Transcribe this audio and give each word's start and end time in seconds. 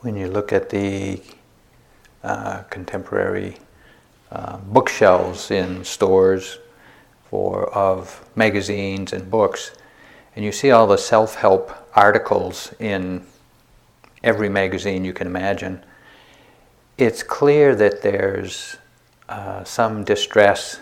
when 0.00 0.16
you 0.16 0.28
look 0.28 0.52
at 0.52 0.70
the 0.70 1.20
uh, 2.24 2.62
contemporary 2.70 3.56
uh, 4.32 4.56
bookshelves 4.58 5.50
in 5.50 5.84
stores 5.84 6.58
for 7.28 7.68
of 7.74 8.26
magazines 8.34 9.12
and 9.12 9.30
books, 9.30 9.72
and 10.34 10.44
you 10.44 10.52
see 10.52 10.70
all 10.70 10.86
the 10.86 10.96
self-help 10.96 11.70
articles 11.94 12.72
in 12.78 13.24
every 14.24 14.48
magazine 14.48 15.04
you 15.04 15.12
can 15.12 15.26
imagine, 15.26 15.84
it's 16.96 17.22
clear 17.22 17.74
that 17.74 18.00
there's 18.00 18.76
uh, 19.28 19.62
some 19.64 20.02
distress 20.04 20.80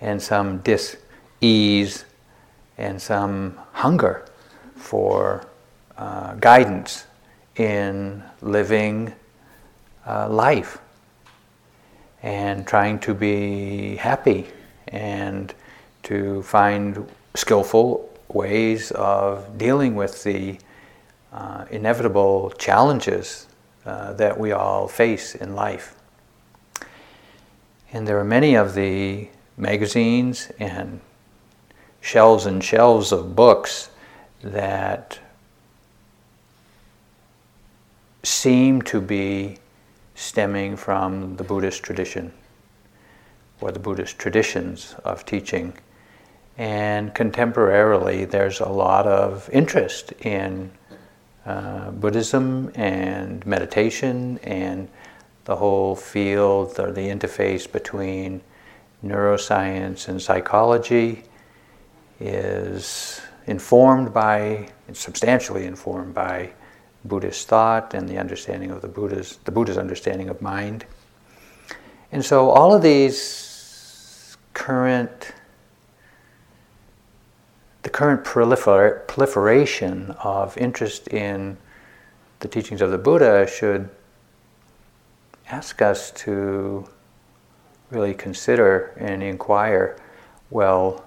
and 0.00 0.20
some 0.20 0.58
dis-ease 0.58 2.04
and 2.78 3.00
some 3.00 3.58
hunger 3.72 4.24
for 4.74 5.46
uh, 5.98 6.34
guidance 6.34 7.04
in 7.56 8.22
living 8.40 9.12
uh, 10.06 10.28
life 10.28 10.78
and 12.22 12.66
trying 12.66 12.98
to 13.00 13.14
be 13.14 13.96
happy 13.96 14.48
and 14.88 15.54
to 16.02 16.42
find 16.42 17.06
skillful 17.34 18.08
ways 18.28 18.90
of 18.92 19.58
dealing 19.58 19.94
with 19.94 20.22
the 20.24 20.58
uh, 21.32 21.64
inevitable 21.70 22.50
challenges 22.58 23.46
uh, 23.84 24.12
that 24.14 24.38
we 24.38 24.52
all 24.52 24.86
face 24.86 25.34
in 25.34 25.54
life. 25.54 25.94
And 27.92 28.06
there 28.06 28.18
are 28.18 28.24
many 28.24 28.54
of 28.54 28.74
the 28.74 29.28
magazines 29.56 30.50
and 30.58 31.00
shelves 32.00 32.46
and 32.46 32.62
shelves 32.62 33.12
of 33.12 33.36
books 33.36 33.90
that 34.42 35.18
seem 38.22 38.82
to 38.82 39.00
be 39.00 39.58
stemming 40.14 40.76
from 40.76 41.36
the 41.36 41.44
Buddhist 41.44 41.82
tradition 41.82 42.32
or 43.60 43.72
the 43.72 43.78
Buddhist 43.78 44.18
traditions 44.18 44.94
of 45.04 45.24
teaching. 45.24 45.72
And 46.58 47.14
contemporarily, 47.14 48.28
there's 48.28 48.60
a 48.60 48.68
lot 48.68 49.06
of 49.06 49.48
interest 49.52 50.12
in 50.20 50.70
uh, 51.46 51.90
Buddhism 51.90 52.70
and 52.74 53.44
meditation 53.46 54.38
and 54.44 54.88
the 55.44 55.56
whole 55.56 55.96
field 55.96 56.78
or 56.78 56.92
the 56.92 57.08
interface 57.08 57.70
between 57.70 58.40
neuroscience 59.04 60.08
and 60.08 60.22
psychology 60.22 61.24
is 62.20 63.20
informed 63.46 64.14
by, 64.14 64.68
substantially 64.92 65.66
informed 65.66 66.14
by 66.14 66.52
Buddhist 67.04 67.48
thought 67.48 67.94
and 67.94 68.08
the 68.08 68.18
understanding 68.18 68.70
of 68.70 68.80
the 68.82 68.88
Buddha's, 68.88 69.38
the 69.44 69.50
Buddha's 69.50 69.78
understanding 69.78 70.28
of 70.28 70.40
mind. 70.40 70.84
And 72.12 72.24
so 72.24 72.50
all 72.50 72.74
of 72.74 72.82
these 72.82 74.36
current, 74.54 75.32
the 77.82 77.90
current 77.90 78.24
prolifer- 78.24 79.06
proliferation 79.08 80.10
of 80.22 80.56
interest 80.56 81.08
in 81.08 81.56
the 82.40 82.48
teachings 82.48 82.80
of 82.80 82.90
the 82.90 82.98
Buddha 82.98 83.46
should 83.46 83.88
ask 85.48 85.82
us 85.82 86.10
to 86.12 86.86
really 87.90 88.14
consider 88.14 88.94
and 88.98 89.22
inquire 89.22 89.96
well, 90.50 91.02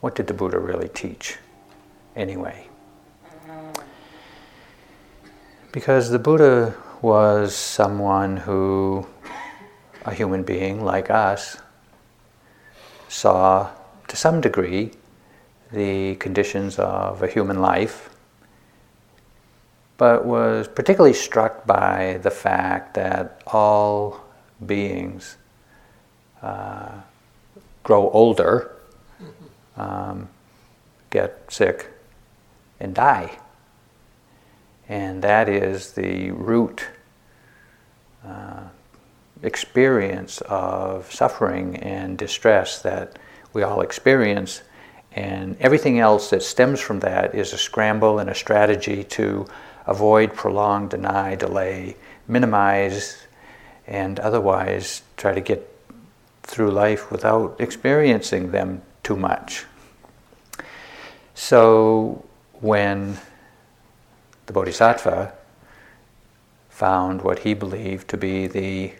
what 0.00 0.14
did 0.14 0.28
the 0.28 0.34
Buddha 0.34 0.58
really 0.58 0.88
teach 0.88 1.36
anyway? 2.14 2.68
Because 5.70 6.08
the 6.08 6.18
Buddha 6.18 6.74
was 7.02 7.54
someone 7.54 8.38
who, 8.38 9.06
a 10.06 10.14
human 10.14 10.42
being 10.42 10.82
like 10.82 11.10
us, 11.10 11.58
saw 13.08 13.68
to 14.08 14.16
some 14.16 14.40
degree 14.40 14.92
the 15.70 16.14
conditions 16.14 16.78
of 16.78 17.22
a 17.22 17.28
human 17.28 17.60
life, 17.60 18.08
but 19.98 20.24
was 20.24 20.68
particularly 20.68 21.12
struck 21.12 21.66
by 21.66 22.18
the 22.22 22.30
fact 22.30 22.94
that 22.94 23.42
all 23.46 24.24
beings 24.64 25.36
uh, 26.40 26.92
grow 27.82 28.08
older, 28.10 28.74
um, 29.76 30.30
get 31.10 31.44
sick, 31.48 31.88
and 32.80 32.94
die. 32.94 33.38
And 34.88 35.22
that 35.22 35.48
is 35.48 35.92
the 35.92 36.30
root 36.30 36.86
uh, 38.26 38.64
experience 39.42 40.40
of 40.42 41.12
suffering 41.12 41.76
and 41.76 42.16
distress 42.16 42.82
that 42.82 43.18
we 43.52 43.62
all 43.62 43.82
experience. 43.82 44.62
And 45.12 45.56
everything 45.60 45.98
else 45.98 46.30
that 46.30 46.42
stems 46.42 46.80
from 46.80 47.00
that 47.00 47.34
is 47.34 47.52
a 47.52 47.58
scramble 47.58 48.18
and 48.18 48.30
a 48.30 48.34
strategy 48.34 49.04
to 49.04 49.46
avoid, 49.86 50.34
prolong, 50.34 50.88
deny, 50.88 51.34
delay, 51.34 51.96
minimize, 52.26 53.18
and 53.86 54.20
otherwise 54.20 55.02
try 55.16 55.32
to 55.32 55.40
get 55.40 55.70
through 56.42 56.70
life 56.70 57.10
without 57.10 57.56
experiencing 57.60 58.52
them 58.52 58.82
too 59.02 59.16
much. 59.16 59.64
So 61.34 62.24
when 62.60 63.18
the 64.48 64.54
Bodhisattva 64.54 65.34
found 66.70 67.20
what 67.20 67.40
he 67.40 67.52
believed 67.52 68.08
to 68.08 68.16
be 68.16 68.46
the 68.46 68.92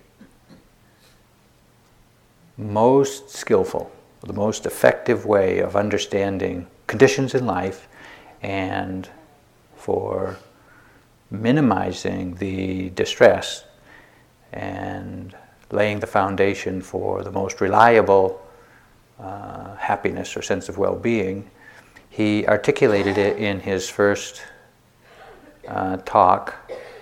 most 2.59 3.31
skillful, 3.31 3.91
the 4.21 4.35
most 4.35 4.67
effective 4.67 5.25
way 5.25 5.61
of 5.61 5.75
understanding 5.75 6.67
conditions 6.87 7.35
in 7.35 7.47
life 7.47 7.89
and 8.43 9.09
for 9.75 10.37
minimizing 11.31 12.35
the 12.35 12.91
distress 12.91 13.65
and 14.53 15.35
laying 15.71 16.01
the 16.01 16.07
foundation 16.07 16.83
for 16.83 17.23
the 17.23 17.33
most 17.33 17.63
reliable 17.63 18.39
uh, 19.19 19.75
happiness 19.77 20.37
or 20.37 20.43
sense 20.43 20.69
of 20.69 20.77
well 20.77 20.97
being. 20.97 21.51
He 22.11 22.47
articulated 22.47 23.17
it 23.17 23.39
in 23.39 23.61
his 23.61 23.89
first 23.89 24.43
uh, 25.69 25.99
talk, 25.99 26.55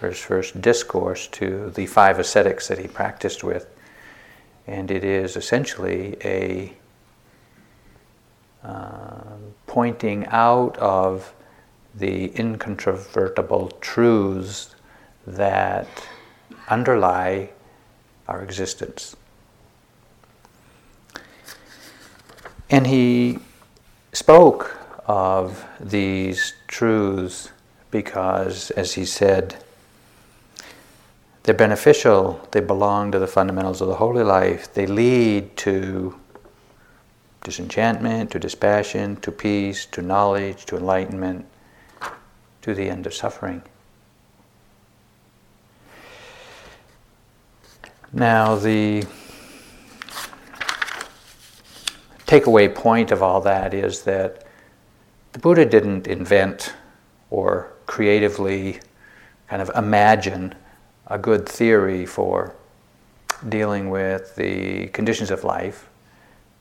or 0.03 0.09
his 0.09 0.19
first 0.19 0.61
discourse 0.61 1.27
to 1.29 1.71
the 1.71 1.87
five 1.87 2.19
ascetics 2.19 2.69
that 2.69 2.79
he 2.79 2.89
practiced 2.89 3.43
with. 3.43 3.67
And 4.67 4.91
it 4.91 5.05
is 5.05 5.37
essentially 5.37 6.17
a 6.25 6.73
uh, 8.65 9.37
pointing 9.67 10.27
out 10.27 10.77
of 10.79 11.33
the 11.95 12.37
incontrovertible 12.39 13.69
truths 13.81 14.75
that 15.27 15.87
underlie 16.69 17.51
our 18.29 18.43
existence. 18.43 19.15
And 22.69 22.89
he 22.89 23.39
spoke 24.13 24.77
of 25.07 25.65
these 25.79 26.55
truths 26.67 27.51
because, 27.91 28.71
as 28.73 28.95
he 28.95 29.05
said, 29.05 29.57
they're 31.43 31.55
beneficial, 31.55 32.47
they 32.51 32.61
belong 32.61 33.13
to 33.13 33.19
the 33.19 33.27
fundamentals 33.27 33.81
of 33.81 33.89
the 33.89 33.95
holy 33.95 34.25
life, 34.25 34.73
they 34.75 34.87
lead 34.87 35.57
to 35.59 36.19
disenchantment, 37.45 38.33
to 38.33 38.41
dispassion, 38.41 39.15
to 39.17 39.31
peace, 39.31 39.87
to 39.87 40.03
knowledge, 40.03 40.67
to 40.67 40.77
enlightenment, 40.77 41.47
to 42.63 42.75
the 42.75 42.91
end 42.91 43.07
of 43.07 43.15
suffering. 43.15 43.63
Now, 48.13 48.57
the 48.57 49.05
takeaway 52.27 52.75
point 52.75 53.13
of 53.13 53.23
all 53.23 53.41
that 53.43 53.73
is 53.73 54.03
that 54.03 54.45
the 55.33 55.39
Buddha 55.39 55.65
didn't 55.65 56.09
invent 56.09 56.75
or 57.31 57.76
creatively 57.87 58.81
kind 59.49 59.63
of 59.63 59.71
imagine 59.75 60.55
a 61.07 61.19
good 61.19 61.49
theory 61.49 62.05
for 62.05 62.55
dealing 63.49 63.91
with 63.91 64.35
the 64.37 64.89
conditions 64.89 65.31
of 65.31 65.45
life, 65.45 65.89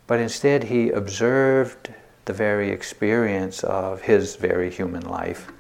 but 0.08 0.20
instead 0.20 0.66
he 0.66 0.90
observed 0.92 1.94
the 2.26 2.34
very 2.34 2.70
experience 2.70 3.64
of 3.64 4.02
his 4.02 4.36
very 4.36 4.70
human 4.70 5.02
life 5.08 5.52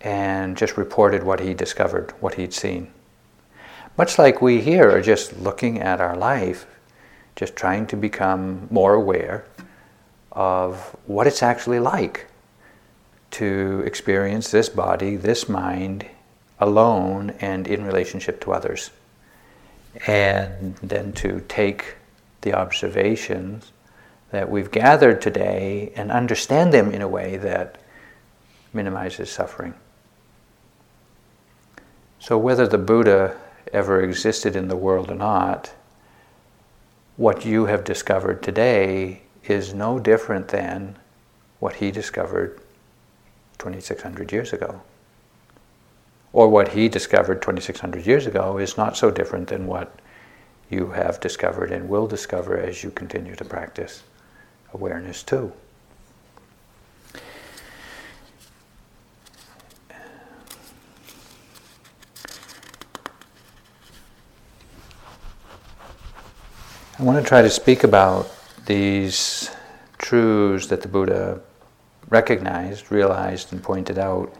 and 0.00 0.56
just 0.56 0.76
reported 0.76 1.22
what 1.22 1.40
he 1.40 1.54
discovered, 1.54 2.12
what 2.20 2.34
he'd 2.34 2.52
seen. 2.52 2.90
Much 3.96 4.18
like 4.18 4.40
we 4.40 4.60
here 4.60 4.90
are 4.90 5.02
just 5.02 5.38
looking 5.38 5.80
at 5.80 6.00
our 6.00 6.16
life, 6.16 6.66
just 7.34 7.56
trying 7.56 7.86
to 7.86 7.96
become 7.96 8.68
more 8.70 8.94
aware 8.94 9.44
of 10.32 10.96
what 11.06 11.26
it's 11.26 11.42
actually 11.42 11.80
like 11.80 12.27
to 13.30 13.82
experience 13.86 14.50
this 14.50 14.68
body, 14.68 15.16
this 15.16 15.48
mind 15.48 16.06
alone 16.60 17.30
and 17.40 17.66
in 17.66 17.84
relationship 17.84 18.40
to 18.40 18.52
others. 18.52 18.90
And 20.06 20.76
then 20.76 21.12
to 21.14 21.40
take 21.48 21.96
the 22.42 22.54
observations 22.54 23.72
that 24.30 24.50
we've 24.50 24.70
gathered 24.70 25.20
today 25.20 25.92
and 25.96 26.10
understand 26.10 26.72
them 26.72 26.90
in 26.90 27.02
a 27.02 27.08
way 27.08 27.36
that 27.38 27.80
minimizes 28.72 29.30
suffering. 29.30 29.74
So, 32.20 32.36
whether 32.36 32.66
the 32.66 32.78
Buddha 32.78 33.36
ever 33.72 34.02
existed 34.02 34.56
in 34.56 34.68
the 34.68 34.76
world 34.76 35.10
or 35.10 35.14
not, 35.14 35.72
what 37.16 37.44
you 37.44 37.66
have 37.66 37.84
discovered 37.84 38.42
today 38.42 39.22
is 39.44 39.72
no 39.72 39.98
different 39.98 40.48
than 40.48 40.96
what 41.58 41.76
he 41.76 41.90
discovered 41.90 42.60
2,600 43.58 44.32
years 44.32 44.52
ago. 44.52 44.80
Or 46.32 46.48
what 46.48 46.68
he 46.68 46.88
discovered 46.88 47.42
2,600 47.42 48.06
years 48.06 48.26
ago 48.26 48.58
is 48.58 48.76
not 48.76 48.96
so 48.96 49.10
different 49.10 49.48
than 49.48 49.66
what 49.66 49.98
you 50.70 50.90
have 50.90 51.20
discovered 51.20 51.72
and 51.72 51.88
will 51.88 52.06
discover 52.06 52.58
as 52.58 52.84
you 52.84 52.90
continue 52.90 53.34
to 53.34 53.44
practice 53.44 54.02
awareness 54.72 55.22
too. 55.22 55.52
I 67.00 67.04
want 67.04 67.22
to 67.22 67.26
try 67.26 67.42
to 67.42 67.50
speak 67.50 67.84
about 67.84 68.28
these 68.66 69.50
truths 69.98 70.66
that 70.66 70.82
the 70.82 70.88
Buddha 70.88 71.40
recognized, 72.08 72.90
realized, 72.90 73.52
and 73.52 73.62
pointed 73.62 73.98
out. 73.98 74.34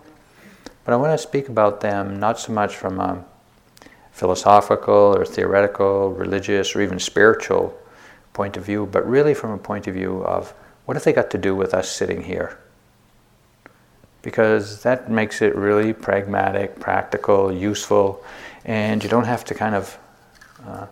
But 0.84 0.94
I 0.94 0.96
want 0.96 1.12
to 1.12 1.18
speak 1.18 1.48
about 1.48 1.80
them 1.80 2.18
not 2.18 2.38
so 2.38 2.52
much 2.52 2.74
from 2.74 2.98
a 3.00 3.24
philosophical 4.12 5.14
or 5.16 5.24
theoretical, 5.24 6.10
religious, 6.12 6.74
or 6.74 6.80
even 6.80 6.98
spiritual 6.98 7.78
point 8.32 8.56
of 8.56 8.64
view, 8.64 8.86
but 8.86 9.08
really 9.08 9.34
from 9.34 9.50
a 9.50 9.58
point 9.58 9.86
of 9.86 9.94
view 9.94 10.24
of 10.24 10.52
what 10.86 10.96
have 10.96 11.04
they 11.04 11.12
got 11.12 11.30
to 11.30 11.38
do 11.38 11.54
with 11.54 11.74
us 11.74 11.90
sitting 11.90 12.22
here? 12.22 12.58
Because 14.22 14.82
that 14.82 15.10
makes 15.10 15.42
it 15.42 15.54
really 15.54 15.92
pragmatic, 15.92 16.80
practical, 16.80 17.52
useful, 17.52 18.24
and 18.64 19.02
you 19.02 19.10
don't 19.10 19.26
have 19.26 19.44
to 19.44 19.54
kind 19.54 19.74
of 19.74 19.98
uh, 20.66 20.86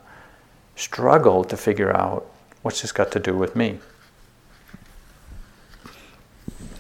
struggle 0.77 1.43
to 1.45 1.57
figure 1.57 1.97
out 1.97 2.27
what's 2.63 2.83
this 2.83 2.93
got 2.93 3.11
to 3.13 3.21
do 3.21 3.35
with 3.35 3.57
me. 3.57 3.79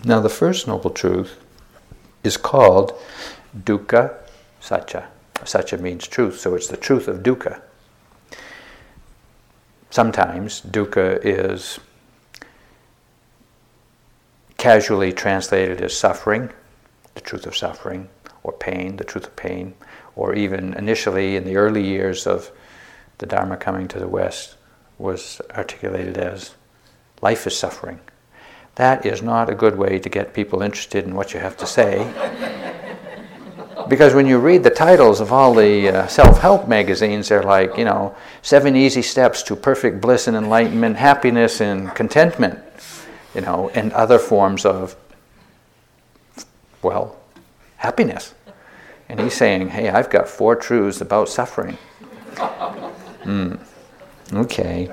Now, 0.05 0.21
the 0.21 0.29
first 0.29 0.67
noble 0.67 0.91
truth 0.91 1.39
is 2.23 2.37
called 2.37 2.93
dukkha 3.57 4.15
sacca. 4.61 5.07
Sacca 5.45 5.81
means 5.81 6.07
truth, 6.07 6.41
so 6.41 6.55
it's 6.55 6.69
the 6.69 6.77
truth 6.77 7.09
of 7.09 7.23
dukkha. 7.23 7.61
Sometimes 9.91 10.61
dukkha 10.61 11.21
is 11.25 11.79
casually 14.59 15.13
translated 15.13 15.81
as 15.81 15.97
suffering, 15.97 16.51
the 17.15 17.21
truth 17.21 17.47
of 17.47 17.57
suffering, 17.57 18.09
or 18.43 18.53
pain, 18.53 18.97
the 18.97 19.05
truth 19.05 19.27
of 19.27 19.37
pain, 19.37 19.75
or 20.15 20.35
even 20.35 20.75
initially 20.75 21.37
in 21.37 21.45
the 21.45 21.57
early 21.57 21.83
years 21.83 22.27
of 22.27 22.51
the 23.19 23.27
Dharma 23.27 23.57
coming 23.57 23.89
to 23.89 23.99
the 23.99 24.09
West 24.09 24.57
was 24.99 25.41
articulated 25.55 26.17
as 26.19 26.55
life 27.23 27.47
is 27.47 27.59
suffering. 27.59 28.01
That 28.77 29.07
is 29.07 29.23
not 29.23 29.49
a 29.49 29.55
good 29.55 29.77
way 29.77 29.99
to 29.99 30.09
get 30.09 30.35
people 30.35 30.63
interested 30.63 31.05
in 31.07 31.15
what 31.15 31.33
you 31.33 31.41
have 31.41 31.57
to 31.59 31.67
say. 31.67 32.13
because 33.89 34.15
when 34.15 34.27
you 34.27 34.39
read 34.39 34.63
the 34.63 34.71
titles 34.71 35.21
of 35.21 35.33
all 35.33 35.55
the 35.55 35.89
uh, 35.89 36.07
self 36.07 36.39
help 36.41 36.69
magazines, 36.69 37.29
they're 37.29 37.43
like, 37.43 37.77
you 37.79 37.87
know, 37.87 38.15
seven 38.43 38.77
easy 38.77 39.01
steps 39.01 39.43
to 39.45 39.57
perfect 39.57 40.03
bliss 40.03 40.29
and 40.29 40.37
enlightenment, 40.37 40.97
happiness 40.97 41.61
and 41.63 41.95
contentment, 41.95 42.59
you 43.35 43.41
know, 43.41 43.71
and 43.71 43.93
other 43.95 44.19
forms 44.19 44.67
of, 44.67 44.95
well, 46.83 47.17
happiness. 47.79 48.35
And 49.09 49.21
he's 49.21 49.35
saying, 49.35 49.69
hey, 49.69 49.89
I've 49.89 50.11
got 50.11 50.29
four 50.29 50.55
truths 50.55 51.01
about 51.01 51.31
suffering. 51.31 51.79
Mm. 53.25 53.59
Okay. 54.33 54.91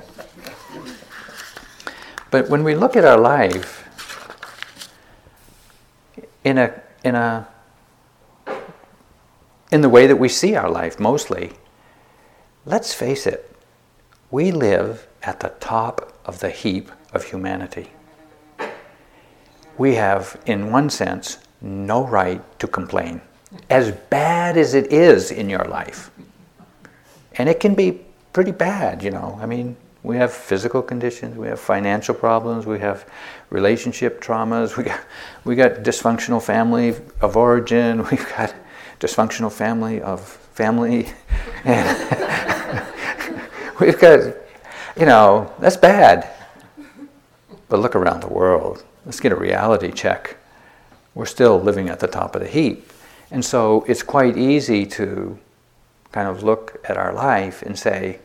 But 2.33 2.49
when 2.49 2.63
we 2.63 2.73
look 2.73 2.95
at 2.95 3.05
our 3.05 3.19
life 3.19 3.87
in 6.43 6.57
a 6.57 6.81
in 7.03 7.13
a 7.13 7.47
in 9.71 9.81
the 9.81 9.89
way 9.89 10.07
that 10.07 10.15
we 10.15 10.29
see 10.29 10.55
our 10.55 10.67
life 10.67 10.99
mostly, 10.99 11.51
let's 12.65 12.91
face 12.91 13.27
it, 13.27 13.55
we 14.31 14.49
live 14.49 15.07
at 15.21 15.41
the 15.41 15.49
top 15.59 16.11
of 16.25 16.39
the 16.39 16.49
heap 16.49 16.91
of 17.13 17.23
humanity. 17.23 17.91
We 19.77 19.93
have, 19.93 20.41
in 20.47 20.71
one 20.71 20.89
sense, 20.89 21.37
no 21.61 22.03
right 22.03 22.41
to 22.57 22.67
complain, 22.67 23.21
as 23.69 23.91
bad 24.09 24.57
as 24.57 24.73
it 24.73 24.91
is 24.91 25.29
in 25.29 25.51
your 25.51 25.65
life. 25.65 26.09
And 27.35 27.47
it 27.47 27.59
can 27.59 27.75
be 27.75 28.01
pretty 28.31 28.53
bad, 28.53 29.03
you 29.03 29.11
know. 29.11 29.37
I 29.39 29.45
mean, 29.45 29.77
we 30.03 30.17
have 30.17 30.33
physical 30.33 30.81
conditions, 30.81 31.37
we 31.37 31.47
have 31.47 31.59
financial 31.59 32.13
problems, 32.13 32.65
we 32.65 32.77
have 32.79 33.09
relationship 33.49 34.21
traumas, 34.21 34.75
we 34.75 34.83
got, 34.83 34.99
we 35.45 35.55
got 35.55 35.83
dysfunctional 35.83 36.41
family 36.43 36.95
of 37.21 37.37
origin, 37.37 38.05
we've 38.11 38.29
got 38.35 38.53
dysfunctional 38.99 39.51
family 39.51 40.01
of 40.01 40.21
family, 40.21 41.07
and 41.63 41.97
we've 43.79 43.99
got, 43.99 44.35
you 44.97 45.05
know, 45.05 45.51
that's 45.59 45.77
bad. 45.77 46.29
But 47.69 47.79
look 47.79 47.95
around 47.95 48.21
the 48.21 48.27
world. 48.27 48.83
Let's 49.05 49.19
get 49.19 49.31
a 49.31 49.35
reality 49.35 49.91
check. 49.91 50.37
We're 51.15 51.25
still 51.25 51.59
living 51.59 51.89
at 51.89 51.99
the 51.99 52.07
top 52.07 52.35
of 52.35 52.41
the 52.41 52.47
heap. 52.47 52.91
And 53.31 53.43
so 53.43 53.83
it's 53.87 54.03
quite 54.03 54.37
easy 54.37 54.85
to 54.87 55.39
kind 56.11 56.27
of 56.27 56.43
look 56.43 56.79
at 56.87 56.97
our 56.97 57.13
life 57.13 57.63
and 57.63 57.77
say, 57.77 58.19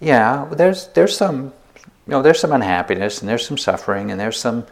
yeah, 0.00 0.46
there's 0.52 0.88
there's 0.88 1.16
some 1.16 1.52
you 1.76 2.12
know 2.12 2.22
there's 2.22 2.40
some 2.40 2.52
unhappiness 2.52 3.20
and 3.20 3.28
there's 3.28 3.46
some 3.46 3.58
suffering 3.58 4.10
and 4.10 4.20
there's 4.20 4.38
some 4.38 4.66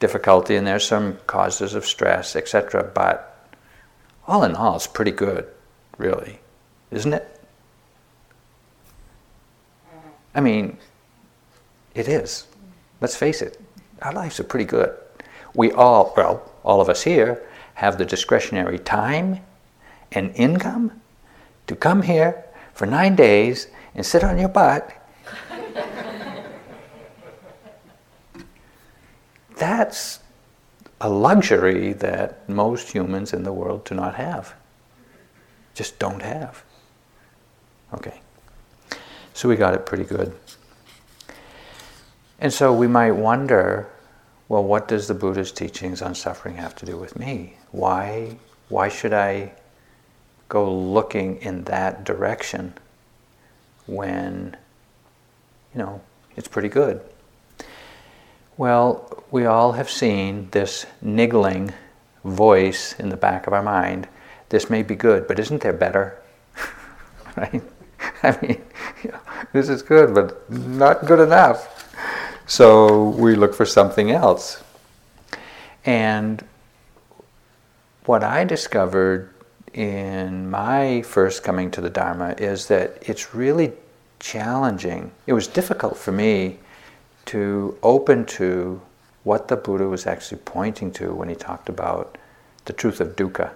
difficulty 0.00 0.56
and 0.56 0.66
there's 0.66 0.86
some 0.86 1.18
causes 1.26 1.74
of 1.74 1.86
stress, 1.86 2.36
etc. 2.36 2.90
But 2.94 3.48
all 4.26 4.44
in 4.44 4.54
all, 4.54 4.76
it's 4.76 4.86
pretty 4.86 5.10
good, 5.10 5.46
really, 5.98 6.40
isn't 6.90 7.12
it? 7.12 7.30
I 10.34 10.40
mean, 10.40 10.78
it 11.94 12.08
is. 12.08 12.46
Let's 13.00 13.16
face 13.16 13.42
it, 13.42 13.60
our 14.02 14.12
lives 14.12 14.40
are 14.40 14.44
pretty 14.44 14.64
good. 14.64 14.96
We 15.54 15.70
all, 15.72 16.12
well, 16.16 16.50
all 16.64 16.80
of 16.80 16.88
us 16.88 17.02
here, 17.02 17.42
have 17.74 17.98
the 17.98 18.04
discretionary 18.04 18.78
time 18.78 19.40
and 20.12 20.34
income 20.34 21.00
to 21.66 21.76
come 21.76 22.02
here 22.02 22.44
for 22.72 22.86
nine 22.86 23.14
days 23.14 23.68
and 23.94 24.04
sit 24.04 24.24
on 24.24 24.38
your 24.38 24.48
butt. 24.48 24.90
That's 29.56 30.20
a 31.00 31.08
luxury 31.08 31.92
that 31.94 32.48
most 32.48 32.90
humans 32.90 33.32
in 33.32 33.44
the 33.44 33.52
world 33.52 33.84
do 33.84 33.94
not 33.94 34.16
have. 34.16 34.54
Just 35.74 35.98
don't 35.98 36.22
have. 36.22 36.64
Okay. 37.92 38.20
So 39.32 39.48
we 39.48 39.56
got 39.56 39.74
it 39.74 39.86
pretty 39.86 40.04
good. 40.04 40.34
And 42.40 42.52
so 42.52 42.72
we 42.72 42.86
might 42.86 43.12
wonder 43.12 43.90
well, 44.48 44.62
what 44.62 44.88
does 44.88 45.08
the 45.08 45.14
Buddha's 45.14 45.50
teachings 45.50 46.02
on 46.02 46.14
suffering 46.14 46.56
have 46.56 46.76
to 46.76 46.86
do 46.86 46.98
with 46.98 47.18
me? 47.18 47.56
Why, 47.70 48.36
why 48.68 48.88
should 48.88 49.14
I 49.14 49.52
go 50.48 50.72
looking 50.72 51.36
in 51.38 51.64
that 51.64 52.04
direction 52.04 52.74
when, 53.86 54.56
you 55.74 55.78
know, 55.78 56.00
it's 56.36 56.48
pretty 56.48 56.68
good. 56.68 57.00
Well, 58.56 59.24
we 59.30 59.46
all 59.46 59.72
have 59.72 59.90
seen 59.90 60.48
this 60.52 60.86
niggling 61.02 61.72
voice 62.24 62.94
in 62.98 63.08
the 63.08 63.16
back 63.16 63.46
of 63.46 63.52
our 63.52 63.62
mind. 63.62 64.08
This 64.48 64.70
may 64.70 64.82
be 64.82 64.94
good, 64.94 65.26
but 65.26 65.38
isn't 65.38 65.60
there 65.60 65.72
better? 65.72 66.20
right? 67.36 67.62
I 68.22 68.38
mean, 68.40 68.62
this 69.52 69.68
is 69.68 69.82
good, 69.82 70.14
but 70.14 70.48
not 70.50 71.04
good 71.06 71.20
enough. 71.20 71.80
So 72.46 73.08
we 73.10 73.34
look 73.34 73.54
for 73.54 73.66
something 73.66 74.10
else. 74.10 74.62
And 75.84 76.44
what 78.06 78.22
I 78.22 78.44
discovered 78.44 79.33
in 79.74 80.48
my 80.48 81.02
first 81.02 81.42
coming 81.42 81.70
to 81.72 81.80
the 81.80 81.90
Dharma 81.90 82.34
is 82.38 82.68
that 82.68 83.02
it's 83.02 83.34
really 83.34 83.72
challenging. 84.20 85.10
It 85.26 85.32
was 85.32 85.48
difficult 85.48 85.96
for 85.96 86.12
me 86.12 86.58
to 87.26 87.76
open 87.82 88.24
to 88.26 88.80
what 89.24 89.48
the 89.48 89.56
Buddha 89.56 89.88
was 89.88 90.06
actually 90.06 90.40
pointing 90.44 90.92
to 90.92 91.12
when 91.12 91.28
he 91.28 91.34
talked 91.34 91.68
about 91.68 92.16
the 92.66 92.72
truth 92.72 93.00
of 93.00 93.16
dukkha. 93.16 93.52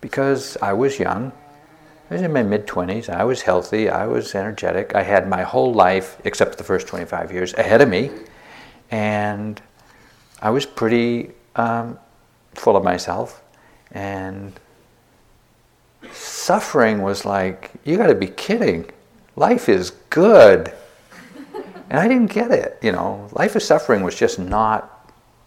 because 0.00 0.56
I 0.60 0.72
was 0.72 0.98
young. 0.98 1.32
I 2.10 2.14
was 2.14 2.22
in 2.22 2.32
my 2.32 2.42
mid 2.42 2.66
20s. 2.66 3.08
I 3.08 3.24
was 3.24 3.42
healthy. 3.42 3.88
I 3.88 4.06
was 4.06 4.34
energetic. 4.34 4.94
I 4.94 5.02
had 5.02 5.28
my 5.28 5.42
whole 5.42 5.72
life, 5.72 6.18
except 6.24 6.58
the 6.58 6.64
first 6.64 6.86
25 6.86 7.32
years, 7.32 7.54
ahead 7.54 7.80
of 7.80 7.88
me. 7.88 8.10
And 8.90 9.60
I 10.42 10.50
was 10.50 10.66
pretty 10.66 11.30
um, 11.56 11.98
full 12.54 12.76
of 12.76 12.84
myself. 12.84 13.42
And 13.92 14.52
suffering 16.12 17.02
was 17.02 17.24
like, 17.24 17.70
you 17.84 17.96
got 17.96 18.08
to 18.08 18.14
be 18.14 18.28
kidding. 18.28 18.90
Life 19.36 19.68
is 19.68 19.90
good. 20.10 20.72
And 21.90 21.98
I 21.98 22.08
didn't 22.08 22.32
get 22.32 22.50
it, 22.50 22.78
you 22.82 22.92
know. 22.92 23.28
Life 23.32 23.56
of 23.56 23.62
suffering 23.62 24.02
was 24.02 24.16
just 24.16 24.38
not 24.38 24.90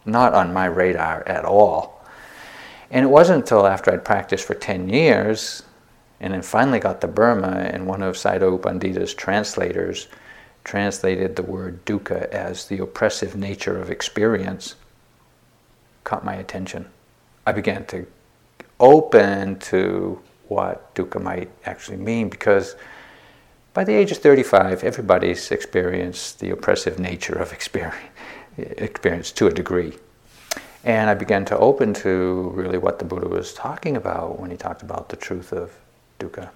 not 0.06 0.32
on 0.32 0.52
my 0.52 0.64
radar 0.64 1.22
at 1.26 1.44
all. 1.44 2.02
And 2.90 3.04
it 3.04 3.08
wasn't 3.08 3.42
until 3.42 3.66
after 3.66 3.92
I'd 3.92 4.04
practiced 4.04 4.46
for 4.46 4.54
10 4.54 4.88
years 4.88 5.62
and 6.20 6.32
then 6.32 6.42
finally 6.42 6.78
got 6.78 7.00
to 7.02 7.08
Burma 7.08 7.68
and 7.70 7.86
one 7.86 8.02
of 8.02 8.16
Sayadaw 8.16 8.52
U 8.52 8.58
Pandita's 8.58 9.14
translators 9.14 10.08
translated 10.64 11.36
the 11.36 11.42
word 11.42 11.84
dukkha 11.84 12.28
as 12.30 12.66
the 12.66 12.78
oppressive 12.78 13.36
nature 13.36 13.78
of 13.78 13.90
experience 13.90 14.74
caught 16.04 16.24
my 16.24 16.34
attention. 16.34 16.86
I 17.46 17.52
began 17.52 17.84
to 17.86 18.06
open 18.80 19.58
to 19.58 20.20
what 20.48 20.94
dukkha 20.94 21.22
might 21.22 21.50
actually 21.64 21.96
mean 21.96 22.28
because 22.28 22.76
by 23.74 23.84
the 23.84 23.94
age 23.94 24.10
of 24.10 24.18
35, 24.18 24.82
everybody's 24.82 25.52
experienced 25.52 26.40
the 26.40 26.50
oppressive 26.50 26.98
nature 26.98 27.34
of 27.34 27.52
experience, 27.58 28.10
experience 28.56 29.30
to 29.32 29.46
a 29.46 29.52
degree. 29.52 29.92
And 30.84 31.10
I 31.10 31.14
began 31.14 31.44
to 31.44 31.58
open 31.58 31.94
to 31.94 32.50
really 32.54 32.78
what 32.78 32.98
the 32.98 33.04
Buddha 33.04 33.28
was 33.28 33.52
talking 33.52 33.96
about 33.96 34.40
when 34.40 34.50
he 34.50 34.56
talked 34.56 34.82
about 34.82 35.10
the 35.10 35.16
truth 35.16 35.52
of 35.52 35.72
dukkha. 36.18 36.50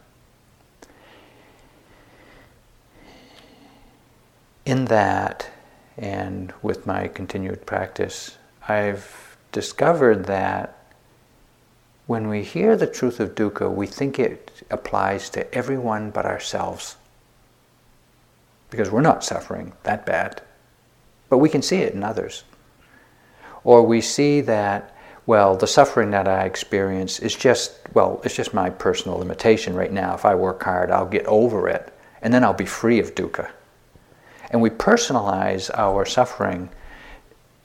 In 4.64 4.86
that, 4.86 5.48
and 5.96 6.52
with 6.62 6.86
my 6.86 7.08
continued 7.08 7.66
practice, 7.66 8.38
I've 8.68 9.36
discovered 9.50 10.24
that 10.26 10.81
when 12.12 12.28
we 12.28 12.42
hear 12.42 12.76
the 12.76 12.86
truth 12.86 13.20
of 13.20 13.34
dukkha, 13.34 13.74
we 13.74 13.86
think 13.86 14.18
it 14.18 14.50
applies 14.70 15.30
to 15.30 15.54
everyone 15.54 16.10
but 16.10 16.26
ourselves. 16.26 16.96
Because 18.68 18.90
we're 18.90 19.00
not 19.00 19.24
suffering 19.24 19.72
that 19.84 20.04
bad. 20.04 20.42
But 21.30 21.38
we 21.38 21.48
can 21.48 21.62
see 21.62 21.78
it 21.78 21.94
in 21.94 22.04
others. 22.04 22.44
Or 23.64 23.82
we 23.82 24.02
see 24.02 24.42
that, 24.42 24.94
well, 25.24 25.56
the 25.56 25.66
suffering 25.66 26.10
that 26.10 26.28
I 26.28 26.44
experience 26.44 27.18
is 27.18 27.34
just, 27.34 27.78
well, 27.94 28.20
it's 28.24 28.36
just 28.36 28.52
my 28.52 28.68
personal 28.68 29.16
limitation 29.16 29.74
right 29.74 29.90
now. 29.90 30.12
If 30.12 30.26
I 30.26 30.34
work 30.34 30.62
hard, 30.62 30.90
I'll 30.90 31.06
get 31.06 31.24
over 31.24 31.66
it, 31.66 31.94
and 32.20 32.34
then 32.34 32.44
I'll 32.44 32.52
be 32.52 32.66
free 32.66 32.98
of 32.98 33.14
dukkha. 33.14 33.50
And 34.50 34.60
we 34.60 34.68
personalize 34.68 35.70
our 35.72 36.04
suffering 36.04 36.68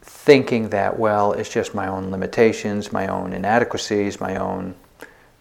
thinking 0.08 0.70
that, 0.70 0.98
well, 0.98 1.34
it's 1.34 1.50
just 1.50 1.76
my 1.76 1.88
own 1.88 2.12
limitations, 2.12 2.92
my 2.92 3.08
own 3.08 3.34
inadequacies, 3.34 4.20
my 4.22 4.38
own 4.38 4.74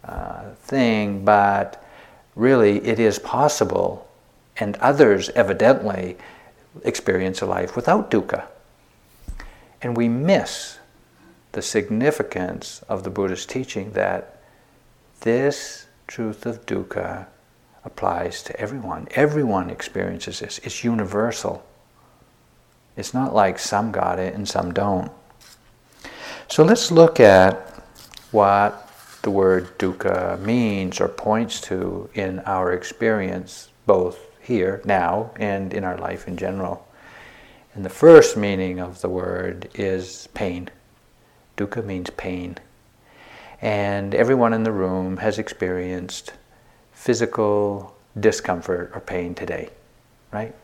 uh, 0.04 0.50
thing, 0.56 1.25
but 1.25 1.82
really 2.35 2.85
it 2.85 2.99
is 2.99 3.18
possible, 3.18 4.08
and 4.58 4.76
others 4.78 5.28
evidently 5.30 6.16
experience 6.85 7.40
a 7.40 7.46
life 7.46 7.76
without 7.76 8.11
dukkha. 8.11 8.44
And 9.80 9.96
we 9.96 10.08
miss 10.08 10.78
the 11.52 11.62
significance 11.62 12.82
of 12.88 13.04
the 13.04 13.11
Buddha's 13.11 13.46
teaching 13.46 13.92
that 13.92 14.42
this 15.20 15.87
truth 16.06 16.44
of 16.44 16.66
dukkha 16.66 17.26
applies 17.85 18.42
to 18.42 18.61
everyone. 18.61 19.06
Everyone 19.12 19.70
experiences 19.70 20.40
this, 20.40 20.58
it's 20.58 20.82
universal. 20.82 21.64
It's 22.97 23.12
not 23.12 23.35
like 23.35 23.59
some 23.59 23.93
got 23.93 24.19
it 24.19 24.35
and 24.35 24.49
some 24.49 24.73
don't. 24.73 25.11
So 26.49 26.65
let's 26.65 26.91
look 26.91 27.21
at 27.21 27.55
what 28.31 28.88
the 29.23 29.31
word 29.31 29.79
dukkha 29.79 30.41
means 30.41 31.00
or 31.00 31.09
points 31.09 31.61
to 31.62 32.09
in 32.15 32.38
our 32.41 32.73
experience, 32.73 33.69
both 33.85 34.19
here, 34.41 34.81
now, 34.85 35.33
and 35.37 35.75
in 35.75 35.85
our 35.85 35.99
life 35.99 36.29
in 36.29 36.37
general. 36.37 36.87
And 37.75 37.85
the 37.85 37.91
first 37.91 38.37
meaning 38.37 38.81
of 38.81 39.00
the 39.00 39.09
word 39.09 39.69
is 39.75 40.29
pain. 40.33 40.71
Dukkha 41.57 41.85
means 41.85 42.09
pain. 42.11 42.57
And 43.61 44.15
everyone 44.15 44.53
in 44.53 44.62
the 44.62 44.73
room 44.73 45.19
has 45.19 45.38
experienced 45.38 46.33
physical 46.93 47.95
discomfort 48.19 48.93
or 48.95 49.00
pain 49.00 49.35
today, 49.35 49.71
right? 50.33 50.55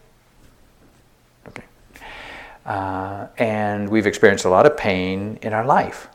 Uh, 2.64 3.26
and 3.38 3.88
we've 3.88 4.06
experienced 4.06 4.44
a 4.44 4.48
lot 4.48 4.66
of 4.66 4.76
pain 4.76 5.38
in 5.42 5.52
our 5.52 5.64
life. 5.64 6.08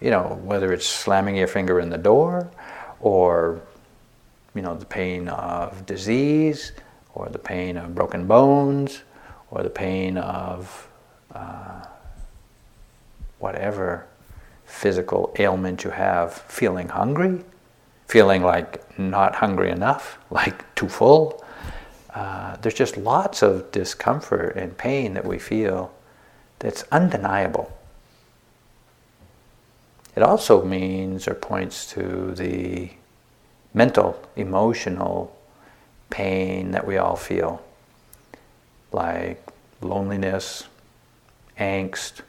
You 0.00 0.10
know, 0.10 0.40
whether 0.44 0.72
it's 0.72 0.86
slamming 0.86 1.36
your 1.36 1.48
finger 1.48 1.80
in 1.80 1.90
the 1.90 1.98
door, 1.98 2.50
or 3.00 3.60
you 4.54 4.62
know, 4.62 4.74
the 4.74 4.86
pain 4.86 5.28
of 5.28 5.86
disease, 5.86 6.72
or 7.14 7.28
the 7.28 7.38
pain 7.38 7.76
of 7.76 7.94
broken 7.94 8.26
bones, 8.26 9.02
or 9.50 9.62
the 9.62 9.70
pain 9.70 10.18
of 10.18 10.88
uh, 11.34 11.84
whatever 13.38 14.06
physical 14.66 15.34
ailment 15.38 15.84
you 15.84 15.90
have, 15.90 16.32
feeling 16.32 16.88
hungry, 16.88 17.44
feeling 18.06 18.42
like 18.42 18.98
not 18.98 19.34
hungry 19.34 19.70
enough, 19.70 20.18
like 20.30 20.74
too 20.74 20.88
full, 20.88 21.44
uh, 22.14 22.56
there's 22.56 22.74
just 22.74 22.96
lots 22.96 23.42
of 23.42 23.70
discomfort 23.70 24.56
and 24.56 24.76
pain 24.76 25.14
that 25.14 25.24
we 25.24 25.38
feel 25.38 25.92
that's 26.58 26.84
undeniable. 26.90 27.72
It 30.16 30.22
also 30.22 30.64
means 30.64 31.28
or 31.28 31.34
points 31.34 31.86
to 31.92 32.34
the 32.34 32.90
mental, 33.74 34.20
emotional 34.34 35.36
pain 36.10 36.72
that 36.72 36.86
we 36.86 36.96
all 36.96 37.16
feel, 37.16 37.62
like 38.90 39.40
loneliness, 39.80 40.64
angst, 41.58 42.22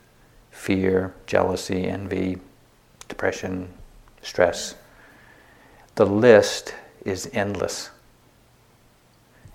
fear, 0.52 1.14
jealousy, 1.26 1.86
envy, 1.86 2.38
depression, 3.08 3.70
stress. 4.22 4.76
The 5.96 6.06
list 6.06 6.76
is 7.06 7.30
endless. 7.34 7.90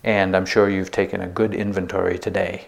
And 0.05 0.37
I'm 0.37 0.45
sure 0.45 0.69
you've 0.69 0.91
taken 0.91 1.23
a 1.23 1.27
good 1.27 1.55
inventory 1.55 2.19
today 2.19 2.67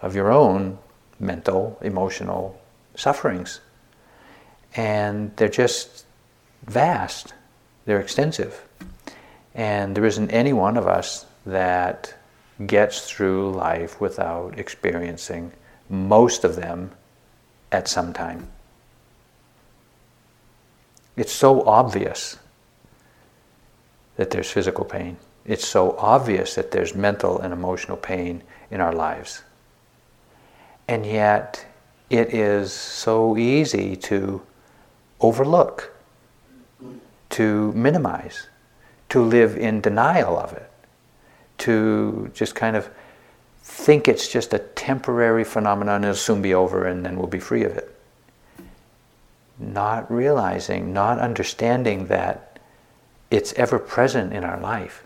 of 0.00 0.14
your 0.14 0.30
own 0.30 0.78
mental, 1.18 1.76
emotional 1.82 2.60
sufferings. 2.94 3.60
And 4.76 5.36
they're 5.36 5.48
just 5.48 6.06
vast, 6.64 7.34
they're 7.84 8.00
extensive. 8.00 8.64
And 9.54 9.96
there 9.96 10.06
isn't 10.06 10.30
any 10.30 10.52
one 10.52 10.76
of 10.76 10.86
us 10.86 11.26
that 11.44 12.14
gets 12.64 13.10
through 13.10 13.50
life 13.50 14.00
without 14.00 14.56
experiencing 14.56 15.52
most 15.90 16.44
of 16.44 16.54
them 16.54 16.92
at 17.72 17.88
some 17.88 18.12
time. 18.12 18.48
It's 21.16 21.32
so 21.32 21.62
obvious 21.66 22.38
that 24.16 24.30
there's 24.30 24.50
physical 24.50 24.84
pain 24.84 25.16
it's 25.44 25.66
so 25.66 25.96
obvious 25.98 26.54
that 26.54 26.70
there's 26.70 26.94
mental 26.94 27.40
and 27.40 27.52
emotional 27.52 27.96
pain 27.96 28.42
in 28.70 28.80
our 28.80 28.92
lives. 28.92 29.42
And 30.88 31.04
yet, 31.04 31.64
it 32.10 32.34
is 32.34 32.72
so 32.72 33.36
easy 33.36 33.96
to 33.96 34.42
overlook, 35.20 35.94
to 37.30 37.72
minimize, 37.72 38.48
to 39.08 39.22
live 39.22 39.56
in 39.56 39.80
denial 39.80 40.38
of 40.38 40.52
it, 40.52 40.70
to 41.58 42.30
just 42.34 42.54
kind 42.54 42.76
of 42.76 42.90
think 43.62 44.08
it's 44.08 44.28
just 44.28 44.52
a 44.52 44.58
temporary 44.58 45.44
phenomenon 45.44 45.96
and 45.96 46.04
it'll 46.04 46.16
soon 46.16 46.42
be 46.42 46.52
over 46.52 46.86
and 46.86 47.04
then 47.06 47.16
we'll 47.16 47.26
be 47.26 47.38
free 47.38 47.64
of 47.64 47.76
it. 47.76 47.94
Not 49.58 50.10
realizing, 50.10 50.92
not 50.92 51.18
understanding 51.18 52.06
that 52.06 52.58
it's 53.30 53.52
ever 53.54 53.78
present 53.78 54.32
in 54.32 54.44
our 54.44 54.60
life. 54.60 55.04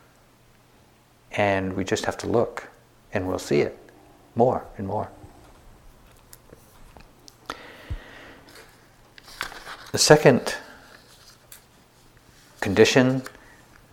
And 1.37 1.75
we 1.75 1.85
just 1.85 2.07
have 2.07 2.17
to 2.19 2.27
look 2.27 2.69
and 3.13 3.29
we'll 3.29 3.39
see 3.39 3.61
it 3.61 3.79
more 4.35 4.65
and 4.79 4.87
more. 4.87 5.11
The 9.93 9.99
second 9.99 10.57
condition 12.61 13.23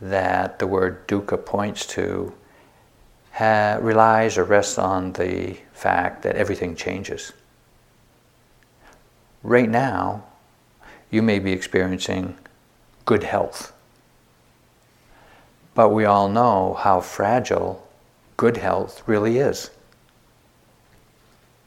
that 0.02 0.60
the 0.60 0.68
word 0.68 1.08
dukkha 1.08 1.46
points 1.46 1.86
to 1.86 2.34
ha- 3.34 3.78
relies 3.80 4.38
or 4.38 4.44
rests 4.44 4.78
on 4.78 5.14
the 5.14 5.58
fact 5.74 6.24
that 6.24 6.36
everything 6.36 6.76
changes. 6.76 7.34
Right 9.44 9.70
now, 9.70 10.24
you 11.12 11.22
may 11.22 11.40
be 11.40 11.52
experiencing 11.52 12.38
good 13.06 13.24
health. 13.24 13.73
But 15.76 15.90
we 15.90 16.06
all 16.06 16.30
know 16.30 16.76
how 16.76 17.02
fragile 17.02 17.88
good 18.38 18.58
health 18.58 19.02
really 19.08 19.38
is. 19.38 19.72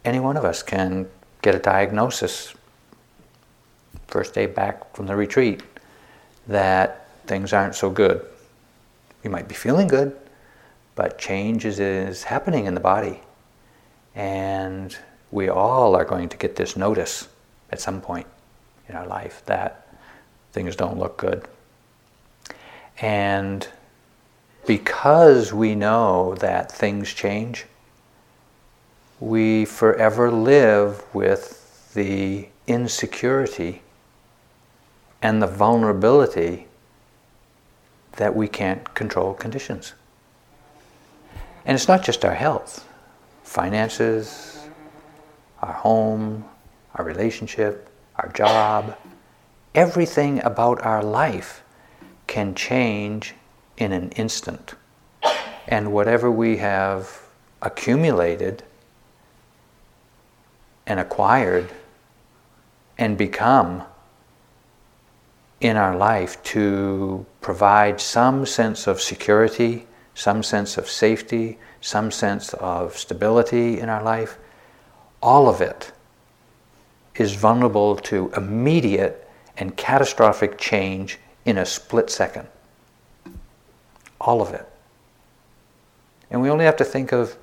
Any 0.05 0.21
one 0.21 0.37
of 0.37 0.45
us 0.45 0.63
can 0.63 1.09
get 1.43 1.55
a 1.55 1.59
diagnosis 1.59 2.55
first 4.07 4.35
day 4.35 4.47
back 4.47 4.95
from 4.95 5.07
the 5.07 5.17
retreat 5.17 5.63
that 6.47 7.09
things 7.27 7.53
aren't 7.53 7.75
so 7.75 7.91
good. 7.91 8.25
You 9.25 9.31
might 9.31 9.49
be 9.49 9.55
feeling 9.55 9.89
good, 9.89 10.17
but 10.95 11.19
change 11.19 11.65
is, 11.65 11.81
is 11.81 12.23
happening 12.23 12.67
in 12.67 12.75
the 12.75 12.81
body. 12.81 13.21
And 14.15 14.97
we 15.33 15.49
all 15.49 15.97
are 15.97 16.05
going 16.05 16.29
to 16.29 16.37
get 16.37 16.55
this 16.55 16.77
notice 16.77 17.29
at 17.73 17.81
some 17.81 18.01
point 18.01 18.27
in 18.89 18.95
our 18.95 19.07
life 19.07 19.43
that 19.47 19.89
things 20.53 20.77
don't 20.77 20.99
look 20.99 21.17
good. 21.17 21.47
And 23.01 23.67
because 24.67 25.53
we 25.53 25.75
know 25.75 26.35
that 26.37 26.71
things 26.71 27.13
change, 27.13 27.67
we 29.21 29.65
forever 29.65 30.31
live 30.31 31.03
with 31.15 31.93
the 31.95 32.49
insecurity 32.67 33.83
and 35.23 35.41
the 35.41 35.47
vulnerability 35.47 36.67
that 38.17 38.35
we 38.35 38.49
can't 38.49 38.95
control 38.95 39.35
conditions. 39.35 39.95
And 41.65 41.75
it's 41.75 41.89
not 41.89 42.05
just 42.05 42.25
our 42.25 42.35
health, 42.35 42.87
finances, 43.43 44.67
our 45.63 45.73
home, 45.73 46.45
our 46.95 47.05
relationship, 47.05 47.89
our 48.17 48.31
job, 48.33 48.97
everything 49.75 50.43
about 50.45 50.81
our 50.83 51.03
life 51.03 51.63
can 52.27 52.55
change 52.55 53.35
in 53.77 53.93
an 53.93 54.11
instant. 54.11 54.75
And 55.69 55.93
whatever 55.93 56.31
we 56.31 56.59
have 56.59 57.21
accumulated 57.61 58.63
and 60.87 61.01
acquired 61.01 61.71
and 62.99 63.19
become 63.19 63.83
in 65.61 65.77
our 65.77 65.97
life 65.97 66.43
to 66.45 67.25
provide 67.41 68.01
some 68.01 68.47
sense 68.47 68.87
of 68.87 69.01
security, 69.01 69.87
some 70.15 70.43
sense 70.43 70.79
of 70.79 70.89
safety, 70.89 71.59
some 71.81 72.11
sense 72.11 72.55
of 72.55 72.97
stability 72.97 73.81
in 73.81 73.89
our 73.89 74.03
life, 74.03 74.39
all 75.23 75.49
of 75.49 75.61
it 75.61 75.93
is 77.17 77.35
vulnerable 77.35 77.97
to 77.97 78.31
immediate 78.37 79.29
and 79.57 79.77
catastrophic 79.77 80.59
change 80.59 81.19
in 81.45 81.59
a 81.59 81.67
split 81.67 82.11
second. 82.11 82.47
All 84.21 84.41
of 84.41 84.53
it. 84.55 84.67
And 86.31 86.43
we 86.43 86.51
only 86.51 86.65
have 86.65 86.77
to 86.77 86.85
think 86.85 87.13
of, 87.13 87.37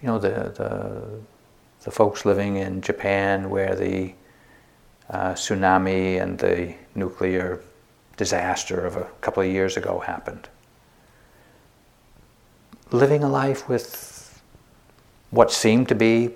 you 0.00 0.08
know, 0.08 0.18
the, 0.18 0.52
the, 0.56 1.20
the 1.84 1.90
folks 1.90 2.24
living 2.24 2.56
in 2.56 2.80
Japan 2.80 3.50
where 3.50 3.74
the 3.74 4.14
uh, 5.10 5.32
tsunami 5.32 6.20
and 6.22 6.38
the 6.38 6.74
nuclear 6.94 7.60
disaster 8.16 8.86
of 8.86 8.96
a 8.96 9.04
couple 9.20 9.42
of 9.42 9.48
years 9.48 9.76
ago 9.76 9.98
happened. 10.00 10.48
Living 12.90 13.22
a 13.22 13.28
life 13.28 13.68
with 13.68 14.42
what 15.30 15.50
seemed 15.50 15.88
to 15.88 15.94
be 15.94 16.30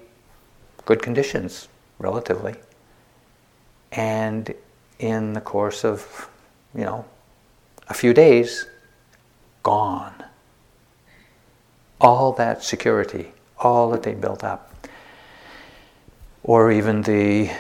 good 0.85 1.03
conditions, 1.03 1.69
relatively. 1.99 2.55
And 3.93 4.55
in 4.99 5.33
the 5.33 5.41
course 5.41 5.85
of, 5.85 6.29
you 6.75 6.85
know, 6.85 7.05
a 7.89 7.95
few 7.95 8.13
days, 8.13 8.67
gone. 9.63 10.25
All 12.01 12.33
that 12.33 12.63
security, 12.63 13.33
all 13.59 13.91
that 13.91 14.03
they 14.03 14.15
built 14.15 14.45
up. 14.45 14.73
Or 16.43 16.71
even 16.71 17.03
the, 17.03 17.51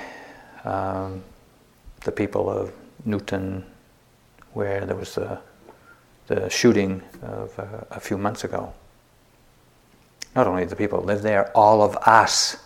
um, 0.64 1.24
the 2.04 2.12
people 2.12 2.48
of 2.48 2.72
Newtown, 3.04 3.64
where 4.52 4.84
there 4.84 4.96
was 4.96 5.14
the, 5.14 5.38
the 6.26 6.48
shooting 6.48 7.02
of 7.22 7.58
uh, 7.58 7.64
a 7.90 8.00
few 8.00 8.18
months 8.18 8.44
ago. 8.44 8.72
Not 10.34 10.46
only 10.46 10.64
the 10.64 10.76
people 10.76 11.00
live 11.00 11.22
there, 11.22 11.50
all 11.56 11.82
of 11.82 11.96
us 11.96 12.56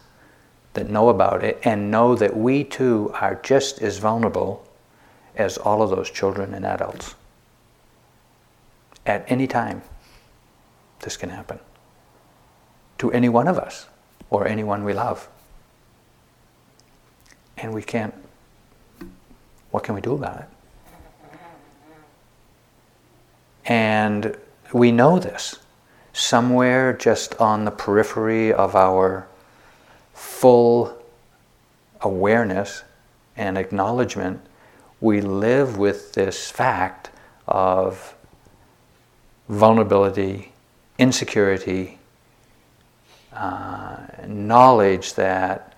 that 0.74 0.88
know 0.88 1.08
about 1.08 1.42
it 1.44 1.60
and 1.64 1.90
know 1.90 2.14
that 2.14 2.36
we 2.36 2.64
too 2.64 3.10
are 3.14 3.36
just 3.42 3.80
as 3.80 3.98
vulnerable 3.98 4.66
as 5.36 5.56
all 5.58 5.82
of 5.82 5.90
those 5.90 6.10
children 6.10 6.54
and 6.54 6.64
adults. 6.64 7.14
At 9.06 9.24
any 9.30 9.46
time, 9.46 9.82
this 11.00 11.16
can 11.16 11.30
happen 11.30 11.58
to 12.98 13.10
any 13.12 13.28
one 13.28 13.48
of 13.48 13.58
us 13.58 13.86
or 14.28 14.46
anyone 14.46 14.84
we 14.84 14.92
love. 14.92 15.28
And 17.56 17.74
we 17.74 17.82
can't, 17.82 18.14
what 19.70 19.82
can 19.84 19.94
we 19.94 20.00
do 20.00 20.14
about 20.14 20.40
it? 20.40 20.48
And 23.64 24.36
we 24.72 24.92
know 24.92 25.18
this. 25.18 25.58
Somewhere 26.12 26.92
just 26.92 27.40
on 27.40 27.64
the 27.64 27.70
periphery 27.70 28.52
of 28.52 28.74
our 28.74 29.28
full 30.12 30.96
awareness 32.00 32.82
and 33.36 33.56
acknowledgement, 33.56 34.40
we 35.00 35.20
live 35.20 35.78
with 35.78 36.12
this 36.12 36.50
fact 36.50 37.10
of 37.46 38.14
vulnerability, 39.50 40.52
insecurity, 40.98 41.98
uh, 43.32 43.98
knowledge 44.26 45.14
that 45.14 45.74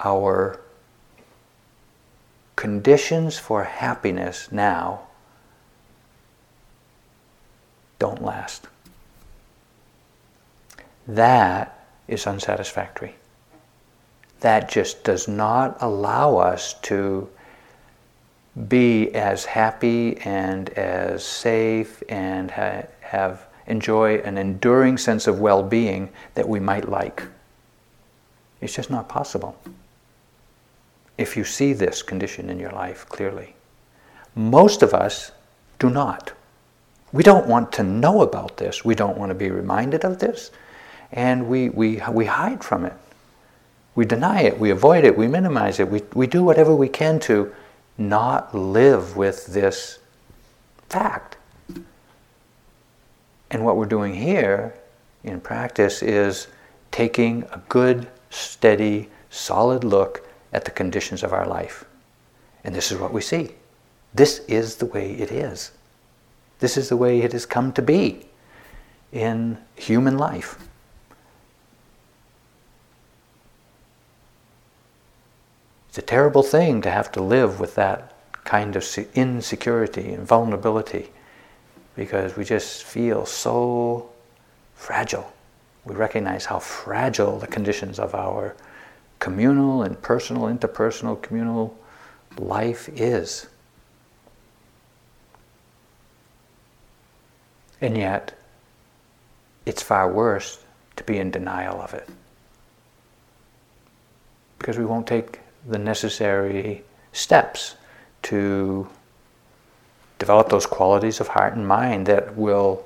our 0.00 0.60
conditions 2.56 3.38
for 3.38 3.64
happiness 3.64 4.50
now 4.52 5.00
don't 7.98 8.22
last. 8.22 8.66
That 11.06 11.86
is 12.08 12.26
unsatisfactory 12.26 13.14
that 14.44 14.68
just 14.68 15.02
does 15.04 15.26
not 15.26 15.74
allow 15.80 16.36
us 16.36 16.74
to 16.74 17.26
be 18.68 19.10
as 19.14 19.46
happy 19.46 20.18
and 20.18 20.68
as 20.68 21.24
safe 21.24 22.02
and 22.10 22.50
ha- 22.50 22.82
have 23.14 23.46
enjoy 23.66 24.16
an 24.18 24.36
enduring 24.36 24.98
sense 24.98 25.26
of 25.26 25.40
well-being 25.40 26.10
that 26.34 26.48
we 26.48 26.60
might 26.60 26.88
like. 26.88 27.22
It's 28.60 28.74
just 28.74 28.90
not 28.90 29.08
possible. 29.08 29.58
If 31.16 31.36
you 31.36 31.44
see 31.44 31.72
this 31.72 32.02
condition 32.02 32.50
in 32.50 32.58
your 32.58 32.72
life 32.72 33.06
clearly. 33.08 33.54
Most 34.34 34.82
of 34.82 34.92
us 34.92 35.32
do 35.78 35.88
not. 35.88 36.32
We 37.12 37.22
don't 37.22 37.46
want 37.46 37.72
to 37.74 37.84
know 37.84 38.22
about 38.22 38.56
this. 38.56 38.84
We 38.84 38.94
don't 38.94 39.16
want 39.16 39.30
to 39.30 39.34
be 39.34 39.50
reminded 39.50 40.04
of 40.04 40.18
this. 40.18 40.50
And 41.12 41.48
we, 41.48 41.68
we, 41.68 42.02
we 42.10 42.24
hide 42.26 42.64
from 42.64 42.84
it. 42.84 42.94
We 43.94 44.04
deny 44.04 44.42
it, 44.42 44.58
we 44.58 44.70
avoid 44.70 45.04
it, 45.04 45.16
we 45.16 45.28
minimize 45.28 45.78
it, 45.78 45.88
we, 45.88 46.02
we 46.14 46.26
do 46.26 46.42
whatever 46.42 46.74
we 46.74 46.88
can 46.88 47.20
to 47.20 47.54
not 47.96 48.52
live 48.52 49.16
with 49.16 49.46
this 49.46 50.00
fact. 50.88 51.36
And 53.54 53.64
what 53.64 53.76
we're 53.76 53.86
doing 53.86 54.14
here 54.14 54.74
in 55.22 55.40
practice 55.40 56.02
is 56.02 56.48
taking 56.90 57.44
a 57.52 57.62
good, 57.68 58.08
steady, 58.28 59.08
solid 59.30 59.84
look 59.84 60.28
at 60.52 60.64
the 60.64 60.72
conditions 60.72 61.22
of 61.22 61.32
our 61.32 61.46
life. 61.46 61.84
And 62.64 62.74
this 62.74 62.90
is 62.90 62.98
what 62.98 63.12
we 63.12 63.20
see. 63.20 63.52
This 64.12 64.40
is 64.48 64.74
the 64.74 64.86
way 64.86 65.12
it 65.12 65.30
is. 65.30 65.70
This 66.58 66.76
is 66.76 66.88
the 66.88 66.96
way 66.96 67.20
it 67.20 67.30
has 67.30 67.46
come 67.46 67.72
to 67.74 67.80
be 67.80 68.26
in 69.12 69.58
human 69.76 70.18
life. 70.18 70.58
It's 75.90 75.98
a 75.98 76.02
terrible 76.02 76.42
thing 76.42 76.82
to 76.82 76.90
have 76.90 77.12
to 77.12 77.22
live 77.22 77.60
with 77.60 77.76
that 77.76 78.14
kind 78.42 78.74
of 78.74 78.84
insecurity 79.14 80.12
and 80.12 80.26
vulnerability 80.26 81.12
because 81.96 82.36
we 82.36 82.44
just 82.44 82.84
feel 82.84 83.26
so 83.26 84.10
fragile. 84.74 85.32
We 85.84 85.94
recognize 85.94 86.44
how 86.44 86.58
fragile 86.58 87.38
the 87.38 87.46
conditions 87.46 87.98
of 87.98 88.14
our 88.14 88.56
communal 89.18 89.82
and 89.82 90.00
personal, 90.02 90.44
interpersonal, 90.44 91.20
communal 91.20 91.76
life 92.36 92.88
is. 92.88 93.46
And 97.80 97.96
yet, 97.96 98.36
it's 99.66 99.82
far 99.82 100.10
worse 100.10 100.64
to 100.96 101.04
be 101.04 101.18
in 101.18 101.30
denial 101.30 101.80
of 101.80 101.94
it. 101.94 102.08
Because 104.58 104.78
we 104.78 104.84
won't 104.84 105.06
take 105.06 105.40
the 105.66 105.78
necessary 105.78 106.82
steps 107.12 107.76
to 108.22 108.88
develop 110.24 110.48
those 110.48 110.64
qualities 110.64 111.20
of 111.20 111.28
heart 111.28 111.52
and 111.52 111.68
mind 111.68 112.06
that 112.06 112.34
will 112.34 112.82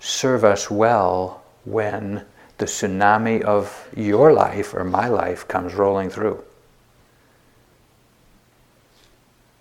serve 0.00 0.42
us 0.42 0.68
well 0.68 1.44
when 1.64 2.24
the 2.58 2.66
tsunami 2.66 3.40
of 3.42 3.88
your 3.96 4.32
life 4.32 4.74
or 4.74 4.82
my 4.82 5.06
life 5.06 5.46
comes 5.46 5.74
rolling 5.74 6.10
through. 6.10 6.42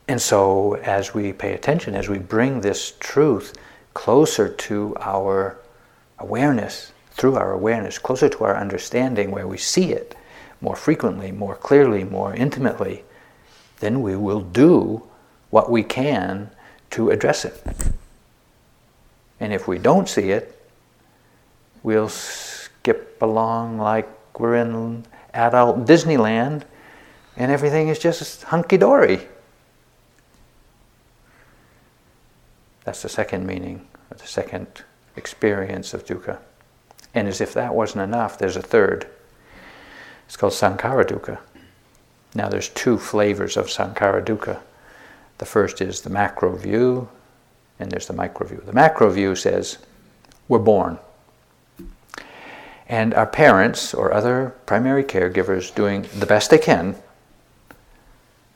And 0.08 0.19
so, 0.19 0.78
as 0.78 1.13
we 1.13 1.32
pay 1.32 1.54
attention, 1.54 1.93
as 1.93 2.10
we 2.10 2.17
bring 2.17 2.62
this 2.62 2.93
truth 2.99 3.54
closer 3.93 4.49
to 4.49 4.95
our 4.99 5.60
awareness, 6.17 6.91
through 7.12 7.36
our 7.36 7.52
awareness, 7.52 7.99
closer 7.99 8.30
to 8.30 8.43
our 8.45 8.58
understanding, 8.58 9.30
where 9.30 9.47
we 9.47 9.60
see 9.60 9.91
it 9.91 10.15
more 10.60 10.75
frequently, 10.75 11.32
more 11.32 11.56
clearly, 11.56 12.04
more 12.04 12.34
intimately, 12.34 13.04
then 13.80 14.02
we 14.02 14.15
will 14.15 14.41
do 14.41 15.04
what 15.52 15.69
we 15.69 15.84
can 15.84 16.49
to 16.91 17.12
address 17.12 17.45
it. 17.45 17.63
And 19.39 19.54
if 19.54 19.67
we 19.67 19.78
don't 19.78 20.10
see 20.10 20.32
it, 20.32 20.56
we'll 21.84 22.10
skip 22.10 23.21
along 23.21 23.78
like 23.78 24.08
we're 24.39 24.56
in 24.56 25.06
adult 25.34 25.86
Disneyland 25.86 26.63
and 27.38 27.52
everything 27.52 27.88
is 27.88 27.99
just 27.99 28.43
hunky 28.43 28.78
dory. 28.78 29.28
That's 32.84 33.02
the 33.02 33.10
second 33.10 33.45
meaning, 33.45 33.88
the 34.10 34.28
second 34.28 34.67
experience 35.15 35.93
of 35.93 36.06
dukkha. 36.06 36.39
And 37.13 37.28
as 37.28 37.41
if 37.41 37.54
that 37.54 37.73
wasn't 37.73 38.04
enough, 38.04 38.38
there's 38.38 38.56
a 38.56 38.62
third. 38.62 39.08
It's 40.28 40.38
called 40.38 40.54
sankhara 40.54 41.06
dukkha. 41.06 41.39
Now, 42.36 42.49
there's 42.49 42.69
two 42.69 42.97
flavors 42.97 43.58
of 43.58 43.67
sankhara 43.67 44.23
dukkha. 44.23 44.60
The 45.39 45.45
first 45.45 45.82
is 45.82 46.02
the 46.02 46.10
macro 46.10 46.56
view, 46.56 47.10
and 47.80 47.91
there's 47.91 48.08
the 48.08 48.13
micro 48.13 48.45
view. 48.45 48.62
The 48.65 48.73
macro 48.73 49.10
view 49.10 49.36
says, 49.36 49.80
we're 50.47 50.60
born. 50.60 50.99
And 52.88 53.13
our 53.13 53.28
parents 53.28 53.93
or 53.93 54.13
other 54.13 54.56
primary 54.65 55.04
caregivers 55.04 55.73
doing 55.73 56.08
the 56.17 56.25
best 56.25 56.49
they 56.49 56.58
can 56.58 56.95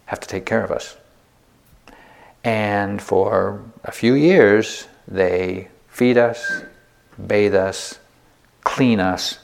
have 0.05 0.19
to 0.19 0.27
take 0.27 0.45
care 0.45 0.63
of 0.63 0.71
us. 0.71 0.97
And 2.43 3.01
for 3.01 3.61
a 3.83 3.91
few 3.91 4.15
years, 4.15 4.87
they 5.07 5.69
feed 5.87 6.17
us, 6.17 6.63
bathe 7.27 7.55
us, 7.55 7.99
clean 8.63 8.99
us, 8.99 9.39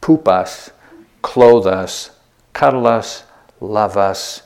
poop 0.00 0.28
us, 0.28 0.70
clothe 1.22 1.66
us, 1.66 2.10
cuddle 2.52 2.86
us, 2.86 3.24
love 3.60 3.96
us, 3.96 4.42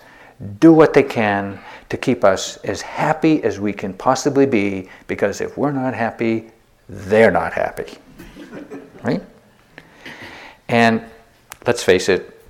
do 0.58 0.72
what 0.72 0.92
they 0.92 1.02
can 1.02 1.58
to 1.88 1.96
keep 1.96 2.24
us 2.24 2.56
as 2.58 2.80
happy 2.80 3.42
as 3.44 3.60
we 3.60 3.72
can 3.72 3.92
possibly 3.92 4.46
be 4.46 4.88
because 5.06 5.40
if 5.40 5.56
we're 5.56 5.72
not 5.72 5.94
happy, 5.94 6.50
they're 6.88 7.30
not 7.30 7.52
happy. 7.52 7.98
right? 9.02 9.22
And 10.68 11.02
let's 11.66 11.82
face 11.82 12.08
it, 12.08 12.42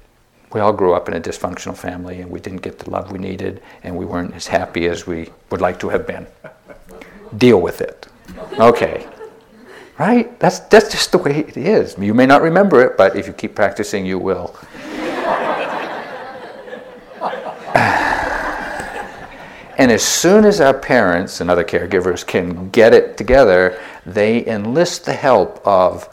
we 0.53 0.61
all 0.61 0.73
grew 0.73 0.93
up 0.95 1.09
in 1.09 1.15
a 1.15 1.21
dysfunctional 1.21 1.77
family 1.77 2.21
and 2.21 2.31
we 2.31 2.41
didn't 2.41 2.63
get 2.63 2.79
the 2.79 2.91
love 2.91 3.11
we 3.11 3.19
needed 3.19 3.63
and 3.83 3.97
we 3.97 4.05
weren't 4.05 4.35
as 4.35 4.47
happy 4.47 4.87
as 4.87 5.07
we 5.07 5.29
would 5.51 5.61
like 5.61 5.81
to 5.81 5.89
have 5.89 6.07
been. 6.07 6.27
Deal 7.37 7.61
with 7.61 7.81
it. 7.81 8.07
Okay. 8.59 9.07
Right? 9.99 10.39
That's, 10.41 10.61
that's 10.61 10.91
just 10.91 11.13
the 11.13 11.19
way 11.19 11.39
it 11.41 11.57
is. 11.57 11.97
You 11.99 12.15
may 12.15 12.27
not 12.27 12.43
remember 12.43 12.83
it, 12.83 12.97
but 12.97 13.17
if 13.17 13.27
you 13.27 13.33
keep 13.33 13.55
practicing, 13.55 14.07
you 14.07 14.19
will. 14.19 14.55
And 19.83 19.91
as 19.91 20.05
soon 20.05 20.45
as 20.45 20.61
our 20.61 20.75
parents 20.75 21.41
and 21.41 21.51
other 21.51 21.65
caregivers 21.65 22.25
can 22.25 22.71
get 22.71 22.95
it 22.95 23.17
together, 23.17 23.83
they 24.07 24.47
enlist 24.47 25.05
the 25.05 25.13
help 25.13 25.61
of 25.67 26.09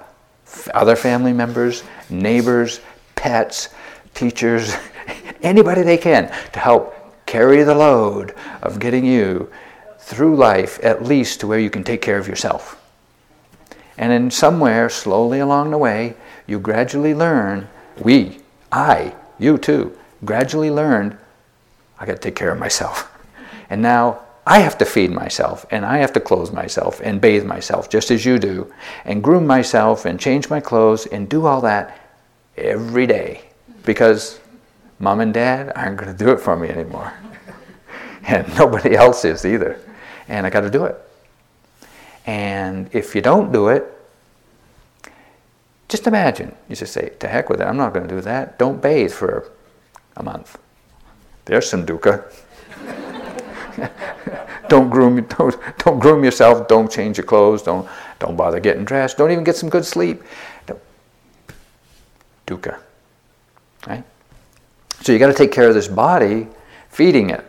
other 0.74 0.96
family 0.96 1.34
members, 1.34 1.84
neighbors, 2.10 2.82
pets, 3.14 3.70
teachers, 4.16 4.76
anybody 5.44 5.84
they 5.84 6.00
can 6.00 6.34
to 6.52 6.60
help 6.60 6.96
carry 7.28 7.62
the 7.62 7.76
load 7.76 8.34
of 8.64 8.80
getting 8.80 9.06
you 9.06 9.52
through 10.00 10.36
life 10.36 10.80
at 10.82 11.04
least 11.04 11.40
to 11.42 11.46
where 11.46 11.60
you 11.60 11.70
can 11.70 11.84
take 11.84 12.02
care 12.02 12.18
of 12.18 12.28
yourself. 12.28 12.84
And 14.00 14.12
then 14.12 14.32
somewhere, 14.32 14.90
slowly 14.90 15.42
along 15.42 15.70
the 15.70 15.78
way, 15.78 16.16
you 16.48 16.60
gradually 16.60 17.14
learn, 17.14 17.70
we, 18.00 18.40
I, 18.72 19.14
you 19.38 19.60
too, 19.60 19.96
gradually 20.26 20.72
learned, 20.72 21.20
I 22.00 22.08
got 22.08 22.14
to 22.14 22.18
take 22.18 22.36
care 22.36 22.52
of 22.52 22.58
myself. 22.58 23.16
And 23.70 23.82
now 23.82 24.22
I 24.46 24.60
have 24.60 24.78
to 24.80 24.86
feed 24.86 25.12
myself, 25.12 25.66
and 25.70 25.86
I 25.86 25.98
have 26.00 26.14
to 26.14 26.20
clothe 26.20 26.52
myself, 26.52 27.00
and 27.04 27.22
bathe 27.22 27.46
myself, 27.46 27.90
just 27.90 28.10
as 28.10 28.26
you 28.26 28.40
do, 28.40 28.74
and 29.06 29.24
groom 29.24 29.46
myself, 29.46 30.06
and 30.06 30.20
change 30.20 30.50
my 30.50 30.60
clothes, 30.60 31.06
and 31.06 31.30
do 31.30 31.46
all 31.46 31.62
that 31.62 32.00
every 32.58 33.06
day 33.06 33.42
because 33.84 34.40
mom 35.00 35.20
and 35.20 35.34
dad 35.34 35.72
aren't 35.76 35.98
going 35.98 36.12
to 36.12 36.18
do 36.18 36.32
it 36.32 36.40
for 36.40 36.56
me 36.56 36.70
anymore. 36.70 37.14
and 38.24 38.48
nobody 38.58 38.96
else 38.96 39.26
is 39.26 39.46
either. 39.46 39.80
And 40.28 40.46
I 40.46 40.50
got 40.50 40.62
to 40.62 40.70
do 40.70 40.86
it. 40.86 40.96
And 42.26 42.90
if 42.94 43.16
you 43.16 43.22
don't 43.22 43.52
do 43.52 43.70
it, 43.70 43.86
just 45.88 46.06
imagine. 46.06 46.56
You 46.68 46.76
just 46.76 46.94
say, 46.94 47.10
to 47.20 47.28
heck 47.28 47.50
with 47.50 47.62
it, 47.62 47.64
I'm 47.64 47.78
not 47.78 47.94
going 47.94 48.08
to 48.08 48.16
do 48.16 48.22
that. 48.22 48.60
Don't 48.60 48.82
bathe 48.82 49.12
for 49.12 49.52
a 50.18 50.24
month. 50.24 50.58
There's 51.46 51.68
some 51.68 51.86
dukkha. 51.86 52.32
don't 54.70 54.90
groom 54.90 55.22
don't, 55.24 55.56
don't 55.78 56.00
groom 56.00 56.24
yourself, 56.24 56.68
don't 56.68 56.92
change 56.92 57.18
your 57.18 57.26
clothes, 57.26 57.62
don't 57.64 57.88
don't 58.20 58.36
bother 58.36 58.60
getting 58.60 58.86
dressed, 58.86 59.18
don't 59.18 59.32
even 59.32 59.44
get 59.44 59.56
some 59.56 59.70
good 59.70 59.86
sleep. 59.86 60.22
Dukkha. 62.50 62.80
Right? 63.88 64.04
So 65.02 65.14
you 65.14 65.20
got 65.20 65.28
to 65.28 65.34
take 65.34 65.52
care 65.52 65.70
of 65.70 65.76
this 65.76 65.88
body, 65.88 66.48
feeding 66.90 67.30
it. 67.30 67.46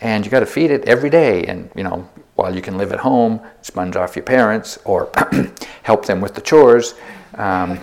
And 0.00 0.24
you 0.24 0.30
got 0.30 0.40
to 0.40 0.46
feed 0.46 0.70
it 0.70 0.84
every 0.84 1.08
day. 1.08 1.44
And, 1.44 1.70
you 1.74 1.82
know, 1.82 2.08
while 2.34 2.54
you 2.54 2.60
can 2.60 2.76
live 2.76 2.92
at 2.92 3.00
home, 3.00 3.40
sponge 3.62 3.96
off 3.96 4.14
your 4.14 4.24
parents, 4.24 4.78
or 4.84 5.10
help 5.82 6.04
them 6.04 6.20
with 6.20 6.34
the 6.34 6.42
chores, 6.42 6.94
um, 7.34 7.78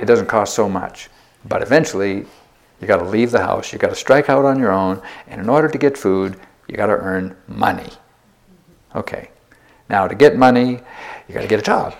it 0.00 0.06
doesn't 0.06 0.26
cost 0.26 0.54
so 0.54 0.68
much. 0.68 1.10
But 1.44 1.62
eventually, 1.62 2.26
you 2.80 2.86
got 2.86 2.98
to 2.98 3.04
leave 3.04 3.32
the 3.32 3.40
house, 3.40 3.72
you 3.72 3.78
got 3.78 3.88
to 3.88 3.96
strike 3.96 4.30
out 4.30 4.44
on 4.44 4.58
your 4.58 4.70
own, 4.70 5.02
and 5.26 5.40
in 5.40 5.48
order 5.48 5.68
to 5.68 5.78
get 5.78 5.98
food, 5.98 6.38
you 6.70 6.76
got 6.76 6.86
to 6.86 6.92
earn 6.92 7.36
money. 7.48 7.90
Okay. 8.94 9.30
Now, 9.88 10.06
to 10.06 10.14
get 10.14 10.36
money, 10.36 10.80
you 11.26 11.34
got 11.34 11.40
to 11.40 11.48
get 11.48 11.58
a 11.58 11.62
job. 11.62 11.96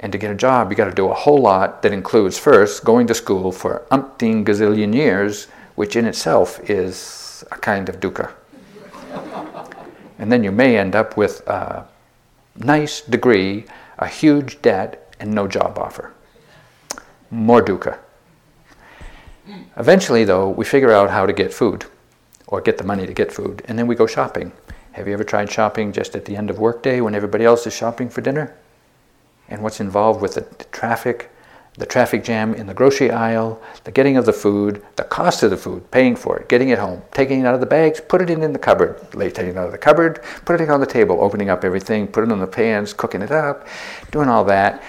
And 0.00 0.10
to 0.12 0.18
get 0.18 0.30
a 0.30 0.34
job, 0.34 0.70
you 0.70 0.76
got 0.76 0.86
to 0.86 0.94
do 0.94 1.10
a 1.10 1.14
whole 1.14 1.42
lot 1.42 1.82
that 1.82 1.92
includes 1.92 2.38
first 2.38 2.84
going 2.84 3.06
to 3.08 3.14
school 3.14 3.52
for 3.52 3.84
umpteen 3.90 4.44
gazillion 4.44 4.94
years, 4.94 5.48
which 5.74 5.94
in 5.94 6.06
itself 6.06 6.58
is 6.70 7.44
a 7.52 7.58
kind 7.58 7.90
of 7.90 8.00
dukkha. 8.00 8.32
and 10.18 10.32
then 10.32 10.42
you 10.42 10.52
may 10.52 10.78
end 10.78 10.96
up 10.96 11.18
with 11.18 11.46
a 11.46 11.86
nice 12.56 13.02
degree, 13.02 13.66
a 13.98 14.06
huge 14.06 14.62
debt, 14.62 15.14
and 15.20 15.30
no 15.30 15.46
job 15.46 15.78
offer. 15.78 16.14
More 17.30 17.62
dukkha. 17.62 17.98
Eventually, 19.76 20.24
though, 20.24 20.48
we 20.48 20.64
figure 20.64 20.92
out 20.92 21.10
how 21.10 21.26
to 21.26 21.32
get 21.34 21.52
food 21.52 21.84
or 22.48 22.60
get 22.60 22.76
the 22.76 22.84
money 22.84 23.06
to 23.06 23.14
get 23.14 23.32
food, 23.32 23.62
and 23.66 23.78
then 23.78 23.86
we 23.86 23.94
go 23.94 24.06
shopping. 24.06 24.52
Have 24.92 25.06
you 25.06 25.14
ever 25.14 25.24
tried 25.24 25.50
shopping 25.50 25.92
just 25.92 26.16
at 26.16 26.24
the 26.24 26.36
end 26.36 26.50
of 26.50 26.58
workday 26.58 27.00
when 27.00 27.14
everybody 27.14 27.44
else 27.44 27.66
is 27.66 27.72
shopping 27.72 28.08
for 28.10 28.20
dinner? 28.20 28.54
and 29.48 29.62
what's 29.62 29.80
involved 29.80 30.20
with 30.20 30.34
the, 30.34 30.42
traffic, 30.70 31.30
the 31.74 31.86
traffic 31.86 32.22
jam 32.22 32.54
in 32.54 32.66
the 32.66 32.74
grocery 32.74 33.10
aisle, 33.10 33.60
the 33.84 33.90
getting 33.90 34.16
of 34.16 34.26
the 34.26 34.32
food, 34.32 34.82
the 34.96 35.04
cost 35.04 35.42
of 35.42 35.50
the 35.50 35.56
food, 35.56 35.90
paying 35.90 36.14
for 36.14 36.38
it, 36.38 36.48
getting 36.48 36.68
it 36.68 36.78
home, 36.78 37.02
taking 37.12 37.40
it 37.40 37.46
out 37.46 37.54
of 37.54 37.60
the 37.60 37.66
bags, 37.66 38.00
put 38.00 38.20
it 38.20 38.30
in, 38.30 38.42
in 38.42 38.52
the 38.52 38.58
cupboard, 38.58 39.00
taking 39.12 39.48
it 39.48 39.56
out 39.56 39.66
of 39.66 39.72
the 39.72 39.78
cupboard, 39.78 40.22
putting 40.44 40.66
it 40.66 40.70
on 40.70 40.80
the 40.80 40.86
table, 40.86 41.18
opening 41.22 41.50
up 41.50 41.64
everything, 41.64 42.06
putting 42.06 42.30
it 42.30 42.34
on 42.34 42.40
the 42.40 42.46
pans, 42.46 42.92
cooking 42.92 43.22
it 43.22 43.30
up, 43.30 43.66
doing 44.10 44.28
all 44.28 44.44
that. 44.44 44.82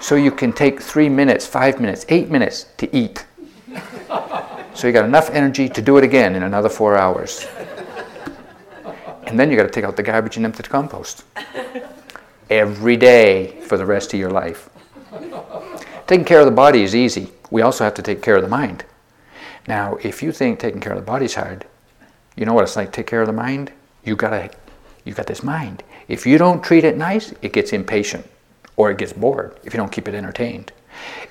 So 0.00 0.16
you 0.16 0.30
can 0.30 0.52
take 0.52 0.80
three 0.80 1.08
minutes, 1.08 1.46
five 1.46 1.80
minutes, 1.80 2.04
eight 2.08 2.28
minutes 2.28 2.66
to 2.78 2.96
eat. 2.96 3.24
So 4.76 4.86
you 4.86 4.92
got 4.92 5.06
enough 5.06 5.30
energy 5.30 5.70
to 5.70 5.80
do 5.80 5.96
it 5.96 6.04
again 6.04 6.34
in 6.34 6.42
another 6.42 6.68
four 6.68 6.98
hours. 6.98 7.46
And 9.26 9.40
then 9.40 9.50
you 9.50 9.56
got 9.56 9.62
to 9.62 9.70
take 9.70 9.84
out 9.84 9.96
the 9.96 10.02
garbage 10.02 10.36
and 10.36 10.44
empty 10.44 10.62
the 10.62 10.68
compost 10.68 11.24
every 12.50 12.98
day 12.98 13.58
for 13.62 13.78
the 13.78 13.86
rest 13.86 14.12
of 14.12 14.20
your 14.20 14.30
life. 14.30 14.68
Taking 16.06 16.26
care 16.26 16.40
of 16.40 16.44
the 16.44 16.52
body 16.52 16.82
is 16.82 16.94
easy. 16.94 17.32
We 17.50 17.62
also 17.62 17.84
have 17.84 17.94
to 17.94 18.02
take 18.02 18.20
care 18.20 18.36
of 18.36 18.42
the 18.42 18.48
mind. 18.48 18.84
Now, 19.66 19.96
if 20.02 20.22
you 20.22 20.30
think 20.30 20.58
taking 20.58 20.82
care 20.82 20.92
of 20.92 20.98
the 20.98 21.04
body 21.06 21.24
is 21.24 21.34
hard, 21.34 21.64
you 22.36 22.44
know 22.44 22.52
what 22.52 22.64
it's 22.64 22.76
like 22.76 22.92
take 22.92 23.06
care 23.06 23.22
of 23.22 23.26
the 23.26 23.32
mind? 23.32 23.72
You 24.04 24.14
gotta 24.14 24.50
you 25.06 25.14
got 25.14 25.26
this 25.26 25.42
mind. 25.42 25.84
If 26.06 26.26
you 26.26 26.36
don't 26.36 26.62
treat 26.62 26.84
it 26.84 26.98
nice, 26.98 27.32
it 27.40 27.54
gets 27.54 27.72
impatient 27.72 28.28
or 28.76 28.90
it 28.90 28.98
gets 28.98 29.14
bored 29.14 29.58
if 29.64 29.72
you 29.72 29.78
don't 29.78 29.90
keep 29.90 30.06
it 30.06 30.14
entertained. 30.14 30.70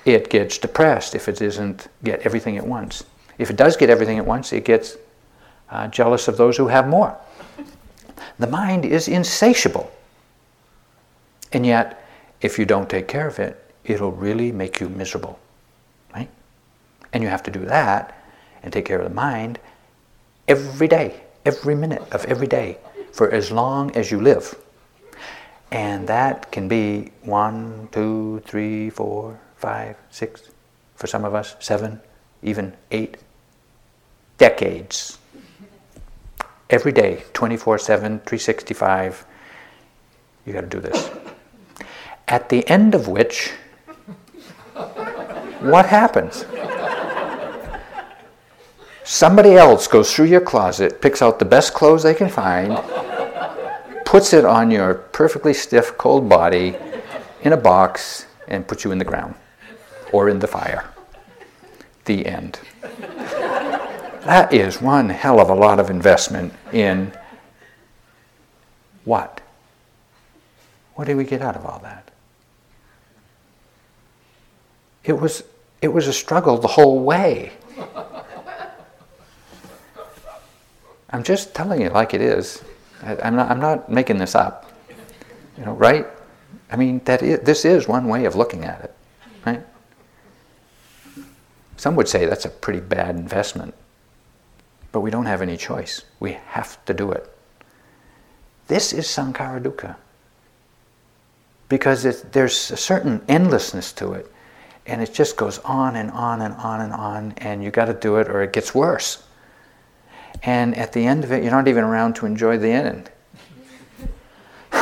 It 0.04 0.30
gets 0.30 0.58
depressed 0.58 1.14
if 1.14 1.28
it 1.28 1.38
doesn't 1.38 1.86
get 2.02 2.22
everything 2.22 2.56
at 2.56 2.66
once. 2.66 3.04
If 3.38 3.50
it 3.50 3.56
does 3.56 3.76
get 3.76 3.90
everything 3.90 4.18
at 4.18 4.26
once, 4.26 4.52
it 4.52 4.64
gets 4.64 4.96
uh, 5.70 5.88
jealous 5.88 6.28
of 6.28 6.36
those 6.36 6.56
who 6.56 6.68
have 6.68 6.88
more. 6.88 7.16
The 8.38 8.46
mind 8.46 8.84
is 8.84 9.08
insatiable. 9.08 9.90
And 11.52 11.64
yet, 11.64 12.02
if 12.40 12.58
you 12.58 12.64
don't 12.64 12.88
take 12.88 13.08
care 13.08 13.26
of 13.26 13.38
it, 13.38 13.62
it'll 13.84 14.12
really 14.12 14.52
make 14.52 14.80
you 14.80 14.88
miserable. 14.88 15.38
Right? 16.14 16.28
And 17.12 17.22
you 17.22 17.28
have 17.28 17.42
to 17.44 17.50
do 17.50 17.64
that 17.66 18.22
and 18.62 18.72
take 18.72 18.84
care 18.84 18.98
of 18.98 19.08
the 19.08 19.14
mind 19.14 19.58
every 20.48 20.88
day, 20.88 21.22
every 21.44 21.74
minute 21.74 22.02
of 22.12 22.24
every 22.26 22.46
day, 22.46 22.78
for 23.12 23.30
as 23.30 23.50
long 23.50 23.94
as 23.96 24.10
you 24.10 24.20
live. 24.20 24.54
And 25.70 26.06
that 26.08 26.52
can 26.52 26.68
be 26.68 27.12
one, 27.22 27.88
two, 27.90 28.42
three, 28.46 28.90
four, 28.90 29.38
five, 29.56 29.96
six, 30.10 30.50
for 30.94 31.06
some 31.06 31.24
of 31.24 31.34
us, 31.34 31.56
seven, 31.58 32.00
even 32.42 32.74
eight 32.90 33.18
decades. 34.38 35.18
Every 36.68 36.92
day, 36.92 37.24
24 37.32 37.78
7, 37.78 38.18
365, 38.20 39.26
you 40.44 40.52
got 40.52 40.62
to 40.62 40.66
do 40.66 40.80
this. 40.80 41.10
At 42.28 42.48
the 42.48 42.68
end 42.68 42.94
of 42.94 43.06
which, 43.08 43.52
what 45.60 45.86
happens? 45.86 46.44
Somebody 49.04 49.54
else 49.54 49.86
goes 49.86 50.12
through 50.12 50.26
your 50.26 50.40
closet, 50.40 51.00
picks 51.00 51.22
out 51.22 51.38
the 51.38 51.44
best 51.44 51.74
clothes 51.74 52.02
they 52.02 52.14
can 52.14 52.28
find, 52.28 52.76
puts 54.04 54.32
it 54.32 54.44
on 54.44 54.70
your 54.70 54.94
perfectly 54.94 55.54
stiff, 55.54 55.96
cold 55.96 56.28
body 56.28 56.74
in 57.42 57.52
a 57.52 57.56
box, 57.56 58.26
and 58.48 58.66
puts 58.66 58.84
you 58.84 58.90
in 58.90 58.98
the 58.98 59.04
ground 59.04 59.36
or 60.12 60.28
in 60.28 60.40
the 60.40 60.48
fire. 60.48 60.84
The 62.04 62.26
end. 62.26 62.58
That 64.26 64.52
is 64.52 64.82
one 64.82 65.08
hell 65.08 65.38
of 65.38 65.48
a 65.50 65.54
lot 65.54 65.78
of 65.78 65.88
investment 65.88 66.52
in 66.72 67.12
what? 69.04 69.40
What 70.96 71.04
did 71.04 71.16
we 71.16 71.22
get 71.22 71.42
out 71.42 71.54
of 71.54 71.64
all 71.64 71.78
that? 71.84 72.10
It 75.04 75.12
was, 75.12 75.44
it 75.80 75.88
was 75.88 76.08
a 76.08 76.12
struggle 76.12 76.58
the 76.58 76.66
whole 76.66 77.04
way. 77.04 77.52
I'm 81.10 81.22
just 81.22 81.54
telling 81.54 81.80
you 81.80 81.90
like 81.90 82.12
it 82.12 82.20
is. 82.20 82.64
I, 83.04 83.28
am 83.28 83.36
not, 83.36 83.48
I'm 83.48 83.60
not 83.60 83.88
making 83.88 84.18
this 84.18 84.34
up. 84.34 84.72
You 85.56 85.66
know, 85.66 85.74
right? 85.74 86.04
I 86.68 86.74
mean, 86.74 87.00
that 87.04 87.22
is, 87.22 87.38
this 87.40 87.64
is 87.64 87.86
one 87.86 88.08
way 88.08 88.24
of 88.24 88.34
looking 88.34 88.64
at 88.64 88.80
it, 88.80 88.94
right? 89.46 89.62
Some 91.76 91.94
would 91.94 92.08
say 92.08 92.26
that's 92.26 92.44
a 92.44 92.48
pretty 92.48 92.80
bad 92.80 93.14
investment, 93.14 93.72
but 94.96 95.02
we 95.02 95.10
don't 95.10 95.26
have 95.26 95.42
any 95.42 95.58
choice. 95.58 96.04
We 96.20 96.38
have 96.46 96.82
to 96.86 96.94
do 96.94 97.12
it. 97.12 97.30
This 98.66 98.94
is 98.94 99.04
sankhara 99.06 99.62
dukkha 99.62 99.94
because 101.68 102.06
it, 102.06 102.32
there's 102.32 102.70
a 102.70 102.78
certain 102.78 103.20
endlessness 103.28 103.92
to 103.92 104.14
it, 104.14 104.32
and 104.86 105.02
it 105.02 105.12
just 105.12 105.36
goes 105.36 105.58
on 105.58 105.96
and 105.96 106.10
on 106.12 106.40
and 106.40 106.54
on 106.54 106.80
and 106.80 106.94
on, 106.94 107.34
and 107.36 107.62
you 107.62 107.70
got 107.70 107.84
to 107.84 107.92
do 107.92 108.16
it 108.16 108.30
or 108.30 108.40
it 108.40 108.54
gets 108.54 108.74
worse. 108.74 109.22
And 110.42 110.74
at 110.78 110.94
the 110.94 111.06
end 111.06 111.24
of 111.24 111.30
it, 111.30 111.42
you're 111.42 111.52
not 111.52 111.68
even 111.68 111.84
around 111.84 112.14
to 112.14 112.24
enjoy 112.24 112.56
the 112.56 112.70
end. 112.70 113.10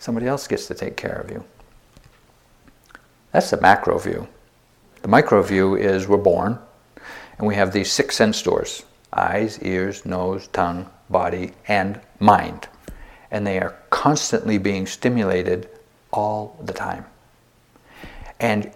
Somebody 0.00 0.26
else 0.26 0.48
gets 0.48 0.66
to 0.66 0.74
take 0.74 0.96
care 0.96 1.20
of 1.20 1.30
you. 1.30 1.44
That's 3.30 3.50
the 3.50 3.60
macro 3.60 3.98
view. 3.98 4.26
The 5.02 5.08
micro 5.08 5.40
view 5.44 5.76
is 5.76 6.08
we're 6.08 6.16
born, 6.16 6.58
and 7.38 7.46
we 7.46 7.54
have 7.54 7.72
these 7.72 7.90
six 7.90 8.16
sense 8.16 8.42
doors 8.42 8.84
eyes, 9.12 9.60
ears, 9.62 10.04
nose, 10.04 10.48
tongue, 10.48 10.90
body, 11.08 11.52
and 11.68 12.00
mind. 12.18 12.66
And 13.30 13.46
they 13.46 13.60
are 13.60 13.76
constantly 13.90 14.58
being 14.58 14.86
stimulated 14.86 15.68
all 16.12 16.58
the 16.64 16.72
time. 16.72 17.04
And 18.40 18.72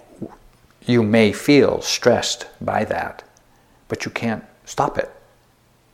you 0.87 1.03
may 1.03 1.33
feel 1.33 1.83
stressed 1.83 2.47
by 2.61 2.85
that, 2.85 3.25
but 3.89 4.05
you 4.05 4.11
can't 4.11 4.45
stop 4.65 4.97
it. 4.97 5.11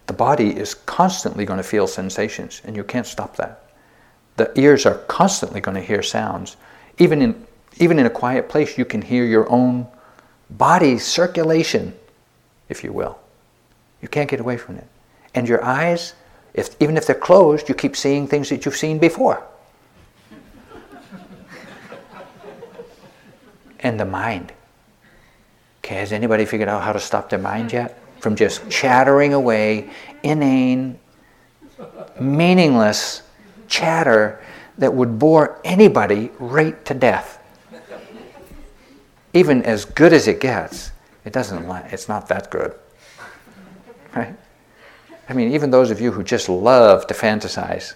The 0.07 0.13
body 0.13 0.57
is 0.57 0.75
constantly 0.75 1.47
going 1.47 1.57
to 1.57 1.65
feel 1.65 1.87
sensations, 1.87 2.61
and 2.65 2.77
you 2.77 2.85
can't 2.85 3.07
stop 3.07 3.37
that. 3.37 3.71
The 4.37 4.53
ears 4.59 4.85
are 4.85 4.99
constantly 5.09 5.61
going 5.61 5.77
to 5.77 5.81
hear 5.81 6.03
sounds. 6.03 6.57
Even 6.99 7.23
in, 7.23 7.47
even 7.79 7.99
in 7.99 8.07
a 8.07 8.11
quiet 8.11 8.49
place, 8.49 8.77
you 8.77 8.85
can 8.85 9.01
hear 9.01 9.25
your 9.25 9.51
own 9.51 9.87
body 10.51 10.99
circulation, 10.99 11.95
if 12.69 12.85
you 12.85 12.93
will. 12.93 13.19
You 14.03 14.09
can't 14.09 14.29
get 14.29 14.41
away 14.41 14.57
from 14.57 14.77
it. 14.77 14.87
And 15.35 15.49
your 15.49 15.65
eyes, 15.65 16.15
if, 16.53 16.77
even 16.81 16.97
if 16.97 17.07
they're 17.07 17.15
closed, 17.15 17.69
you 17.69 17.75
keep 17.75 17.97
seeing 17.97 18.27
things 18.27 18.49
that 18.51 18.65
you've 18.65 18.77
seen 18.77 18.99
before. 18.99 19.43
and 23.81 24.01
the 24.01 24.05
mind. 24.05 24.53
Okay, 25.85 25.97
has 25.97 26.13
anybody 26.13 26.47
figured 26.47 26.69
out 26.69 26.83
how 26.83 26.93
to 26.93 27.01
stop 27.01 27.29
their 27.29 27.39
mind 27.39 27.73
yet? 27.73 28.01
from 28.25 28.35
just 28.35 28.71
chattering 28.71 29.35
away, 29.35 29.91
inane, 30.23 30.99
meaningless 32.19 33.21
chatter 33.69 34.43
that 34.79 34.95
would 34.95 35.19
bore 35.19 35.61
anybody 35.63 36.31
right 36.39 36.83
to 36.87 36.95
death. 36.95 37.39
Even 39.35 39.63
as 39.65 39.85
good 39.85 40.15
as 40.15 40.27
it 40.27 40.41
gets, 40.41 40.91
it 41.25 41.33
doesn't. 41.33 41.69
It's 41.93 42.09
not 42.09 42.29
that 42.29 42.51
good, 42.51 42.75
right? 44.15 44.37
I 45.29 45.33
mean, 45.33 45.53
even 45.53 45.71
those 45.71 45.91
of 45.91 46.01
you 46.01 46.13
who 46.13 46.23
just 46.23 46.49
love 46.49 47.07
to 47.07 47.15
fantasize, 47.15 47.95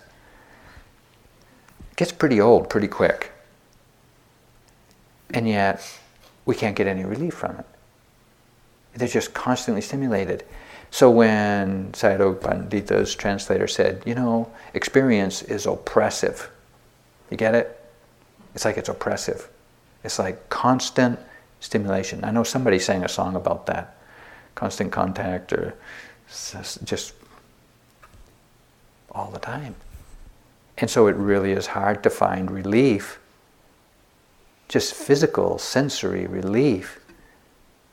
it 1.90 1.96
gets 1.96 2.12
pretty 2.12 2.40
old 2.40 2.70
pretty 2.70 2.88
quick, 2.88 3.32
and 5.30 5.46
yet 5.46 5.98
we 6.46 6.54
can't 6.54 6.74
get 6.74 6.86
any 6.86 7.04
relief 7.04 7.34
from 7.34 7.56
it. 7.56 7.66
They're 8.94 9.08
just 9.08 9.34
constantly 9.34 9.82
stimulated. 9.82 10.44
So 10.90 11.10
when 11.10 11.92
Sayadaw 11.92 12.40
Pandita's 12.40 13.14
translator 13.14 13.68
said, 13.68 14.02
you 14.06 14.14
know, 14.14 14.50
experience 14.72 15.42
is 15.42 15.66
oppressive. 15.66 16.50
You 17.30 17.36
get 17.36 17.54
it? 17.54 17.78
It's 18.54 18.64
like 18.64 18.78
it's 18.78 18.88
oppressive. 18.88 19.50
It's 20.02 20.18
like 20.18 20.48
constant 20.48 21.18
stimulation. 21.60 22.24
I 22.24 22.30
know 22.30 22.44
somebody 22.44 22.78
sang 22.78 23.04
a 23.04 23.08
song 23.08 23.36
about 23.36 23.66
that. 23.66 23.96
Constant 24.54 24.92
contact 24.92 25.52
or 25.52 25.74
just 26.84 27.14
all 29.12 29.30
the 29.30 29.38
time. 29.38 29.74
And 30.78 30.88
so 30.88 31.06
it 31.08 31.16
really 31.16 31.52
is 31.52 31.66
hard 31.66 32.02
to 32.04 32.10
find 32.10 32.50
relief, 32.50 33.18
just 34.68 34.94
physical, 34.94 35.58
sensory 35.58 36.26
relief 36.26 37.00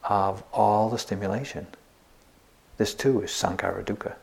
of 0.03 0.43
all 0.53 0.89
the 0.89 0.99
stimulation. 0.99 1.67
This 2.77 2.93
too 2.93 3.21
is 3.21 3.31
sankhara 3.31 3.83
dukkha. 3.83 4.15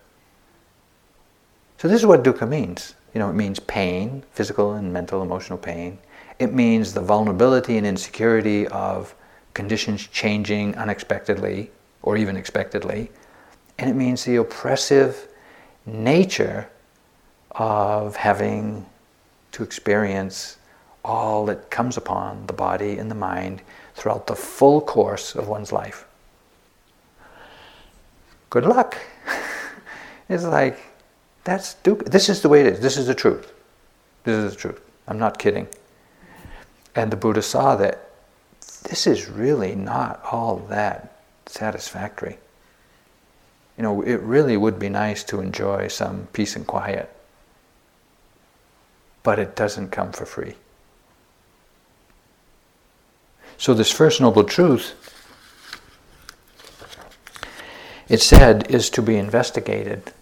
So 1.79 1.89
this 1.89 2.01
is 2.01 2.07
what 2.07 2.23
dukkha 2.23 2.49
means. 2.49 2.95
You 3.15 3.19
know, 3.19 3.31
it 3.31 3.35
means 3.35 3.59
pain, 3.59 4.23
physical 4.33 4.75
and 4.75 4.93
mental, 4.93 5.23
emotional 5.23 5.59
pain. 5.59 5.99
It 6.39 6.53
means 6.53 6.95
the 6.95 7.01
vulnerability 7.01 7.77
and 7.79 7.87
insecurity 7.87 8.69
of 8.69 9.15
conditions 9.55 10.07
changing 10.07 10.75
unexpectedly 10.77 11.71
or 12.03 12.17
even 12.17 12.37
expectedly. 12.37 13.11
And 13.79 13.91
it 13.91 13.95
means 13.95 14.25
the 14.25 14.37
oppressive 14.37 15.29
nature 15.87 16.69
of 17.53 18.17
having 18.17 18.87
to 19.53 19.63
experience 19.63 20.57
all 21.05 21.45
that 21.47 21.71
comes 21.71 21.97
upon 21.97 22.47
the 22.47 22.53
body 22.53 22.99
and 22.99 23.11
the 23.11 23.15
mind 23.15 23.63
throughout 23.95 24.27
the 24.27 24.37
full 24.37 24.81
course 24.81 25.35
of 25.35 25.49
one's 25.49 25.73
life. 25.73 26.07
Good 28.51 28.65
luck. 28.65 28.97
it's 30.29 30.45
like, 30.45 30.79
that's 31.45 31.69
stupid. 31.69 32.13
This 32.13 32.29
is 32.29 32.41
the 32.41 32.49
way 32.49 32.61
it 32.61 32.67
is. 32.67 32.81
This 32.81 32.97
is 32.97 33.07
the 33.07 33.15
truth. 33.15 33.53
This 34.25 34.37
is 34.37 34.53
the 34.53 34.59
truth. 34.59 34.81
I'm 35.09 35.19
not 35.19 35.39
kidding. 35.39 35.67
And 36.95 37.11
the 37.11 37.17
Buddha 37.17 37.43
saw 37.43 37.75
that 37.77 38.12
this 38.85 39.07
is 39.07 39.29
really 39.29 39.75
not 39.75 40.23
all 40.31 40.57
that 40.69 41.17
satisfactory. 41.47 42.39
You 43.77 43.83
know, 43.83 44.03
it 44.03 44.21
really 44.21 44.57
would 44.57 44.79
be 44.79 44.89
nice 44.89 45.25
to 45.25 45.41
enjoy 45.41 45.89
some 45.89 46.29
peace 46.33 46.57
and 46.57 46.67
quiet, 46.67 47.15
but 49.23 49.39
it 49.39 49.57
doesn't 49.57 49.91
come 49.91 50.13
for 50.13 50.27
free. 50.27 50.55
So, 53.57 53.75
this 53.75 53.91
First 53.91 54.21
Noble 54.21 54.45
Truth, 54.45 54.95
it 58.09 58.21
said, 58.21 58.71
is 58.71 58.91
to 58.91 59.03
be 59.03 59.17
investigated. 59.17 60.13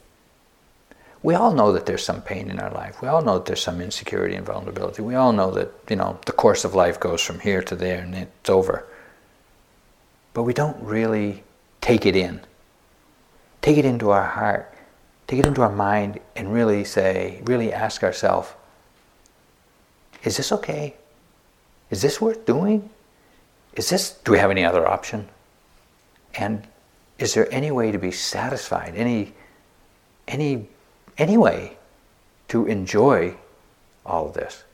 We 1.22 1.34
all 1.34 1.52
know 1.52 1.72
that 1.72 1.84
there's 1.86 2.04
some 2.04 2.22
pain 2.22 2.50
in 2.50 2.58
our 2.58 2.70
life. 2.70 3.02
We 3.02 3.08
all 3.08 3.22
know 3.22 3.34
that 3.34 3.44
there's 3.44 3.62
some 3.62 3.80
insecurity 3.80 4.34
and 4.34 4.46
vulnerability. 4.46 5.02
We 5.02 5.14
all 5.16 5.32
know 5.32 5.50
that, 5.50 5.70
you 5.90 5.96
know, 5.96 6.18
the 6.24 6.32
course 6.32 6.64
of 6.64 6.74
life 6.74 6.98
goes 6.98 7.22
from 7.22 7.40
here 7.40 7.62
to 7.62 7.76
there 7.76 8.00
and 8.00 8.14
it's 8.14 8.48
over. 8.48 8.86
But 10.32 10.44
we 10.44 10.54
don't 10.54 10.80
really 10.82 11.44
take 11.80 12.06
it 12.06 12.16
in. 12.16 12.40
take 13.62 13.76
it 13.76 13.84
into 13.84 14.10
our 14.10 14.26
heart, 14.26 14.72
take 15.26 15.38
it 15.38 15.46
into 15.46 15.62
our 15.62 15.72
mind, 15.72 16.18
and 16.36 16.52
really 16.52 16.84
say, 16.84 17.40
really 17.44 17.72
ask 17.72 18.02
ourselves, 18.02 18.48
is 20.24 20.36
this 20.36 20.52
okay? 20.52 20.94
Is 21.90 22.02
this 22.02 22.20
worth 22.20 22.46
doing? 22.46 22.90
Is 23.74 23.88
this, 23.88 24.10
do 24.10 24.32
we 24.32 24.38
have 24.38 24.50
any 24.50 24.64
other 24.64 24.86
option? 24.86 25.28
And 26.34 26.66
is 27.18 27.34
there 27.34 27.52
any 27.52 27.70
way 27.70 27.92
to 27.92 27.98
be 27.98 28.10
satisfied, 28.10 28.94
any, 28.96 29.34
any, 30.28 30.68
any 31.20 31.36
way 31.36 31.76
to 32.48 32.66
enjoy 32.66 33.36
all 34.04 34.28
of 34.28 34.34
this, 34.34 34.64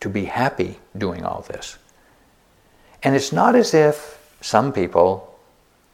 to 0.00 0.08
be 0.08 0.26
happy 0.26 0.78
doing 0.96 1.24
all 1.24 1.44
this? 1.48 1.78
And 3.02 3.16
it's 3.16 3.32
not 3.32 3.56
as 3.56 3.74
if 3.74 4.18
some 4.40 4.72
people 4.72 5.36